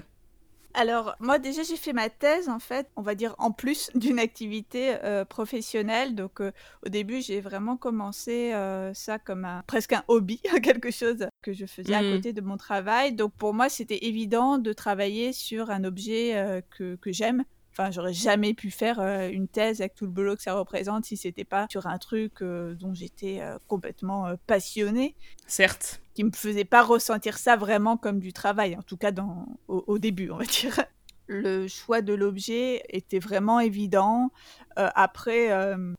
Alors, 0.80 1.16
moi, 1.20 1.40
déjà, 1.40 1.64
j'ai 1.64 1.76
fait 1.76 1.92
ma 1.92 2.08
thèse, 2.08 2.50
en 2.50 2.60
fait, 2.60 2.88
on 2.96 3.02
va 3.02 3.16
dire 3.16 3.34
en 3.40 3.52
plus 3.52 3.90
d'une 3.96 4.20
activité 4.20 4.96
euh, 5.04 5.26
professionnelle. 5.26 6.14
Donc, 6.14 6.40
euh, 6.40 6.52
au 6.86 6.90
début, 6.90 7.20
j'ai 7.20 7.42
vraiment 7.42 7.78
commencé 7.78 8.54
euh, 8.54 8.94
ça 8.94 9.18
comme 9.18 9.44
un, 9.44 9.64
presque 9.66 9.94
un 9.94 10.04
hobby, 10.08 10.40
quelque 10.62 10.92
chose 10.92 11.26
que 11.42 11.52
je 11.52 11.66
faisais 11.66 11.96
à 11.96 12.04
Mhm. 12.04 12.12
côté 12.18 12.32
de 12.32 12.42
mon 12.42 12.58
travail. 12.58 13.14
Donc, 13.14 13.34
pour 13.34 13.56
moi, 13.56 13.70
c'était 13.70 14.06
évident 14.06 14.60
de 14.60 14.72
travailler 14.72 15.34
sur 15.34 15.72
un 15.72 15.84
objet 15.84 16.64
que, 16.78 16.96
que 16.98 17.12
j'aime. 17.12 17.44
Enfin, 17.80 17.92
j'aurais 17.92 18.14
jamais 18.14 18.56
pu 18.56 18.72
faire 18.72 19.00
euh, 19.00 19.30
une 19.30 19.48
thèse 19.48 19.82
avec 19.82 19.94
tout 19.94 20.06
le 20.06 20.12
boulot 20.12 20.36
que 20.36 20.42
ça 20.42 20.56
représente 20.56 21.06
si 21.06 21.16
c'était 21.16 21.44
pas 21.46 21.68
sur 21.70 21.86
un 21.86 22.00
truc 22.00 22.42
euh, 22.42 22.74
dont 22.74 22.92
j'étais 22.96 23.40
euh, 23.42 23.60
complètement 23.68 24.32
passionnée 24.48 25.16
Certes. 25.46 26.02
qui 26.16 26.24
me 26.24 26.32
faisait 26.32 26.66
pas 26.66 26.82
ressentir 26.82 27.38
ça 27.38 27.56
vraiment 27.56 27.96
comme 27.96 28.20
du 28.20 28.34
travail, 28.34 28.76
en 28.76 28.82
tout 28.82 28.98
cas 28.98 29.12
dans, 29.12 29.46
au, 29.68 29.84
au 29.86 30.00
début, 30.00 30.32
on 30.32 30.38
va 30.38 30.46
dire. 30.46 30.80
Le 31.28 31.68
choix 31.68 32.02
de 32.02 32.14
l'objet 32.16 32.84
était 32.90 33.20
vraiment 33.20 33.60
évident. 33.60 34.32
Après, 34.78 35.52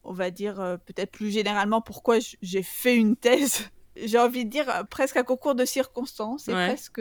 on 0.03 0.13
va 0.15 0.31
dire 0.31 0.55
peut-être 0.87 1.11
plus 1.11 1.31
généralement 1.31 1.83
pourquoi 1.83 2.17
j'ai 2.41 2.63
fait 2.63 2.97
une 2.97 3.15
thèse. 3.15 3.69
J'ai 4.01 4.19
envie 4.19 4.45
de 4.45 4.51
dire 4.51 4.87
presque 4.89 5.17
un 5.17 5.25
concours 5.25 5.57
de 5.57 5.65
circonstances 5.65 6.47
et 6.49 6.55
Ouais. 6.55 6.69
presque 6.69 7.01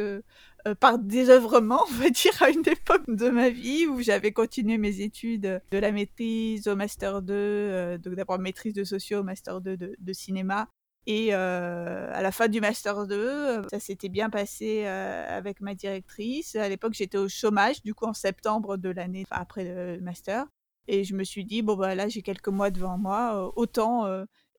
euh, 0.67 0.75
par 0.75 0.99
désœuvrement, 0.99 1.81
on 1.89 1.93
va 1.93 2.09
dire, 2.09 2.41
à 2.41 2.49
une 2.49 2.67
époque 2.67 3.03
de 3.07 3.29
ma 3.29 3.49
vie 3.49 3.87
où 3.87 4.01
j'avais 4.01 4.31
continué 4.31 4.77
mes 4.77 5.01
études 5.01 5.61
de 5.71 5.77
la 5.77 5.91
maîtrise 5.91 6.67
au 6.67 6.75
master 6.75 7.21
2, 7.21 7.33
euh, 7.33 7.97
donc 7.97 8.15
d'abord 8.15 8.39
maîtrise 8.39 8.73
de 8.73 8.83
socio 8.83 9.19
au 9.19 9.23
master 9.23 9.61
2 9.61 9.77
de, 9.77 10.13
cinéma. 10.13 10.67
Et 11.05 11.29
euh, 11.31 12.11
à 12.13 12.21
la 12.21 12.31
fin 12.31 12.49
du 12.49 12.59
master 12.59 13.07
2, 13.07 13.15
euh, 13.15 13.61
ça 13.71 13.79
s'était 13.79 14.09
bien 14.09 14.29
passé 14.29 14.85
avec 14.85 15.61
ma 15.61 15.73
directrice. 15.73 16.55
À 16.55 16.67
l'époque, 16.67 16.93
j'étais 16.93 17.17
au 17.17 17.29
chômage, 17.29 17.81
du 17.83 17.93
coup 17.93 18.05
en 18.05 18.13
septembre 18.13 18.77
de 18.77 18.89
l'année 18.89 19.25
après 19.31 19.63
le 19.63 20.01
master. 20.01 20.45
Et 20.89 21.03
je 21.03 21.15
me 21.15 21.23
suis 21.23 21.45
dit, 21.45 21.61
bon, 21.61 21.75
bah 21.75 21.95
là, 21.95 22.07
j'ai 22.07 22.21
quelques 22.21 22.47
mois 22.47 22.71
devant 22.71 22.97
moi, 22.97 23.53
autant 23.55 24.05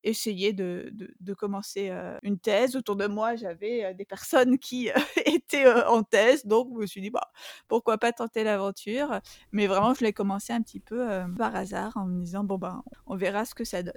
essayer 0.03 0.53
de, 0.53 0.91
de, 1.19 1.33
commencer 1.33 1.89
euh, 1.89 2.17
une 2.23 2.39
thèse. 2.39 2.75
Autour 2.75 2.95
de 2.95 3.07
moi, 3.07 3.35
j'avais 3.35 3.85
euh, 3.85 3.93
des 3.93 4.05
personnes 4.05 4.57
qui 4.57 4.89
euh, 4.89 4.93
étaient 5.25 5.71
en 5.83 6.03
thèse, 6.03 6.45
donc 6.45 6.69
je 6.73 6.79
me 6.79 6.85
suis 6.85 7.01
dit, 7.01 7.09
bah, 7.09 7.31
pourquoi 7.67 7.97
pas 7.97 8.11
tenter 8.11 8.43
l'aventure? 8.43 9.19
Mais 9.51 9.67
vraiment, 9.67 9.93
je 9.93 10.03
l'ai 10.03 10.13
commencé 10.13 10.53
un 10.53 10.61
petit 10.61 10.79
peu 10.79 11.07
par 11.37 11.55
hasard 11.55 11.95
en 11.97 12.05
me 12.05 12.21
disant, 12.23 12.43
bon, 12.43 12.57
ben, 12.57 12.83
on 13.07 13.15
verra 13.15 13.45
ce 13.45 13.55
que 13.55 13.63
ça 13.63 13.83
donne. 13.83 13.93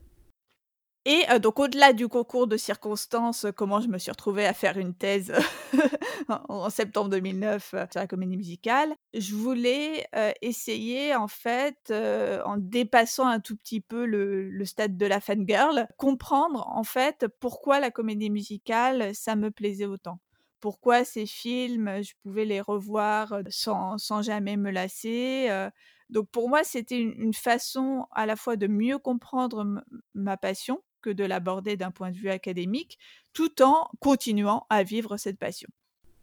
Et 1.05 1.25
donc 1.41 1.59
au-delà 1.59 1.93
du 1.93 2.07
concours 2.07 2.47
de 2.47 2.57
circonstances, 2.57 3.47
comment 3.57 3.81
je 3.81 3.89
me 3.89 3.99
suis 3.99 4.13
retrouvée 4.13 4.47
à 4.47 4.53
faire 4.53 4.79
une 4.79 4.95
thèse 4.95 5.33
en 6.29 6.71
septembre 6.71 7.11
2009 7.11 7.71
sur 7.91 8.01
la 8.01 8.07
comédie 8.07 8.37
musicale, 8.37 8.95
je 9.13 9.35
voulais 9.35 10.07
essayer 10.43 11.17
en 11.17 11.27
fait, 11.27 11.93
en 11.93 12.57
dépassant 12.57 13.27
un 13.27 13.41
tout 13.41 13.57
petit 13.57 13.81
peu 13.81 14.07
le, 14.07 14.65
stade 14.65 14.97
de 14.97 15.07
la 15.07 15.21
fangirl, 15.21 15.89
comprendre 15.97 16.69
en 16.69 16.85
fait 16.85 17.27
pourquoi 17.41 17.81
la 17.81 17.91
comédie 17.91 18.31
musicale 18.31 19.13
ça 19.13 19.35
me 19.35 19.51
plaisait 19.51 19.87
autant 19.87 20.21
pourquoi 20.61 21.05
ces 21.05 21.27
films, 21.27 22.05
je 22.05 22.13
pouvais 22.23 22.45
les 22.45 22.61
revoir 22.61 23.41
sans, 23.51 23.99
sans 23.99 24.23
jamais 24.23 24.57
me 24.57 24.71
lasser. 24.71 25.49
Donc 26.09 26.29
pour 26.31 26.49
moi, 26.49 26.63
c'était 26.63 27.01
une, 27.01 27.35
façon 27.35 28.07
à 28.13 28.27
la 28.27 28.37
fois 28.37 28.57
de 28.57 28.69
mieux 28.69 28.99
comprendre 28.99 29.83
ma 30.15 30.37
passion 30.37 30.81
que 31.03 31.11
de 31.11 31.25
l'aborder 31.25 31.77
d'un 31.77 31.91
point 31.91 32.11
de 32.11 32.17
vue 32.17 32.31
académique, 32.31 32.99
tout 33.33 33.63
en 33.63 33.89
continuant 34.01 34.67
à 34.71 34.83
vivre 34.83 35.17
cette 35.17 35.39
passion. 35.39 35.69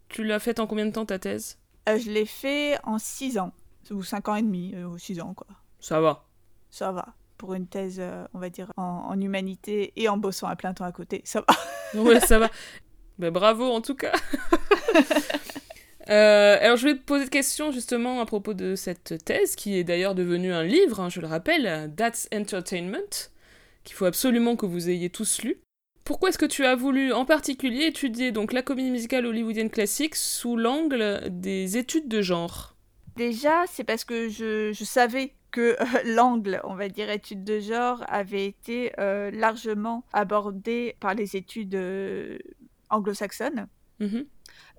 Tu 0.07 0.23
l'as 0.23 0.39
faite 0.39 0.59
en 0.59 0.65
combien 0.67 0.85
de 0.85 0.91
temps 0.91 1.05
ta 1.05 1.19
thèse? 1.19 1.59
Je 1.87 2.09
l'ai 2.09 2.25
fait 2.25 2.77
en 2.83 2.97
six 2.97 3.37
ans, 3.37 3.51
ou 3.91 4.03
cinq 4.03 4.27
ans 4.27 4.35
et 4.35 4.41
demi, 4.41 4.75
ou 4.75 4.97
six 4.97 5.19
ans 5.21 5.33
quoi. 5.33 5.47
Ça 5.79 5.99
va. 6.01 6.25
Ça 6.69 6.91
va. 6.91 7.13
Pour 7.37 7.53
une 7.53 7.67
thèse, 7.67 8.01
on 8.33 8.39
va 8.39 8.49
dire, 8.49 8.71
en, 8.77 8.83
en 8.83 9.19
humanité 9.19 9.93
et 9.95 10.09
en 10.09 10.17
bossant 10.17 10.47
à 10.47 10.55
plein 10.55 10.73
temps 10.73 10.85
à 10.85 10.91
côté, 10.91 11.21
ça 11.25 11.43
va. 11.47 12.01
ouais, 12.01 12.19
ça 12.19 12.39
va. 12.39 12.49
Ben, 13.17 13.31
bravo 13.31 13.65
en 13.71 13.81
tout 13.81 13.95
cas. 13.95 14.13
Euh, 16.09 16.57
alors 16.59 16.75
je 16.75 16.87
vais 16.87 16.95
te 16.95 17.03
poser 17.03 17.25
une 17.25 17.29
question 17.29 17.71
justement 17.71 18.19
à 18.19 18.25
propos 18.25 18.55
de 18.55 18.73
cette 18.75 19.23
thèse 19.23 19.55
qui 19.55 19.77
est 19.77 19.83
d'ailleurs 19.83 20.15
devenue 20.15 20.51
un 20.51 20.63
livre, 20.63 21.01
hein, 21.01 21.09
je 21.09 21.21
le 21.21 21.27
rappelle, 21.27 21.93
That's 21.95 22.27
Entertainment, 22.33 23.29
qu'il 23.83 23.95
faut 23.95 24.05
absolument 24.05 24.55
que 24.55 24.65
vous 24.65 24.89
ayez 24.89 25.09
tous 25.09 25.41
lu. 25.41 25.61
Pourquoi 26.03 26.29
est-ce 26.29 26.37
que 26.37 26.45
tu 26.45 26.65
as 26.65 26.75
voulu 26.75 27.13
en 27.13 27.25
particulier 27.25 27.85
étudier 27.85 28.31
donc 28.31 28.51
la 28.51 28.63
comédie 28.63 28.89
musicale 28.89 29.27
hollywoodienne 29.27 29.69
classique 29.69 30.15
sous 30.15 30.57
l'angle 30.57 31.21
des 31.29 31.77
études 31.77 32.07
de 32.07 32.21
genre? 32.21 32.75
Déjà, 33.15 33.65
c'est 33.67 33.83
parce 33.83 34.05
que 34.05 34.27
je, 34.29 34.73
savais 34.83 35.35
que 35.51 35.77
euh, 35.79 35.85
l'angle, 36.15 36.61
on 36.63 36.73
va 36.73 36.89
dire, 36.89 37.09
études 37.09 37.43
de 37.43 37.59
genre 37.59 38.03
avait 38.07 38.45
été 38.45 38.91
euh, 38.99 39.29
largement 39.29 40.03
abordé 40.13 40.95
par 40.99 41.13
les 41.13 41.35
études 41.35 41.77
anglo-saxonne. 42.89 43.67
Mmh 43.99 44.21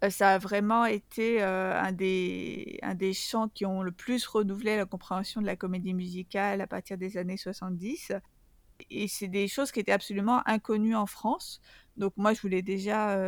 ça 0.08 0.30
a 0.30 0.38
vraiment 0.38 0.86
été 0.86 1.42
un, 1.42 1.92
des, 1.92 2.78
un 2.82 2.94
des 2.94 3.12
chants 3.12 3.48
qui 3.48 3.66
ont 3.66 3.82
le 3.82 3.92
plus 3.92 4.26
renouvelé 4.26 4.76
la 4.76 4.86
compréhension 4.86 5.42
de 5.42 5.46
la 5.46 5.56
comédie 5.56 5.92
musicale 5.92 6.62
à 6.62 6.66
partir 6.66 6.96
des 6.96 7.18
années 7.18 7.36
70. 7.36 8.12
Et 8.90 9.08
c'est 9.08 9.28
des 9.28 9.48
choses 9.48 9.72
qui 9.72 9.80
étaient 9.80 9.92
absolument 9.92 10.42
inconnues 10.46 10.96
en 10.96 11.06
France. 11.06 11.60
Donc 11.96 12.12
moi, 12.16 12.32
je 12.32 12.40
voulais 12.40 12.62
déjà 12.62 13.18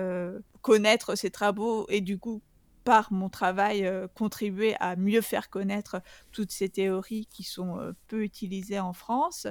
connaître 0.62 1.16
ces 1.16 1.30
travaux 1.30 1.86
et 1.88 2.00
du 2.00 2.18
coup, 2.18 2.42
par 2.84 3.12
mon 3.12 3.28
travail, 3.28 3.88
contribuer 4.14 4.74
à 4.80 4.96
mieux 4.96 5.20
faire 5.20 5.50
connaître 5.50 6.00
toutes 6.32 6.50
ces 6.50 6.68
théories 6.68 7.26
qui 7.26 7.42
sont 7.42 7.78
peu 8.08 8.22
utilisées 8.24 8.80
en 8.80 8.92
France. 8.92 9.46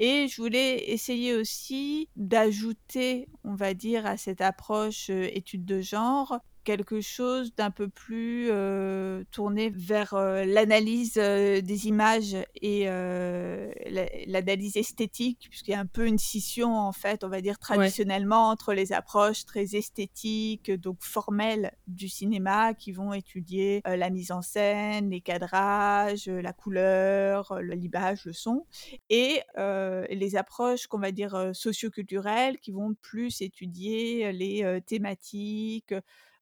Et 0.00 0.26
je 0.28 0.42
voulais 0.42 0.90
essayer 0.90 1.36
aussi 1.36 2.08
d'ajouter, 2.16 3.28
on 3.44 3.54
va 3.54 3.74
dire, 3.74 4.06
à 4.06 4.16
cette 4.16 4.40
approche 4.40 5.08
étude 5.08 5.64
de 5.64 5.80
genre, 5.80 6.40
quelque 6.64 7.00
chose 7.00 7.54
d'un 7.54 7.70
peu 7.70 7.88
plus 7.88 8.50
tourné 9.30 9.70
vers 9.70 10.14
l'analyse 10.14 11.14
des 11.14 11.86
images 11.86 12.36
et 12.60 12.86
l'analyse 14.26 14.76
esthétique, 14.76 15.46
puisqu'il 15.50 15.72
y 15.72 15.74
a 15.74 15.80
un 15.80 15.86
peu 15.86 16.06
une 16.06 16.18
scission, 16.18 16.74
en 16.74 16.92
fait, 16.92 17.24
on 17.24 17.28
va 17.28 17.40
dire 17.40 17.58
traditionnellement, 17.58 18.48
entre 18.48 18.72
les 18.74 18.92
approches 18.92 19.44
très 19.44 19.76
esthétiques, 19.76 20.70
donc 20.70 20.96
formelles 21.00 21.72
du 21.86 22.08
cinéma, 22.08 22.74
qui 22.74 22.92
vont 22.92 23.12
étudier 23.12 23.82
la 23.84 24.10
mise 24.10 24.32
en 24.32 24.42
scène, 24.42 25.10
les 25.10 25.20
cadrages, 25.20 26.26
la 26.26 26.52
couleur, 26.52 27.60
le 27.60 27.74
libage, 27.74 28.24
le 28.24 28.32
son, 28.32 28.66
et 29.10 29.40
les 29.56 30.36
approches 30.36 30.86
qu'on 30.86 30.98
va 30.98 31.12
dire 31.12 31.50
socioculturelles, 31.52 32.58
qui 32.58 32.72
vont 32.72 32.94
plus 33.02 33.42
étudier 33.42 34.32
les 34.32 34.80
thématiques, 34.86 35.94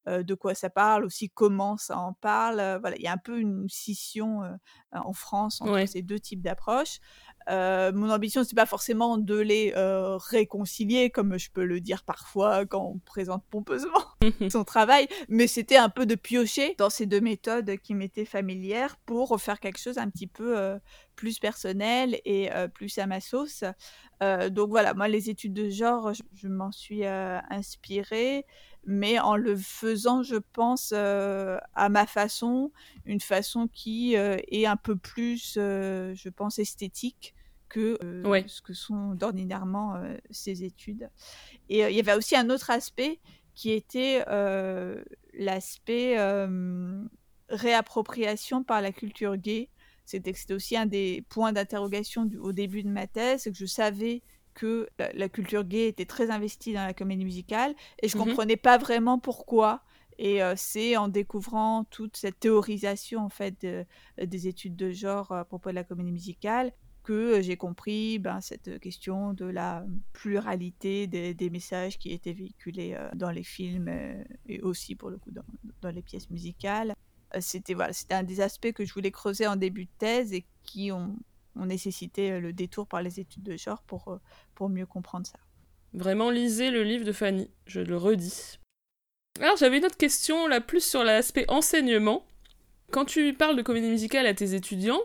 de 0.07 0.34
quoi 0.34 0.55
ça 0.55 0.70
parle, 0.70 1.05
aussi 1.05 1.30
comment 1.30 1.76
ça 1.76 1.98
en 1.98 2.12
parle. 2.12 2.57
voilà, 2.80 2.96
il 2.96 3.03
y 3.03 3.07
a 3.07 3.12
un 3.12 3.18
peu 3.18 3.38
une 3.38 3.68
scission 3.68 4.40
en 4.92 5.12
France 5.12 5.61
entre 5.61 5.86
ces 5.86 6.03
deux 6.03 6.18
types 6.18 6.42
d'approches. 6.42 6.98
mon 7.48 8.11
ambition, 8.11 8.44
c'est 8.44 8.57
pas 8.57 8.66
forcément 8.66 9.18
de 9.18 9.36
les 9.36 9.72
réconcilier, 9.76 11.11
comme 11.11 11.38
je 11.38 11.50
peux 11.50 11.64
le 11.64 11.80
dire 11.80 12.05
parfois 12.05 12.66
quand 12.66 12.82
on 12.82 12.98
présente 12.98 13.44
pompeusement 13.50 14.05
son 14.50 14.64
travail, 14.64 15.07
mais 15.28 15.46
c'était 15.46 15.76
un 15.76 15.88
peu 15.88 16.07
de 16.07 16.14
piocher 16.14 16.74
dans 16.78 16.90
ces 16.90 17.07
deux 17.07 17.20
méthodes 17.20 17.76
qui 17.78 17.94
m'étaient 17.94 18.24
familières 18.24 18.96
pour 19.07 19.40
faire 19.40 19.61
quelque 19.61 19.78
chose 19.78 19.98
un 19.98 20.11
petit 20.11 20.26
peu 20.26 20.78
plus 21.14 21.38
personnel 21.38 22.20
et 22.24 22.50
plus 22.74 22.98
à 22.98 23.07
ma 23.07 23.20
sauce. 23.20 23.64
donc 24.50 24.70
voilà, 24.70 24.94
moi 24.94 25.09
les 25.09 25.30
études 25.30 25.55
de 25.55 25.68
genre, 25.68 26.12
je, 26.12 26.48
m'en 26.48 26.72
suis 26.72 27.05
inspirée 27.05 28.46
mais 28.84 29.18
en 29.18 29.36
le 29.36 29.56
faisant, 29.56 30.22
je 30.22 30.36
pense, 30.36 30.92
à 30.92 31.88
ma 31.88 32.06
façon, 32.06 32.72
une 33.04 33.20
façon 33.20 33.68
qui 33.68 34.14
est 34.14 34.66
un 34.66 34.76
peu 34.76 34.96
plus, 34.96 35.54
je 35.54 36.28
pense, 36.28 36.58
esthétique 36.58 37.34
que 37.68 37.96
ce 38.46 38.60
que 38.60 38.74
sont 38.74 39.16
ordinairement 39.22 39.94
ces 40.30 40.64
études. 40.64 41.08
Et 41.68 41.80
il 41.80 41.94
y 41.94 42.00
avait 42.00 42.14
aussi 42.14 42.36
un 42.36 42.50
autre 42.50 42.70
aspect 42.70 43.20
qui 43.54 43.70
était 43.70 44.24
l'aspect 45.34 46.16
réappropriation 47.48 48.64
par 48.64 48.80
la 48.82 48.92
culture 48.92 49.36
gay. 49.36 49.68
C'était 50.04 50.34
aussi 50.52 50.76
un 50.76 50.86
des 50.86 51.24
points 51.28 51.52
d'interrogation 51.52 52.28
au 52.40 52.52
début 52.52 52.82
de 52.82 52.88
ma 52.88 53.06
thèse, 53.06 53.42
c'est 53.42 53.52
que 53.52 53.56
je 53.56 53.66
savais 53.66 54.22
que 54.55 54.88
la, 54.98 55.28
culture 55.28 55.64
gay 55.64 55.88
était 55.88 56.05
très 56.05 56.30
investie 56.30 56.72
dans 56.72 56.84
la 56.84 56.94
comédie 56.94 57.24
musicale 57.24 57.74
et 58.03 58.09
je 58.09 58.16
ne 58.16 58.22
mmh 58.22 58.26
comprenais 58.26 58.57
pas 58.57 58.78
vraiment 58.78 59.18
pourquoi. 59.18 59.82
Et 60.18 60.40
c'est 60.57 60.96
en 60.96 61.09
découvrant 61.09 61.84
toute 61.84 62.16
cette 62.16 62.38
théorisation 62.38 63.24
en 63.24 63.28
fait 63.28 63.66
des 64.22 64.46
études 64.46 64.76
de 64.76 64.92
genre 64.92 65.32
à 65.32 65.44
propos 65.44 65.70
de 65.70 65.74
la 65.74 65.84
comédie 65.84 66.12
musicale 66.12 66.72
que 67.03 67.40
j'ai 67.40 67.57
compris 67.57 68.18
ben, 68.20 68.40
cette 68.40 68.78
question 68.78 69.32
de 69.32 69.46
la 69.46 69.84
pluralité 70.12 71.07
des, 71.09 71.50
messages 71.50 71.98
qui 71.98 72.12
étaient 72.12 72.34
véhiculés 72.34 72.96
dans 73.14 73.30
les 73.30 73.42
films 73.42 73.88
et 74.46 74.61
aussi 74.61 74.94
pour 74.94 75.11
le 75.11 75.16
coup 75.16 75.32
dans, 75.32 75.44
dans 75.80 75.90
les 75.90 76.03
pièces 76.03 76.30
musicales. 76.30 76.94
C'était 77.40 77.74
voilà, 77.74 77.92
c'était 77.92 78.14
un 78.14 78.22
des 78.22 78.40
aspects 78.40 78.72
que 78.72 78.84
je 78.84 78.92
voulais 78.92 79.11
creuser 79.11 79.46
en 79.46 79.57
début 79.57 79.86
de 79.86 79.90
thèse 79.98 80.32
et 80.34 80.44
qui 80.62 80.92
ont 80.92 81.16
on 81.57 81.66
nécessitait 81.66 82.40
le 82.40 82.53
détour 82.53 82.86
par 82.86 83.03
les 83.03 83.20
études 83.20 83.42
de 83.42 83.57
genre 83.57 83.82
pour, 83.82 84.18
pour 84.55 84.68
mieux 84.68 84.86
comprendre 84.86 85.26
ça. 85.26 85.38
Vraiment, 85.94 86.30
lisez 86.30 86.70
le 86.70 86.82
livre 86.82 87.05
de 87.05 87.12
Fanny, 87.12 87.50
je 87.66 87.80
le 87.80 87.96
redis. 87.96 88.59
Alors, 89.40 89.57
j'avais 89.57 89.78
une 89.78 89.84
autre 89.84 89.96
question, 89.96 90.46
là, 90.46 90.61
plus 90.61 90.84
sur 90.84 91.05
l'aspect 91.05 91.44
enseignement. 91.48 92.24
Quand 92.90 93.05
tu 93.05 93.32
parles 93.34 93.57
de 93.57 93.62
comédie 93.62 93.88
musicale 93.88 94.26
à 94.26 94.34
tes 94.34 94.55
étudiants, 94.55 95.00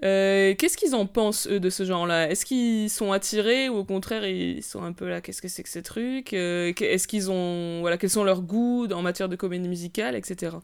qu'est-ce 0.00 0.76
qu'ils 0.76 0.94
en 0.94 1.06
pensent, 1.06 1.46
eux, 1.48 1.60
de 1.60 1.70
ce 1.70 1.84
genre-là? 1.84 2.30
Est-ce 2.30 2.44
qu'ils 2.44 2.90
sont 2.90 3.12
attirés 3.12 3.68
ou 3.68 3.76
au 3.76 3.84
contraire, 3.84 4.26
ils 4.26 4.62
sont 4.62 4.82
un 4.82 4.92
peu 4.92 5.08
là, 5.08 5.20
qu'est-ce 5.20 5.40
que 5.40 5.48
c'est 5.48 5.62
que 5.62 5.68
ces 5.68 5.82
trucs 5.82 6.32
Est-ce 6.32 7.06
qu'ils 7.06 7.30
ont. 7.30 7.80
Voilà, 7.80 7.96
quels 7.96 8.10
sont 8.10 8.24
leurs 8.24 8.42
goûts 8.42 8.86
en 8.86 9.02
matière 9.02 9.28
de 9.28 9.36
comédie 9.36 9.68
musicale, 9.68 10.14
etc. 10.14 10.56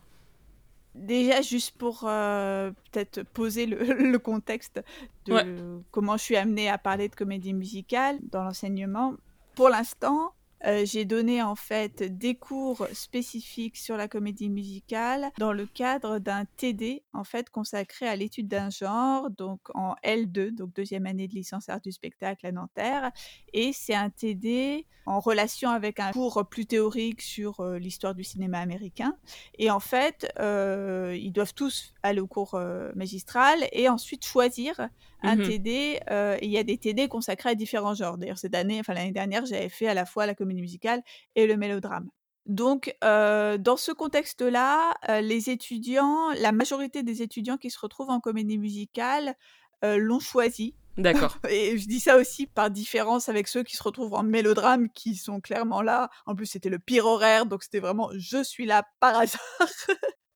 Déjà, 0.99 1.42
juste 1.42 1.76
pour 1.76 2.05
euh, 2.05 2.70
peut-être 2.90 3.22
poser 3.22 3.66
le, 3.66 4.18
contexte 4.18 4.82
de 5.26 5.80
comment 5.90 6.16
je 6.16 6.22
suis 6.22 6.36
amenée 6.36 6.68
à 6.68 6.76
parler 6.76 7.09
de 7.09 7.14
comédie 7.14 7.55
musicale 7.55 8.18
dans 8.30 8.42
l'enseignement. 8.42 9.14
Pour 9.55 9.68
l'instant, 9.68 10.32
euh, 10.66 10.84
j'ai 10.84 11.04
donné 11.04 11.42
en 11.42 11.54
fait 11.54 12.02
des 12.18 12.34
cours 12.34 12.86
spécifiques 12.92 13.76
sur 13.76 13.96
la 13.96 14.09
comédie 14.09 14.48
musicale 14.48 15.30
dans 15.38 15.52
le 15.52 15.66
cadre 15.66 16.18
d'un 16.18 16.44
TD 16.56 17.04
en 17.12 17.24
fait 17.24 17.50
consacré 17.50 18.09
à 18.09 18.16
l'étude 18.16 18.48
d'un 18.48 18.70
genre, 18.70 19.30
donc 19.30 19.61
en 19.74 19.94
L2, 20.04 20.54
donc 20.54 20.74
deuxième 20.74 21.06
année 21.06 21.28
de 21.28 21.34
licence 21.34 21.68
art 21.68 21.80
du 21.80 21.92
spectacle 21.92 22.46
à 22.46 22.52
Nanterre. 22.52 23.12
Et 23.52 23.72
c'est 23.72 23.94
un 23.94 24.11
TD 24.11 24.86
en 25.06 25.20
relation 25.20 25.70
avec 25.70 26.00
un 26.00 26.12
cours 26.12 26.46
plus 26.48 26.66
théorique 26.66 27.22
sur 27.22 27.61
euh, 27.61 27.78
l'histoire 27.78 28.14
du 28.14 28.24
cinéma 28.24 28.59
américain. 28.59 29.16
Et 29.59 29.70
en 29.70 29.80
fait, 29.80 30.30
euh, 30.38 31.16
ils 31.18 31.32
doivent 31.32 31.54
tous 31.54 31.94
aller 32.02 32.20
au 32.20 32.26
cours 32.26 32.61
magistral 32.94 33.59
et 33.72 33.88
ensuite 33.88 34.24
choisir 34.24 34.88
un 35.23 35.37
mmh 35.37 35.43
TD. 35.43 36.01
il 36.43 36.51
y 36.51 36.59
a 36.59 36.62
des 36.62 36.79
TD 36.79 37.09
consacrés 37.09 37.51
à 37.51 37.55
différents 37.55 37.95
genres. 37.95 38.19
D'ailleurs, 38.19 38.39
cette 38.39 38.55
année, 38.55 38.81
enfin 38.81 38.95
l'année 38.95 39.12
dernière, 39.12 39.47
j'avais 39.47 39.69
fait 39.69 39.89
à 39.89 39.95
la 39.95 40.07
fois 40.07 40.27
la 40.27 40.35
comédie 40.35 40.61
musicale 40.61 41.03
et 41.35 41.47
le 41.47 41.57
mélodrame. 41.57 42.09
Donc, 42.47 42.95
dans 43.03 43.77
ce 43.77 43.93
contexte-là, 43.93 44.95
les 45.21 45.51
étudiants, 45.51 46.31
la 46.41 46.53
majorité 46.53 47.03
des 47.03 47.23
étudiants 47.23 47.57
qui 47.57 47.71
se 47.71 47.79
retrouvent 47.79 48.11
en 48.11 48.21
comédie 48.21 48.59
musicale 48.59 49.35
l'ont 49.83 50.21
choisi 50.21 50.75
D'accord. 50.99 51.39
Et 51.49 51.79
je 51.79 51.87
dis 51.87 52.01
ça 52.01 52.16
aussi 52.16 52.47
par 52.47 52.71
différence 52.71 53.29
avec 53.29 53.49
ceux 53.49 53.62
qui 53.62 53.77
se 53.77 53.83
retrouvent 53.83 54.14
en 54.14 54.25
mélodrame, 54.25 54.91
qui 54.91 55.14
sont 55.14 55.41
clairement 55.41 55.81
là. 55.81 56.11
En 56.27 56.35
plus, 56.35 56.47
c'était 56.47 56.69
le 56.69 56.79
pire 56.79 57.07
horaire, 57.07 57.47
donc 57.47 57.62
c'était 57.62 57.81
vraiment 57.81 58.11
je 58.16 58.43
suis 58.43 58.66
là 58.66 58.83
par 59.01 59.16
hasard. 59.16 59.41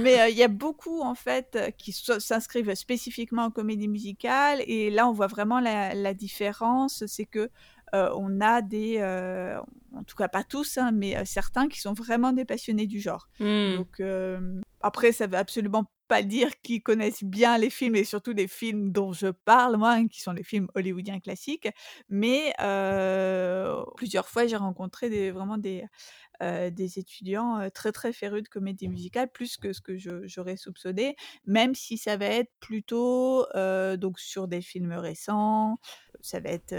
Mais 0.00 0.30
il 0.30 0.36
y 0.36 0.42
a 0.42 0.48
beaucoup, 0.48 1.02
en 1.02 1.14
fait, 1.14 1.74
qui 1.78 1.92
s'inscrivent 1.92 2.74
spécifiquement 2.74 3.44
en 3.44 3.50
comédie 3.50 3.88
musicale. 3.88 4.62
Et 4.66 4.90
là, 4.90 5.08
on 5.08 5.12
voit 5.12 5.26
vraiment 5.26 5.60
la, 5.60 6.14
différence. 6.14 7.04
C'est 7.06 7.26
que 7.26 7.50
on 7.92 8.40
a 8.40 8.62
des, 8.62 9.00
en 9.94 10.02
tout 10.04 10.16
cas 10.16 10.28
pas 10.28 10.42
tous, 10.44 10.78
hein, 10.78 10.90
mais 10.92 11.24
certains 11.24 11.68
qui 11.68 11.80
sont 11.80 11.92
vraiment 11.92 12.32
des 12.32 12.44
passionnés 12.44 12.86
du 12.86 13.00
genre. 13.00 13.28
Mmh. 13.38 13.76
Donc 13.76 14.02
après, 14.80 15.12
ça 15.12 15.26
veut 15.26 15.38
absolument 15.38 15.84
pas 16.08 16.22
dire 16.22 16.50
qu'ils 16.62 16.82
connaissent 16.82 17.24
bien 17.24 17.56
les 17.56 17.70
films 17.70 17.96
et 17.96 18.04
surtout 18.04 18.32
les 18.32 18.48
films 18.48 18.92
dont 18.92 19.12
je 19.12 19.28
parle, 19.28 19.76
moi, 19.76 19.92
hein, 19.92 20.08
qui 20.08 20.20
sont 20.20 20.32
les 20.32 20.42
films 20.42 20.68
hollywoodiens 20.74 21.20
classiques. 21.20 21.68
Mais 22.08 22.52
plusieurs 23.96 24.28
fois, 24.28 24.46
j'ai 24.46 24.56
rencontré 24.56 25.08
des, 25.08 25.30
vraiment 25.30 25.58
des, 25.58 25.84
des 26.70 26.98
étudiants 26.98 27.68
très 27.72 27.92
très 27.92 28.12
férus 28.12 28.42
de 28.42 28.48
comédie 28.48 28.88
musicale, 28.88 29.30
plus 29.30 29.56
que 29.56 29.72
ce 29.72 29.80
que 29.80 29.96
j'aurais 30.26 30.56
soupçonné, 30.56 31.16
même 31.46 31.74
si 31.74 31.98
ça 31.98 32.16
va 32.16 32.26
être 32.26 32.50
plutôt 32.60 33.46
donc 33.96 34.18
sur 34.18 34.48
des 34.48 34.60
films 34.60 34.92
récents, 34.92 35.78
ça 36.20 36.40
va 36.40 36.50
être 36.50 36.74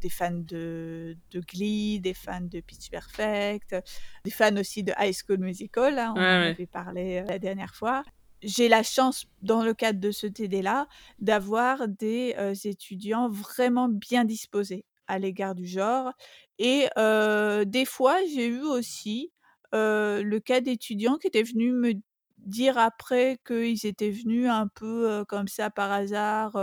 des 0.00 0.08
fans 0.10 0.30
de, 0.32 1.16
de, 1.30 1.40
Glee, 1.40 2.00
des 2.00 2.14
fans 2.14 2.40
de 2.40 2.60
Pitch 2.60 2.90
Perfect, 2.90 3.76
des 4.24 4.30
fans 4.30 4.56
aussi 4.56 4.82
de 4.82 4.92
High 4.98 5.14
School 5.14 5.38
Musical, 5.38 5.98
hein, 5.98 6.12
on 6.16 6.20
en 6.20 6.50
avait 6.50 6.66
parlé 6.66 7.24
la 7.26 7.38
dernière 7.38 7.74
fois. 7.74 8.02
J'ai 8.42 8.68
la 8.68 8.82
chance, 8.82 9.26
dans 9.40 9.64
le 9.64 9.72
cadre 9.72 10.00
de 10.00 10.10
ce 10.10 10.26
TD-là, 10.26 10.86
d'avoir 11.18 11.88
des 11.88 12.34
étudiants 12.64 13.28
vraiment 13.28 13.88
bien 13.88 14.24
disposés 14.24 14.84
à 15.06 15.18
l'égard 15.18 15.54
du 15.54 15.66
genre. 15.66 16.12
Et 16.58 16.86
des 16.96 17.84
fois, 17.84 18.18
j'ai 18.32 18.46
eu 18.46 18.62
aussi 18.62 19.32
le 19.72 20.38
cas 20.38 20.60
d'étudiants 20.60 21.16
qui 21.18 21.26
étaient 21.26 21.42
venus 21.42 21.72
me 21.72 21.92
dire 22.38 22.76
après 22.76 23.38
qu'ils 23.46 23.86
étaient 23.86 24.10
venus 24.10 24.50
un 24.50 24.68
peu 24.68 25.24
comme 25.28 25.48
ça 25.48 25.70
par 25.70 25.90
hasard 25.90 26.56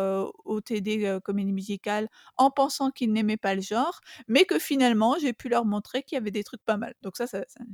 au 0.45 0.61
TD 0.61 1.17
comédie 1.23 1.53
musicale 1.53 2.07
en 2.37 2.51
pensant 2.51 2.91
qu'ils 2.91 3.11
n'aimaient 3.11 3.37
pas 3.37 3.55
le 3.55 3.61
genre, 3.61 3.99
mais 4.27 4.45
que 4.45 4.59
finalement 4.59 5.15
j'ai 5.19 5.33
pu 5.33 5.49
leur 5.49 5.65
montrer 5.65 6.03
qu'il 6.03 6.17
y 6.17 6.19
avait 6.19 6.29
des 6.29 6.43
trucs 6.43 6.63
pas 6.63 6.77
mal. 6.77 6.93
Donc 7.01 7.17
ça, 7.17 7.25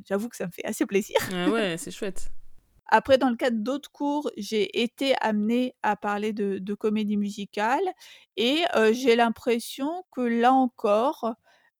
j'avoue 0.06 0.30
que 0.30 0.38
ça 0.38 0.46
me 0.46 0.52
fait 0.52 0.66
assez 0.66 0.86
plaisir. 0.86 1.18
Ah 1.34 1.50
ouais, 1.50 1.76
c'est 1.78 1.92
chouette. 1.92 2.30
Après, 2.90 3.18
dans 3.18 3.30
le 3.30 3.36
cadre 3.36 3.58
d'autres 3.58 3.92
cours, 3.92 4.32
j'ai 4.38 4.82
été 4.82 5.14
amenée 5.22 5.76
à 5.84 5.96
parler 5.96 6.34
de, 6.34 6.74
comédie 6.74 7.18
musicale 7.18 7.84
et 8.36 8.64
j'ai 8.92 9.16
l'impression 9.16 10.04
que 10.12 10.22
là 10.22 10.54
encore, 10.54 11.34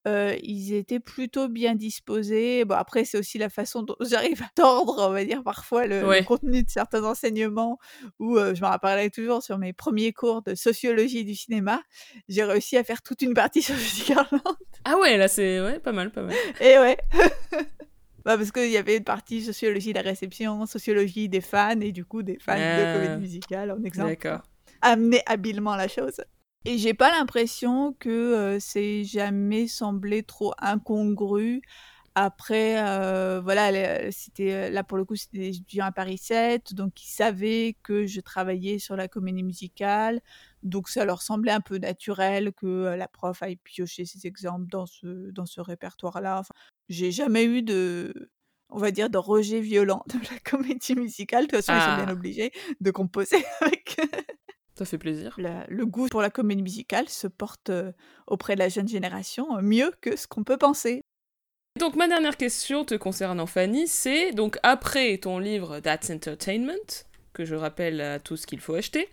ils 0.06 0.74
étaient 0.74 1.00
plutôt 1.00 1.50
bien 1.50 1.76
disposés. 1.76 2.64
Bon, 2.66 2.76
après, 2.76 3.04
c'est 3.06 3.18
aussi 3.18 3.38
la 3.38 3.50
façon 3.50 3.84
dont 3.84 3.96
j'arrive 4.10 4.42
à 4.42 4.50
tordre, 4.56 5.08
on 5.08 5.12
va 5.12 5.26
dire, 5.26 5.44
parfois 5.44 5.86
le, 5.86 6.24
contenu 6.24 6.64
de 6.64 6.70
certains 6.70 7.04
enseignements, 7.04 7.78
où 8.20 8.38
je 8.38 8.62
me 8.62 8.68
rappellerai 8.68 9.10
toujours 9.10 9.44
sur 9.44 9.58
mes 9.58 9.74
premiers 9.74 10.14
cours 10.14 10.42
de 10.42 10.56
sociologie 10.56 11.26
du 11.26 11.36
cinéma, 11.36 11.82
j'ai 12.28 12.44
réussi 12.44 12.78
à 12.78 12.84
faire 12.84 13.02
toute 13.02 13.22
une 13.22 13.34
partie 13.34 13.62
sur 13.62 13.76
Judy 13.76 14.14
Garland. 14.14 14.58
Ah 14.86 14.98
ouais, 14.98 15.18
là, 15.18 15.28
c'est 15.28 15.62
ouais, 15.62 15.80
pas 15.80 15.92
mal, 15.92 16.12
pas 16.12 16.22
mal. 16.22 16.36
Et 16.62 16.80
ouais. 16.80 16.98
Bah, 18.28 18.36
parce 18.36 18.52
qu'il 18.52 18.70
y 18.70 18.76
avait 18.76 18.98
une 18.98 19.06
partie 19.06 19.42
sociologie 19.42 19.92
de 19.92 20.00
la 20.00 20.02
réception, 20.02 20.66
sociologie 20.66 21.30
des 21.30 21.40
fans, 21.40 21.80
et 21.80 21.94
du 21.94 22.04
coup 22.04 22.24
des 22.24 22.38
fans 22.38 22.58
de 22.58 22.62
ah. 22.62 22.94
comédie 22.94 23.22
musicale 23.22 23.72
en 23.72 23.82
exemple. 23.86 24.10
D'accord. 24.10 24.42
Amener 24.82 25.22
habilement 25.28 25.78
la 25.78 25.88
chose. 25.88 26.22
Et 26.66 26.78
j'ai 26.78 26.94
pas 26.94 27.10
l'impression 27.10 27.96
que 27.98 28.10
euh, 28.10 28.60
c'est 28.60 29.06
jamais 29.06 29.70
semblé 29.70 30.24
trop 30.24 30.54
incongru. 30.58 31.62
Après, 32.16 32.76
euh, 32.86 33.40
voilà, 33.42 34.12
c'était 34.12 34.52
euh, 34.52 34.70
là 34.72 34.84
pour 34.84 34.98
le 34.98 35.06
coup, 35.06 35.16
c'était 35.16 35.38
des 35.38 35.58
étudiants 35.60 35.86
à 35.86 35.94
Paris 35.94 36.18
7, 36.18 36.74
donc 36.74 37.02
ils 37.02 37.10
savaient 37.10 37.78
que 37.82 38.08
je 38.08 38.20
travaillais 38.20 38.78
sur 38.78 38.98
la 38.98 39.08
comédie 39.08 39.44
musicale. 39.44 40.20
Donc 40.64 40.90
ça 40.90 41.06
leur 41.06 41.22
semblait 41.22 41.52
un 41.52 41.62
peu 41.62 41.78
naturel 41.78 42.54
que 42.54 42.96
la 42.96 43.08
prof 43.08 43.42
aille 43.44 43.58
piocher 43.58 44.06
ces 44.06 44.28
exemples 44.28 44.68
dans 44.68 44.86
ce, 44.86 45.32
dans 45.32 45.46
ce 45.46 45.62
répertoire-là. 45.62 46.40
Enfin, 46.40 46.54
j'ai 46.90 47.12
jamais 47.12 47.46
eu 47.46 47.62
de, 47.62 48.32
on 48.70 48.80
va 48.80 48.92
dire, 48.92 49.10
de 49.10 49.18
rejet 49.18 49.60
violent 49.60 50.04
de 50.08 50.20
la 50.32 50.40
comédie 50.44 50.96
musicale. 50.96 51.48
De 51.48 51.56
toute 51.56 51.66
façon, 51.66 51.80
ils 51.80 51.90
sont 51.90 51.98
bien 51.98 52.10
ah. 52.10 52.14
obligés 52.14 52.52
de 52.82 52.92
composer 52.92 53.44
avec. 53.62 53.98
Ça 54.76 54.86
fait 54.86 54.98
plaisir. 55.00 55.36
le 55.38 55.86
goût 55.86 56.08
pour 56.08 56.22
la 56.22 56.30
comédie 56.30 56.62
musicale 56.62 57.10
se 57.10 57.28
porte 57.28 57.72
auprès 58.28 58.54
de 58.54 58.60
la 58.60 58.70
jeune 58.70 58.88
génération 58.88 59.60
mieux 59.62 59.92
que 60.02 60.16
ce 60.16 60.28
qu'on 60.28 60.44
peut 60.44 60.58
penser. 60.58 61.02
Donc 61.78 61.96
ma 61.96 62.08
dernière 62.08 62.38
question 62.38 62.86
te 62.86 62.96
concernant 62.96 63.46
Fanny, 63.46 63.88
c'est 63.88 64.32
donc 64.32 64.58
après 64.64 65.18
ton 65.20 65.38
livre 65.38 65.80
That's 65.80 66.10
Entertainment, 66.10 67.06
que 67.34 67.46
je 67.46 67.54
rappelle 67.54 68.02
à 68.02 68.20
tous 68.20 68.48
qu'il 68.48 68.60
faut 68.60 68.74
acheter, 68.74 69.10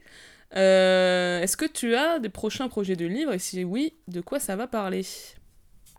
euh, 0.56 1.40
est-ce 1.40 1.56
que 1.56 1.64
tu 1.64 1.94
as 1.94 2.18
des 2.18 2.28
prochains 2.28 2.68
projets 2.68 2.96
de 2.96 3.06
livres? 3.06 3.32
Et 3.32 3.38
si 3.38 3.64
oui, 3.64 3.94
de 4.08 4.20
quoi 4.20 4.38
ça 4.38 4.56
va 4.56 4.66
parler? 4.66 5.04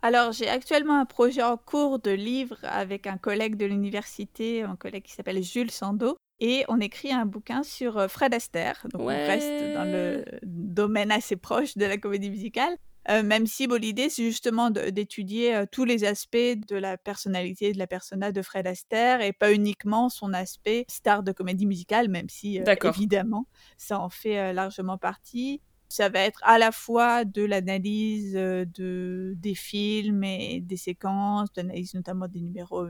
Alors, 0.02 0.32
j'ai 0.32 0.48
actuellement 0.48 1.00
un 1.00 1.04
projet 1.04 1.42
en 1.42 1.56
cours 1.56 1.98
de 1.98 2.10
livre 2.10 2.58
avec 2.62 3.06
un 3.06 3.16
collègue 3.16 3.56
de 3.56 3.66
l'université, 3.66 4.62
un 4.62 4.76
collègue 4.76 5.02
qui 5.04 5.12
s'appelle 5.12 5.42
Jules 5.42 5.70
Sando. 5.70 6.16
Et 6.38 6.64
on 6.68 6.80
écrit 6.80 7.12
un 7.12 7.24
bouquin 7.24 7.62
sur 7.62 7.96
euh, 7.96 8.08
Fred 8.08 8.34
Astaire. 8.34 8.86
Donc, 8.92 9.02
on 9.02 9.06
reste 9.06 9.74
dans 9.74 9.90
le 9.90 10.24
domaine 10.42 11.10
assez 11.10 11.36
proche 11.36 11.76
de 11.76 11.86
la 11.86 11.96
comédie 11.96 12.30
musicale. 12.30 12.76
Euh, 13.08 13.22
même 13.22 13.46
si 13.46 13.66
l'idée, 13.66 14.08
c'est 14.08 14.24
justement 14.24 14.70
d'étudier 14.70 15.64
tous 15.70 15.84
les 15.84 16.04
aspects 16.04 16.36
de 16.36 16.76
la 16.76 16.98
personnalité 16.98 17.72
de 17.72 17.78
la 17.78 17.86
persona 17.86 18.32
de 18.32 18.42
Fred 18.42 18.66
Astaire 18.66 19.20
et 19.20 19.32
pas 19.32 19.52
uniquement 19.52 20.08
son 20.08 20.32
aspect 20.32 20.84
star 20.88 21.22
de 21.22 21.32
comédie 21.32 21.66
musicale, 21.66 22.08
même 22.08 22.28
si 22.28 22.60
évidemment 22.84 23.46
ça 23.76 24.00
en 24.00 24.10
fait 24.10 24.52
largement 24.52 24.98
partie 24.98 25.60
ça 25.88 26.08
va 26.08 26.20
être 26.20 26.40
à 26.44 26.58
la 26.58 26.72
fois 26.72 27.24
de 27.24 27.42
l'analyse 27.42 28.34
de, 28.34 29.34
des 29.36 29.54
films 29.54 30.24
et 30.24 30.60
des 30.60 30.76
séquences, 30.76 31.52
d'analyse 31.52 31.94
notamment 31.94 32.28
des 32.28 32.40
numéros 32.40 32.86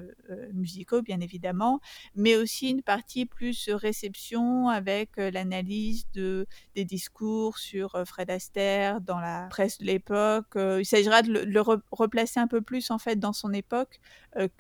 musicaux, 0.53 1.03
bien 1.03 1.21
évidemment, 1.21 1.81
mais 2.15 2.37
aussi 2.37 2.71
une 2.71 2.83
partie 2.83 3.27
plus 3.27 3.71
réception 3.71 4.69
avec 4.69 5.17
l'analyse 5.17 6.07
de, 6.15 6.47
des 6.75 6.85
discours 6.85 7.59
sur 7.59 8.03
Fred 8.07 8.31
Astaire 8.31 9.01
dans 9.01 9.21
la 9.21 9.47
presse 9.51 9.79
de 9.79 9.85
l'époque. 9.87 10.55
il 10.57 10.87
s'agira 10.87 11.23
de 11.23 11.33
le, 11.33 11.61
replacer 11.91 12.41
un 12.41 12.49
peu 12.49 12.61
plus 12.61 12.91
en 12.91 12.99
fait 12.99 13.17
dans 13.17 13.33
son 13.33 13.53
époque 13.53 14.01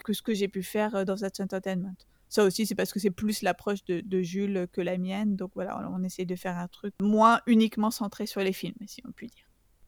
que 0.05 0.13
ce 0.13 0.23
que 0.23 0.35
j'ai 0.35 0.49
pu 0.49 0.63
faire 0.63 1.05
dans 1.05 1.17
That's 1.17 1.41
Entertainment. 1.41 1.97
Ça 2.29 2.45
aussi, 2.45 2.67
c'est 2.67 2.75
parce 2.75 2.93
que 2.93 3.01
c'est 3.01 3.11
plus 3.11 3.43
l'approche 3.43 3.85
de, 3.85 4.23
Jules 4.23 4.67
que 4.73 4.81
la 4.81 4.99
mienne. 4.99 5.37
Donc 5.37 5.53
voilà, 5.55 5.79
on 5.93 6.03
essaie 6.03 6.25
de 6.25 6.37
faire 6.37 6.57
un 6.57 6.69
truc 6.69 6.95
moins 7.01 7.41
uniquement 7.47 7.91
centré 7.91 8.27
sur 8.27 8.41
les 8.41 8.53
films, 8.53 8.75
si 8.87 9.03
on 9.07 9.13
peut 9.13 9.27
dire. 9.27 9.47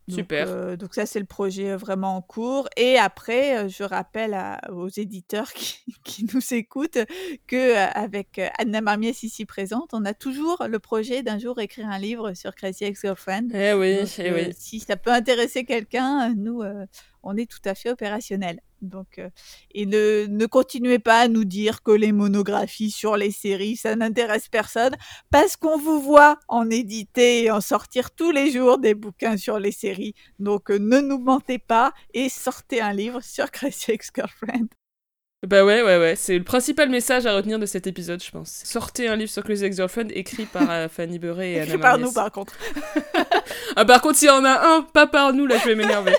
Super. 0.09 0.47
Euh, 0.49 0.77
donc 0.77 0.95
ça, 0.95 1.07
c'est 1.07 1.19
le 1.19 1.27
projet 1.27 1.77
vraiment 1.77 2.17
en 2.17 2.23
cours. 2.23 2.69
Et 2.77 2.97
après, 2.97 3.59
euh, 3.59 3.69
je 3.69 3.83
rappelle 3.83 4.37
aux 4.71 4.89
éditeurs 4.89 5.53
qui, 6.05 6.27
nous 6.33 6.55
écoutent 6.55 6.99
que 7.47 7.77
euh, 7.77 7.91
avec 7.95 8.41
Anna 8.59 8.81
Marmiès 8.81 9.23
ici 9.23 9.45
présente, 9.45 9.91
on 9.93 10.05
a 10.05 10.15
toujours 10.15 10.65
le 10.69 10.79
projet 10.79 11.23
d'un 11.23 11.39
jour 11.39 11.61
écrire 11.61 11.89
un 11.89 11.99
livre 11.99 12.35
sur 12.35 12.55
Crazy 12.55 12.85
Ex-Girlfriend. 12.85 13.49
Eh 13.53 13.75
oui, 13.75 13.99
eh 14.19 14.33
oui. 14.33 14.55
Si 14.57 14.81
ça 14.81 14.97
peut 14.97 15.13
intéresser 15.13 15.65
quelqu'un, 15.65 16.35
nous, 16.35 16.63
on 17.23 17.37
est 17.37 17.51
tout 17.51 17.67
à 17.67 17.75
fait 17.75 17.91
opérationnel. 17.91 18.61
Donc, 18.83 19.19
euh, 19.19 19.29
et 19.73 19.87
ne, 19.87 20.27
ne 20.27 20.47
continuez 20.47 20.99
pas 20.99 21.21
à 21.21 21.29
nous 21.29 21.45
dire 21.45 21.83
que 21.83 21.91
les 21.91 22.13
monographies 22.13 22.91
sur 22.91 23.17
les 23.17 23.31
séries, 23.31 23.77
ça 23.77 23.97
n'intéresse 23.97 24.49
personne, 24.49 24.95
parce 25.31 25.57
qu'on 25.57 25.79
vous 25.79 26.01
voit 26.01 26.39
en 26.49 26.71
éditer 26.71 27.45
et 27.45 27.51
en 27.51 27.61
sortir 27.61 28.11
tous 28.11 28.31
les 28.31 28.51
jours 28.51 28.79
des 28.79 28.95
bouquins 28.95 29.37
sur 29.37 29.59
les 29.59 29.73
séries. 29.73 30.15
Donc, 30.39 30.71
euh, 30.71 30.79
ne 30.79 31.01
nous 31.01 31.19
mentez 31.19 31.59
pas 31.59 31.93
et 32.15 32.29
sortez 32.29 32.81
un 32.81 32.93
livre 32.93 33.21
sur 33.21 33.51
Crazy 33.51 33.91
Ex-Girlfriend. 33.93 34.69
Bah 35.47 35.65
ouais, 35.65 35.83
ouais, 35.83 35.99
ouais. 35.99 36.17
C'est 36.17 36.37
le 36.37 36.43
principal 36.43 36.89
message 36.89 37.25
à 37.25 37.37
retenir 37.37 37.61
de 37.61 37.67
cet 37.67 37.87
épisode, 37.87 38.21
je 38.23 38.31
pense. 38.31 38.63
Sortez 38.65 39.07
un 39.07 39.15
livre 39.15 39.31
sur 39.31 39.45
Crazy 39.45 39.67
Ex-Girlfriend 39.67 40.09
écrit 40.11 40.47
par 40.47 40.69
euh, 40.69 40.89
Fanny 40.93 41.21
Beuret 41.21 41.53
et 41.53 41.57
Anna 41.61 41.65
Écrit 41.67 41.79
par 41.79 41.99
nous, 41.99 42.13
par 42.13 42.33
contre. 42.33 42.55
ah, 43.77 43.85
par 43.85 44.03
contre, 44.03 44.17
s'il 44.17 44.27
y 44.27 44.33
en 44.33 44.45
a 44.45 44.67
un, 44.69 44.83
pas 44.83 45.07
par 45.07 45.33
nous, 45.33 45.47
là, 45.47 45.57
je 45.59 45.69
vais 45.69 45.77
m'énerver. 45.77 46.13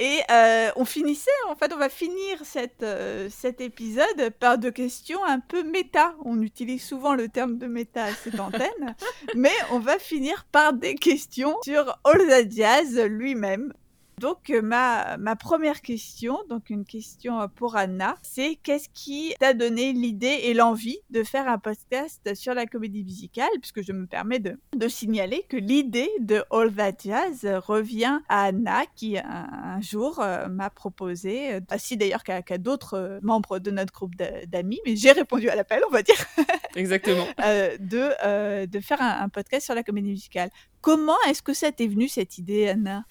Et 0.00 0.22
euh, 0.30 0.70
on 0.76 0.86
finissait, 0.86 1.30
en 1.50 1.54
fait, 1.54 1.74
on 1.74 1.76
va 1.76 1.90
finir 1.90 2.38
cette, 2.42 2.82
euh, 2.82 3.28
cet 3.30 3.60
épisode 3.60 4.30
par 4.40 4.56
deux 4.56 4.70
questions 4.70 5.22
un 5.26 5.40
peu 5.40 5.62
méta. 5.62 6.14
On 6.24 6.40
utilise 6.40 6.82
souvent 6.82 7.14
le 7.14 7.28
terme 7.28 7.58
de 7.58 7.66
méta 7.66 8.04
à 8.04 8.14
cette 8.14 8.40
antenne, 8.40 8.96
mais 9.34 9.52
on 9.70 9.78
va 9.78 9.98
finir 9.98 10.46
par 10.50 10.72
des 10.72 10.94
questions 10.94 11.54
sur 11.62 11.98
All 12.04 12.50
Jazz 12.50 12.98
lui-même. 12.98 13.74
Donc 14.20 14.50
ma, 14.50 15.16
ma 15.16 15.34
première 15.34 15.80
question, 15.80 16.40
donc 16.50 16.68
une 16.68 16.84
question 16.84 17.48
pour 17.56 17.76
Anna, 17.76 18.16
c'est 18.20 18.56
qu'est-ce 18.56 18.90
qui 18.92 19.34
t'a 19.40 19.54
donné 19.54 19.94
l'idée 19.94 20.40
et 20.42 20.52
l'envie 20.52 20.98
de 21.08 21.24
faire 21.24 21.48
un 21.48 21.56
podcast 21.56 22.34
sur 22.34 22.52
la 22.52 22.66
comédie 22.66 23.02
musicale? 23.02 23.48
Puisque 23.62 23.80
je 23.80 23.92
me 23.92 24.06
permets 24.06 24.38
de, 24.38 24.60
de 24.76 24.88
signaler 24.88 25.46
que 25.48 25.56
l'idée 25.56 26.10
de 26.20 26.44
All 26.50 26.70
That 26.70 26.96
Jazz 27.02 27.46
revient 27.66 28.20
à 28.28 28.44
Anna 28.44 28.82
qui 28.94 29.16
un, 29.16 29.80
jour 29.80 30.22
m'a 30.50 30.68
proposé, 30.68 31.58
ainsi 31.70 31.96
d'ailleurs 31.96 32.22
qu'à 32.22 32.58
d'autres 32.58 33.20
membres 33.22 33.58
de 33.58 33.70
notre 33.70 33.94
groupe 33.94 34.16
d'amis, 34.16 34.80
mais 34.84 34.96
j'ai 34.96 35.12
répondu 35.12 35.48
à 35.48 35.54
l'appel, 35.54 35.80
on 35.88 35.90
va 35.90 36.02
dire. 36.02 36.22
Exactement. 36.76 37.24
de, 37.38 38.66
de 38.66 38.80
faire 38.80 39.00
un, 39.00 39.22
un 39.22 39.30
podcast 39.30 39.64
sur 39.64 39.74
la 39.74 39.82
comédie 39.82 40.10
musicale. 40.10 40.50
Comment 40.82 41.16
est-ce 41.26 41.40
que 41.40 41.54
ça 41.54 41.72
t'est 41.72 41.86
venu 41.86 42.06
cette 42.06 42.36
idée, 42.36 42.68
Anna? 42.68 43.06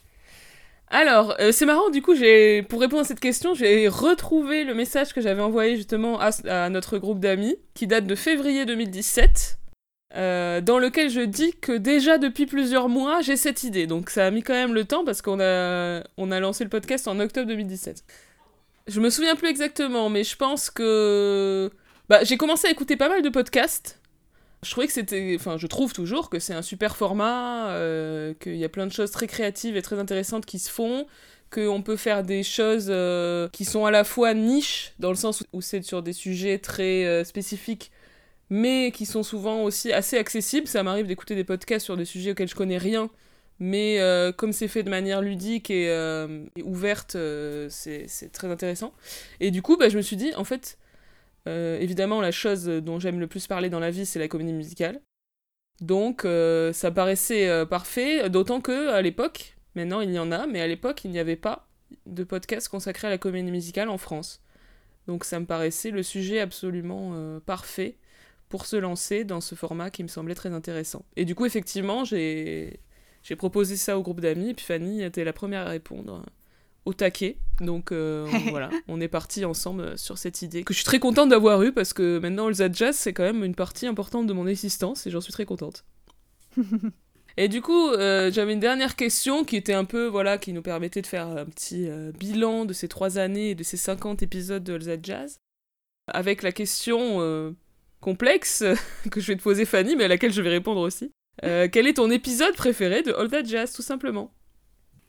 Alors, 0.90 1.36
euh, 1.40 1.52
c'est 1.52 1.68
marrant, 1.68 1.90
du 1.92 2.02
coup, 2.02 2.14
pour 2.68 2.82
répondre 2.82 3.02
à 3.02 3.04
cette 3.04 3.20
question, 3.20 3.54
j'ai 3.54 3.88
retrouvé 3.88 4.64
le 4.64 4.74
message 4.74 5.14
que 5.14 5.22
j'avais 5.22 5.42
envoyé 5.42 5.76
justement 5.76 6.20
à, 6.20 6.70
notre 6.70 6.98
groupe 6.98 7.20
d'amis, 7.20 7.58
qui 7.76 7.86
date 7.86 8.08
de 8.08 8.16
février 8.16 8.66
2017, 8.66 9.60
euh, 10.16 10.62
dans 10.62 10.80
lequel 10.80 11.12
je 11.12 11.22
dis 11.22 11.54
que 11.54 11.74
déjà 11.74 12.18
depuis 12.18 12.48
plusieurs 12.48 12.90
mois, 12.90 13.22
j'ai 13.22 13.38
cette 13.38 13.64
idée. 13.64 13.86
Donc 13.86 14.10
ça 14.10 14.26
a 14.26 14.32
mis 14.32 14.42
quand 14.42 14.54
même 14.54 14.74
le 14.74 14.84
temps 14.84 15.06
parce 15.06 15.22
qu'on 15.22 15.40
a, 15.40 16.02
on 16.18 16.32
a 16.32 16.40
lancé 16.40 16.64
le 16.64 16.72
podcast 16.72 17.08
en 17.08 17.20
octobre 17.20 17.48
2017. 17.48 18.04
Je 18.88 19.00
me 19.00 19.12
souviens 19.12 19.36
plus 19.36 19.50
exactement, 19.50 20.10
mais 20.10 20.24
je 20.24 20.36
pense 20.36 20.72
que... 20.72 21.70
Bah, 22.08 22.24
j'ai 22.24 22.38
commencé 22.38 22.68
à 22.68 22.72
écouter 22.72 22.96
pas 22.96 23.10
mal 23.10 23.22
de 23.22 23.30
podcasts 23.30 23.99
je 24.62 24.72
trouvais 24.72 24.88
que 24.88 24.94
c'était, 24.94 25.36
enfin, 25.36 25.58
je 25.58 25.68
trouve 25.68 25.94
toujours 25.94 26.30
que 26.30 26.40
c'est 26.40 26.54
un 26.54 26.62
super 26.62 26.98
format, 26.98 27.70
euh, 27.70 28.34
qu'il 28.40 28.58
y 28.58 28.66
a 28.66 28.70
plein 28.70 28.88
de 28.88 28.92
choses 28.92 29.12
très 29.12 29.28
créatives 29.28 29.78
et 29.78 29.82
très 29.82 30.00
intéressantes 30.00 30.46
qui 30.46 30.60
se 30.60 30.70
font, 30.70 31.08
qu'on 31.50 31.82
peut 31.82 31.96
faire 31.96 32.24
des 32.24 32.44
choses 32.44 32.88
euh, 32.90 33.48
qui 33.50 33.64
sont 33.64 33.86
à 33.86 33.92
la 33.92 34.04
fois 34.04 34.34
niches, 34.34 34.94
dans 35.00 35.10
le 35.10 35.16
sens 35.16 35.46
où 35.54 35.62
c'est 35.62 35.82
sur 35.84 36.04
des 36.04 36.14
sujets 36.14 36.60
très 36.60 37.06
euh, 37.06 37.24
spécifiques, 37.24 37.92
mais 38.50 38.92
qui 38.92 39.06
sont 39.06 39.24
souvent 39.24 39.64
aussi 39.64 39.94
assez 39.94 40.18
accessibles. 40.18 40.68
Ça 40.68 40.84
m'arrive 40.84 41.08
d'écouter 41.08 41.36
des 41.36 41.46
podcasts 41.46 41.86
sur 41.86 41.96
des 41.96 42.06
sujets 42.06 42.32
auxquels 42.32 42.50
je 42.50 42.56
connais 42.56 42.78
rien, 42.78 43.10
mais 43.60 44.00
comme 44.38 44.54
c'est 44.54 44.68
fait 44.68 44.84
de 44.84 44.90
manière 44.90 45.22
ludique 45.22 45.70
et, 45.70 45.90
ouverte, 46.64 47.16
c'est 47.70 48.32
très 48.34 48.48
intéressant. 48.48 48.94
Et 49.40 49.52
du 49.52 49.62
coup, 49.62 49.78
bah, 49.78 49.90
je 49.90 49.98
me 49.98 50.02
suis 50.02 50.16
dit, 50.16 50.34
en 50.36 50.46
fait, 50.46 50.78
évidemment, 51.46 52.22
la 52.22 52.32
chose 52.32 52.66
dont 52.66 53.00
j'aime 53.00 53.20
le 53.20 53.28
plus 53.28 53.48
parler 53.48 53.70
dans 53.70 53.80
la 53.80 53.92
vie, 53.92 54.06
c'est 54.06 54.20
la 54.20 54.28
comédie 54.28 54.54
musicale. 54.54 55.02
Donc, 55.82 56.26
euh, 56.26 56.74
ça 56.74 56.92
paraissait 56.92 57.48
euh, 57.48 57.66
parfait, 57.66 58.30
d'autant 58.30 58.60
que 58.60 58.90
à 58.90 59.02
l'époque, 59.02 59.56
maintenant 59.76 60.02
il 60.02 60.12
y 60.12 60.20
en 60.20 60.32
a, 60.32 60.46
mais 60.46 60.62
à 60.62 60.68
l'époque, 60.68 61.06
il 61.06 61.12
n'y 61.12 61.20
avait 61.20 61.38
pas 61.38 61.70
de 62.06 62.24
podcast 62.24 62.68
consacré 62.68 63.08
à 63.08 63.10
la 63.10 63.18
comédie 63.18 63.52
musicale 63.52 63.90
en 63.90 63.98
France. 63.98 64.42
Donc, 65.08 65.24
ça 65.24 65.40
me 65.40 65.46
paraissait 65.46 65.92
le 65.92 66.04
sujet 66.04 66.40
absolument 66.40 67.40
parfait 67.46 67.98
pour 68.50 68.66
se 68.66 68.76
lancer 68.76 69.24
dans 69.24 69.42
ce 69.42 69.56
format 69.56 69.90
qui 69.90 70.04
me 70.04 70.08
semblait 70.08 70.36
très 70.36 70.54
intéressant. 70.54 71.06
Et 71.16 71.26
du 71.26 71.34
coup, 71.34 71.46
effectivement, 71.46 72.04
j'ai 72.04 72.80
proposé 73.38 73.76
ça 73.76 73.98
au 73.98 74.04
groupe 74.04 74.20
d'amis, 74.20 74.54
puis 74.54 74.66
Fanny 74.66 75.02
était 75.02 75.24
la 75.24 75.34
première 75.34 75.66
à 75.66 75.70
répondre 75.70 76.24
au 76.86 76.94
taquet. 76.94 77.38
Donc 77.62 77.92
euh, 77.92 78.26
voilà, 78.50 78.70
on 78.88 79.02
est 79.02 79.08
parti 79.08 79.46
ensemble 79.46 79.82
euh, 79.82 79.98
sur 79.98 80.18
cette 80.18 80.42
idée 80.42 80.64
que 80.64 80.74
je 80.74 80.80
suis 80.80 80.86
très 80.86 81.00
contente 81.00 81.30
d'avoir 81.30 81.62
eue 81.62 81.74
parce 81.74 81.94
que 81.94 82.20
maintenant 82.20 82.48
le 82.48 82.54
Jazz 82.54 82.96
c'est 82.96 83.14
quand 83.14 83.24
même 83.24 83.44
une 83.44 83.56
partie 83.56 83.88
importante 83.88 84.28
de 84.28 84.34
mon 84.34 84.48
existence 84.48 85.06
et 85.06 85.12
j'en 85.12 85.22
suis 85.22 85.34
très 85.34 85.46
contente. 85.46 85.84
et 87.38 87.48
du 87.48 87.62
coup, 87.62 87.90
euh, 87.90 88.32
j'avais 88.32 88.54
une 88.54 88.60
dernière 88.60 88.96
question 88.96 89.44
qui 89.44 89.56
était 89.56 89.74
un 89.74 89.86
peu 89.86 90.08
voilà 90.08 90.38
qui 90.38 90.54
nous 90.54 90.62
permettait 90.62 91.02
de 91.02 91.08
faire 91.08 91.28
un 91.28 91.46
petit 91.46 91.88
bilan 92.18 92.66
de 92.66 92.74
ces 92.74 92.88
trois 92.88 93.18
années 93.18 93.52
et 93.52 93.56
de 93.56 93.64
ces 93.64 93.78
50 93.78 94.24
épisodes 94.24 94.64
de 94.64 94.74
All 94.74 95.00
Jazz 95.04 95.38
avec 96.12 96.42
la 96.42 96.52
question 96.52 97.56
complexe 98.00 98.64
que 99.12 99.20
je 99.20 99.28
vais 99.28 99.36
te 99.36 99.44
poser 99.44 99.66
Fanny 99.66 99.96
mais 99.96 100.06
à 100.06 100.08
laquelle 100.08 100.34
je 100.34 100.42
vais 100.42 100.50
répondre 100.50 100.82
aussi. 100.82 101.12
quel 101.42 101.88
est 101.88 101.96
ton 101.96 102.10
épisode 102.10 102.56
préféré 102.56 103.04
de 103.04 103.12
All 103.14 103.30
That 103.30 103.44
Jazz 103.44 103.74
tout 103.74 103.84
simplement? 103.84 104.34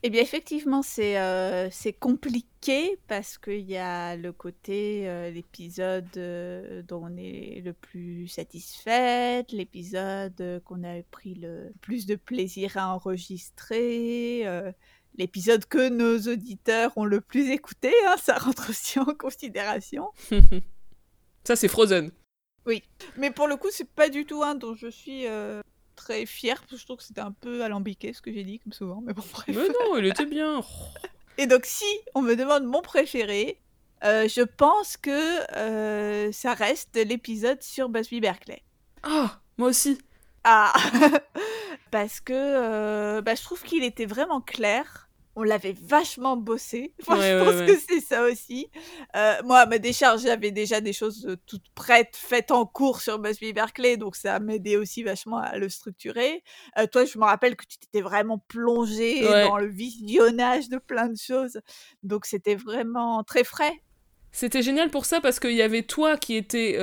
Eh 0.03 0.09
bien, 0.09 0.23
effectivement, 0.23 0.83
c'est 0.83 1.19
euh, 1.19 1.69
compliqué 1.99 2.99
parce 3.07 3.37
qu'il 3.37 3.61
y 3.61 3.77
a 3.77 4.17
le 4.17 4.33
côté, 4.33 5.07
euh, 5.07 5.31
l'épisode 5.31 6.09
euh, 6.17 6.83
dont 6.83 7.03
on 7.05 7.17
est 7.19 7.61
le 7.63 7.75
plus 7.75 8.27
satisfaite, 8.27 9.53
l'épisode 9.53 10.63
qu'on 10.65 10.85
a 10.85 11.03
pris 11.11 11.35
le 11.35 11.73
plus 11.83 12.07
de 12.07 12.15
plaisir 12.15 12.79
à 12.79 12.95
enregistrer, 12.95 14.47
l'épisode 15.17 15.67
que 15.67 15.91
nos 15.91 16.33
auditeurs 16.33 16.97
ont 16.97 17.05
le 17.05 17.21
plus 17.21 17.51
écouté, 17.51 17.93
hein, 18.07 18.17
ça 18.17 18.39
rentre 18.39 18.71
aussi 18.71 18.99
en 18.99 19.15
considération. 19.15 20.09
ça, 21.45 21.57
c'est 21.57 21.69
Frozen. 21.69 22.11
Oui, 22.65 22.83
mais 23.19 23.31
pour 23.31 23.49
le 23.49 23.57
coup, 23.57 23.69
c'est 23.71 23.89
pas 23.89 24.09
du 24.09 24.25
tout 24.25 24.43
un 24.43 24.55
dont 24.55 24.75
je 24.75 24.89
suis 24.89 25.27
très 26.01 26.27
fière, 26.27 26.61
parce 26.61 26.73
que 26.73 26.77
je 26.79 26.85
trouve 26.85 26.97
que 26.97 27.03
c'était 27.05 27.21
un 27.21 27.33
peu 27.33 27.63
alambiqué 27.63 28.13
ce 28.13 28.23
que 28.23 28.33
j'ai 28.33 28.43
dit, 28.43 28.59
comme 28.59 28.73
souvent, 28.73 29.03
mais 29.05 29.13
bon, 29.13 29.23
bref. 29.33 29.47
Mais 29.49 29.69
non, 29.69 29.97
il 29.99 30.07
était 30.07 30.27
bien. 30.27 30.61
Et 31.39 31.47
donc, 31.47 31.65
si 31.65 31.85
on 32.15 32.23
me 32.23 32.35
demande 32.37 32.65
mon 32.65 32.83
préféré, 32.83 33.61
euh, 34.05 34.29
je 34.29 34.43
pense 34.43 34.97
que 34.97 35.57
euh, 35.57 36.33
ça 36.33 36.55
reste 36.55 36.97
l'épisode 36.97 37.63
sur 37.63 37.89
Busby 37.89 38.21
Berkeley. 38.21 38.63
Ah, 39.03 39.41
moi 39.59 39.69
aussi. 39.69 39.99
Ah 40.45 40.73
Parce 41.91 42.21
que 42.21 42.33
euh, 42.35 43.21
bah, 43.21 43.35
je 43.35 43.43
trouve 43.43 43.63
qu'il 43.63 43.85
était 43.85 44.07
vraiment 44.07 44.41
clair 44.41 45.10
on 45.37 45.43
l'avait 45.43 45.75
vachement 45.81 46.37
bossé. 46.37 46.95
je 47.01 47.05
pense 47.07 47.71
que 47.71 47.79
c'est 47.89 48.01
ça 48.01 48.25
aussi. 48.25 48.69
Euh, 49.17 49.35
moi, 49.45 49.61
à 49.61 49.67
ma 49.67 49.79
décharge, 49.79 50.23
j'avais 50.23 50.51
déjà 50.51 50.81
des 50.81 50.93
choses 50.93 51.27
euh, 51.27 51.37
toutes 51.47 51.69
prêtes, 51.75 52.17
faites 52.17 52.51
en 52.51 52.67
cours 52.67 53.01
sur 53.01 53.19
Busby 53.19 53.53
Berkeley, 53.53 53.97
donc 53.97 54.17
ça 54.17 54.41
m'aidait 54.41 54.77
aussi 54.77 55.03
vachement 55.03 55.39
à 55.39 55.57
le 55.57 55.69
structurer. 55.69 56.43
Euh, 56.79 56.87
toi, 56.87 57.05
je 57.05 57.19
me 57.19 57.25
rappelle 57.25 57.57
que 57.57 57.65
tu 57.65 57.79
t'étais 57.79 58.01
vraiment 58.01 58.39
plongé 58.49 59.23
dans 59.23 59.59
le 59.59 59.69
visionnage 59.69 60.69
de 60.69 60.79
plein 60.79 61.09
de 61.09 61.17
choses, 61.17 61.61
donc 62.03 62.27
c'était 62.27 62.57
vraiment 62.57 63.23
très 63.23 63.45
frais. 63.45 63.83
C'était 64.33 64.63
génial 64.63 64.91
pour 64.91 65.07
ça 65.07 65.21
parce 65.21 65.41
qu'il 65.41 65.53
y 65.53 65.63
avait 65.63 65.83
toi 65.83 66.17
qui 66.17 66.37
était 66.37 66.79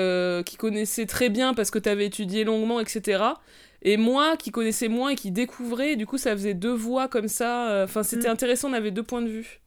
qui 0.45 0.58
connaissait 0.58 1.06
très 1.06 1.30
bien 1.30 1.54
parce 1.54 1.72
que 1.72 1.80
tu 1.80 1.89
avais 1.89 2.06
étudié 2.06 2.43
longuement, 2.43 2.80
etc. 2.80 3.36
Et 3.82 3.98
moi, 3.98 4.38
qui 4.38 4.52
connaissais 4.52 4.88
moins 4.88 5.10
et 5.10 5.16
qui 5.16 5.32
découvrais, 5.32 5.95
du 5.95 6.06
coup, 6.06 6.18
ça 6.18 6.32
faisait 6.32 6.54
deux 6.54 6.74
voix 6.74 7.08
comme 7.08 7.28
ça. 7.28 7.70
Euh, 7.70 7.84
enfin, 7.86 8.04
c'était 8.04 8.28
mm. 8.28 8.32
intéressant, 8.32 8.70
on 8.70 8.74
avait 8.74 8.91
deux 8.91 9.04
points 9.04 9.22
de 9.22 9.30
vue. 9.30 9.62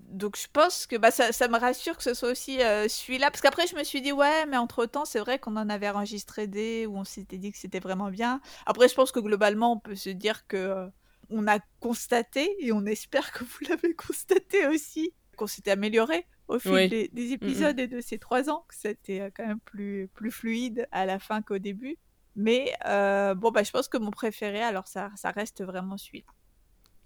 Donc, 0.00 0.36
je 0.36 0.46
pense 0.52 0.86
que 0.86 0.96
bah, 0.96 1.10
ça, 1.10 1.32
ça 1.32 1.48
me 1.48 1.58
rassure 1.58 1.96
que 1.96 2.02
ce 2.02 2.14
soit 2.14 2.30
aussi 2.30 2.62
euh, 2.62 2.86
celui-là. 2.86 3.30
Parce 3.30 3.40
qu'après, 3.40 3.66
je 3.66 3.74
me 3.74 3.82
suis 3.82 4.00
dit, 4.02 4.12
ouais, 4.12 4.46
mais 4.46 4.56
entre-temps, 4.56 5.04
c'est 5.04 5.18
vrai 5.18 5.38
qu'on 5.38 5.56
en 5.56 5.68
avait 5.68 5.88
enregistré 5.88 6.46
des 6.46 6.86
où 6.86 6.96
on 6.96 7.04
s'était 7.04 7.38
dit 7.38 7.50
que 7.50 7.58
c'était 7.58 7.80
vraiment 7.80 8.10
bien. 8.10 8.40
Après, 8.66 8.88
je 8.88 8.94
pense 8.94 9.10
que 9.10 9.20
globalement, 9.20 9.72
on 9.72 9.78
peut 9.78 9.96
se 9.96 10.10
dire 10.10 10.46
que 10.46 10.56
euh, 10.56 10.86
on 11.30 11.48
a 11.48 11.58
constaté, 11.80 12.54
et 12.60 12.72
on 12.72 12.84
espère 12.84 13.32
que 13.32 13.42
vous 13.42 13.58
l'avez 13.68 13.94
constaté 13.94 14.66
aussi, 14.68 15.12
qu'on 15.36 15.46
s'était 15.46 15.72
amélioré 15.72 16.26
au 16.48 16.58
fil 16.58 16.88
des, 16.88 17.32
épisodes 17.32 17.78
et 17.78 17.86
de 17.86 18.00
ces 18.00 18.18
trois 18.18 18.50
ans, 18.50 18.64
que 18.68 18.74
c'était 18.74 19.30
quand 19.36 19.46
même 19.46 19.60
plus, 19.60 20.08
plus 20.14 20.30
fluide 20.30 20.86
à 20.92 21.06
la 21.06 21.18
fin 21.18 21.42
qu'au 21.42 21.58
début. 21.58 21.98
Mais 22.36 22.72
euh, 22.84 23.34
bon, 23.34 23.50
bah, 23.50 23.62
je 23.62 23.70
pense 23.70 23.88
que 23.88 23.96
mon 23.96 24.10
préféré, 24.10 24.62
alors 24.62 24.86
ça, 24.86 25.10
ça 25.16 25.30
reste 25.30 25.64
vraiment 25.64 25.96
celui-là. 25.96 26.26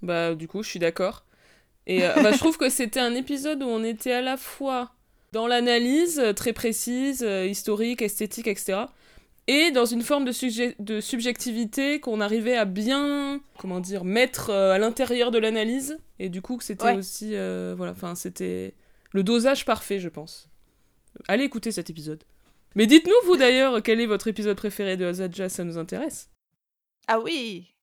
Bah, 0.02 0.34
du 0.34 0.48
coup, 0.48 0.62
je 0.62 0.68
suis 0.68 0.80
d'accord. 0.80 1.24
Et 1.86 2.04
euh, 2.04 2.14
bah, 2.22 2.32
je 2.32 2.38
trouve 2.38 2.58
que 2.58 2.68
c'était 2.68 3.00
un 3.00 3.14
épisode 3.14 3.62
où 3.62 3.66
on 3.66 3.84
était 3.84 4.12
à 4.12 4.20
la 4.20 4.36
fois 4.36 4.92
dans 5.32 5.46
l'analyse 5.46 6.18
euh, 6.18 6.32
très 6.32 6.52
précise, 6.52 7.22
historique, 7.22 8.02
esthétique, 8.02 8.48
etc. 8.48 8.80
Et 9.46 9.70
dans 9.70 9.84
une 9.84 10.02
forme 10.02 10.24
de, 10.24 10.82
de 10.82 11.00
subjectivité 11.00 12.00
qu'on 12.00 12.20
arrivait 12.20 12.56
à 12.56 12.64
bien, 12.64 13.40
comment 13.58 13.80
dire, 13.80 14.04
mettre 14.04 14.50
à 14.50 14.78
l'intérieur 14.78 15.30
de 15.30 15.38
l'analyse. 15.38 15.98
Et 16.18 16.28
du 16.28 16.42
coup, 16.42 16.56
que 16.56 16.64
c'était 16.64 16.94
aussi, 16.94 17.30
voilà, 17.30 17.92
enfin, 17.92 18.14
c'était 18.14 18.74
le 19.12 19.22
dosage 19.22 19.64
parfait, 19.64 19.98
je 19.98 20.08
pense. 20.08 20.48
Allez 21.28 21.44
écouter 21.44 21.72
cet 21.72 21.90
épisode. 21.90 22.22
Mais 22.76 22.86
dites-nous, 22.86 23.26
vous 23.26 23.36
d'ailleurs, 23.36 23.82
quel 23.82 24.00
est 24.00 24.06
votre 24.06 24.28
épisode 24.28 24.56
préféré 24.56 24.96
de 24.96 25.04
Azadja, 25.04 25.48
ça 25.48 25.64
nous 25.64 25.78
intéresse. 25.78 26.30
Ah 27.08 27.18
oui 27.18 27.74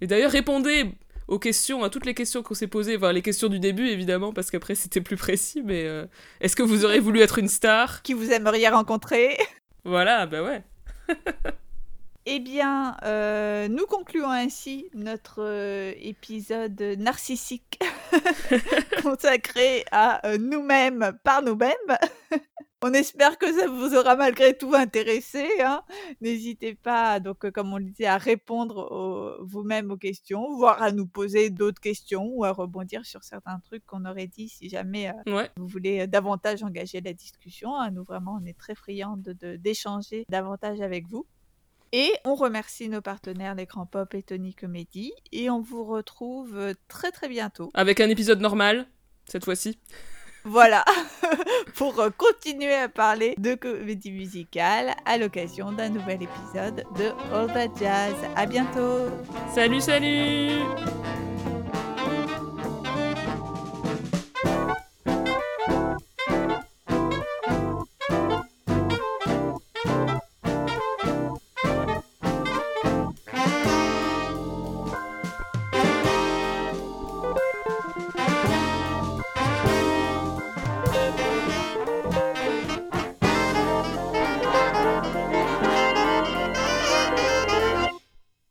Et 0.00 0.06
d'ailleurs, 0.06 0.30
répondez 0.30 0.92
aux 1.28 1.38
questions, 1.38 1.82
à 1.82 1.90
toutes 1.90 2.04
les 2.04 2.14
questions 2.14 2.42
qu'on 2.42 2.54
s'est 2.54 2.66
posées, 2.66 2.96
enfin 2.96 3.12
les 3.12 3.22
questions 3.22 3.48
du 3.48 3.58
début 3.58 3.86
évidemment, 3.88 4.34
parce 4.34 4.50
qu'après 4.50 4.74
c'était 4.74 5.00
plus 5.00 5.16
précis, 5.16 5.62
mais 5.64 5.84
euh, 5.86 6.06
est-ce 6.40 6.54
que 6.54 6.62
vous 6.62 6.84
aurez 6.84 7.00
voulu 7.00 7.20
être 7.20 7.38
une 7.38 7.48
star? 7.48 8.02
Qui 8.02 8.12
vous 8.12 8.30
aimeriez 8.30 8.68
rencontrer? 8.68 9.38
Voilà, 9.84 10.26
bah 10.26 10.42
ouais. 10.42 10.62
eh 12.26 12.40
bien, 12.40 12.96
euh, 13.04 13.68
nous 13.68 13.84
concluons 13.86 14.30
ainsi 14.30 14.88
notre 14.94 15.42
euh, 15.42 15.92
épisode 15.98 16.80
narcissique 16.98 17.78
consacré 19.02 19.84
à 19.92 20.22
nous-mêmes 20.38 21.18
par 21.22 21.42
nous-mêmes. 21.42 21.74
On 22.82 22.92
espère 22.92 23.38
que 23.38 23.50
ça 23.52 23.66
vous 23.66 23.94
aura 23.94 24.16
malgré 24.16 24.56
tout 24.56 24.74
intéressé. 24.74 25.48
Hein. 25.62 25.82
N'hésitez 26.20 26.74
pas, 26.74 27.20
donc, 27.20 27.50
comme 27.50 27.72
on 27.72 27.78
le 27.78 27.84
disait, 27.84 28.06
à 28.06 28.18
répondre 28.18 29.38
vous-même 29.42 29.90
aux 29.90 29.96
questions, 29.96 30.54
voire 30.56 30.82
à 30.82 30.92
nous 30.92 31.06
poser 31.06 31.48
d'autres 31.48 31.80
questions 31.80 32.26
ou 32.26 32.44
à 32.44 32.52
rebondir 32.52 33.06
sur 33.06 33.24
certains 33.24 33.58
trucs 33.60 33.86
qu'on 33.86 34.04
aurait 34.04 34.26
dit 34.26 34.50
si 34.50 34.68
jamais 34.68 35.12
vous 35.56 35.66
voulez 35.66 36.06
davantage 36.06 36.62
engager 36.62 37.00
la 37.00 37.14
discussion. 37.14 37.74
Hein. 37.74 37.90
Nous, 37.90 38.04
vraiment, 38.04 38.38
on 38.42 38.44
est 38.44 38.58
très 38.58 38.74
friands 38.74 39.16
d'échanger 39.16 40.26
davantage 40.28 40.82
avec 40.82 41.08
vous. 41.08 41.26
Et 41.96 42.12
on 42.24 42.34
remercie 42.34 42.88
nos 42.88 43.00
partenaires 43.00 43.54
l'écran 43.54 43.86
pop 43.86 44.14
et 44.14 44.22
Tony 44.24 44.52
Comedy. 44.52 45.12
Et 45.30 45.48
on 45.48 45.60
vous 45.60 45.84
retrouve 45.84 46.58
euh, 46.58 46.74
très 46.88 47.12
très 47.12 47.28
bientôt. 47.28 47.70
Avec 47.72 48.00
un 48.00 48.08
épisode 48.08 48.40
normal, 48.40 48.88
cette 49.26 49.44
fois-ci. 49.44 49.78
Voilà, 50.42 50.84
pour 51.76 52.00
euh, 52.00 52.10
continuer 52.10 52.74
à 52.74 52.88
parler 52.88 53.36
de 53.38 53.54
comédie 53.54 54.10
musicale 54.10 54.96
à 55.06 55.18
l'occasion 55.18 55.70
d'un 55.70 55.88
nouvel 55.88 56.24
épisode 56.24 56.82
de 56.98 57.12
All 57.32 57.46
That 57.52 57.78
Jazz. 57.78 58.16
À 58.34 58.44
bientôt. 58.46 59.08
Salut, 59.54 59.80
salut. 59.80 60.64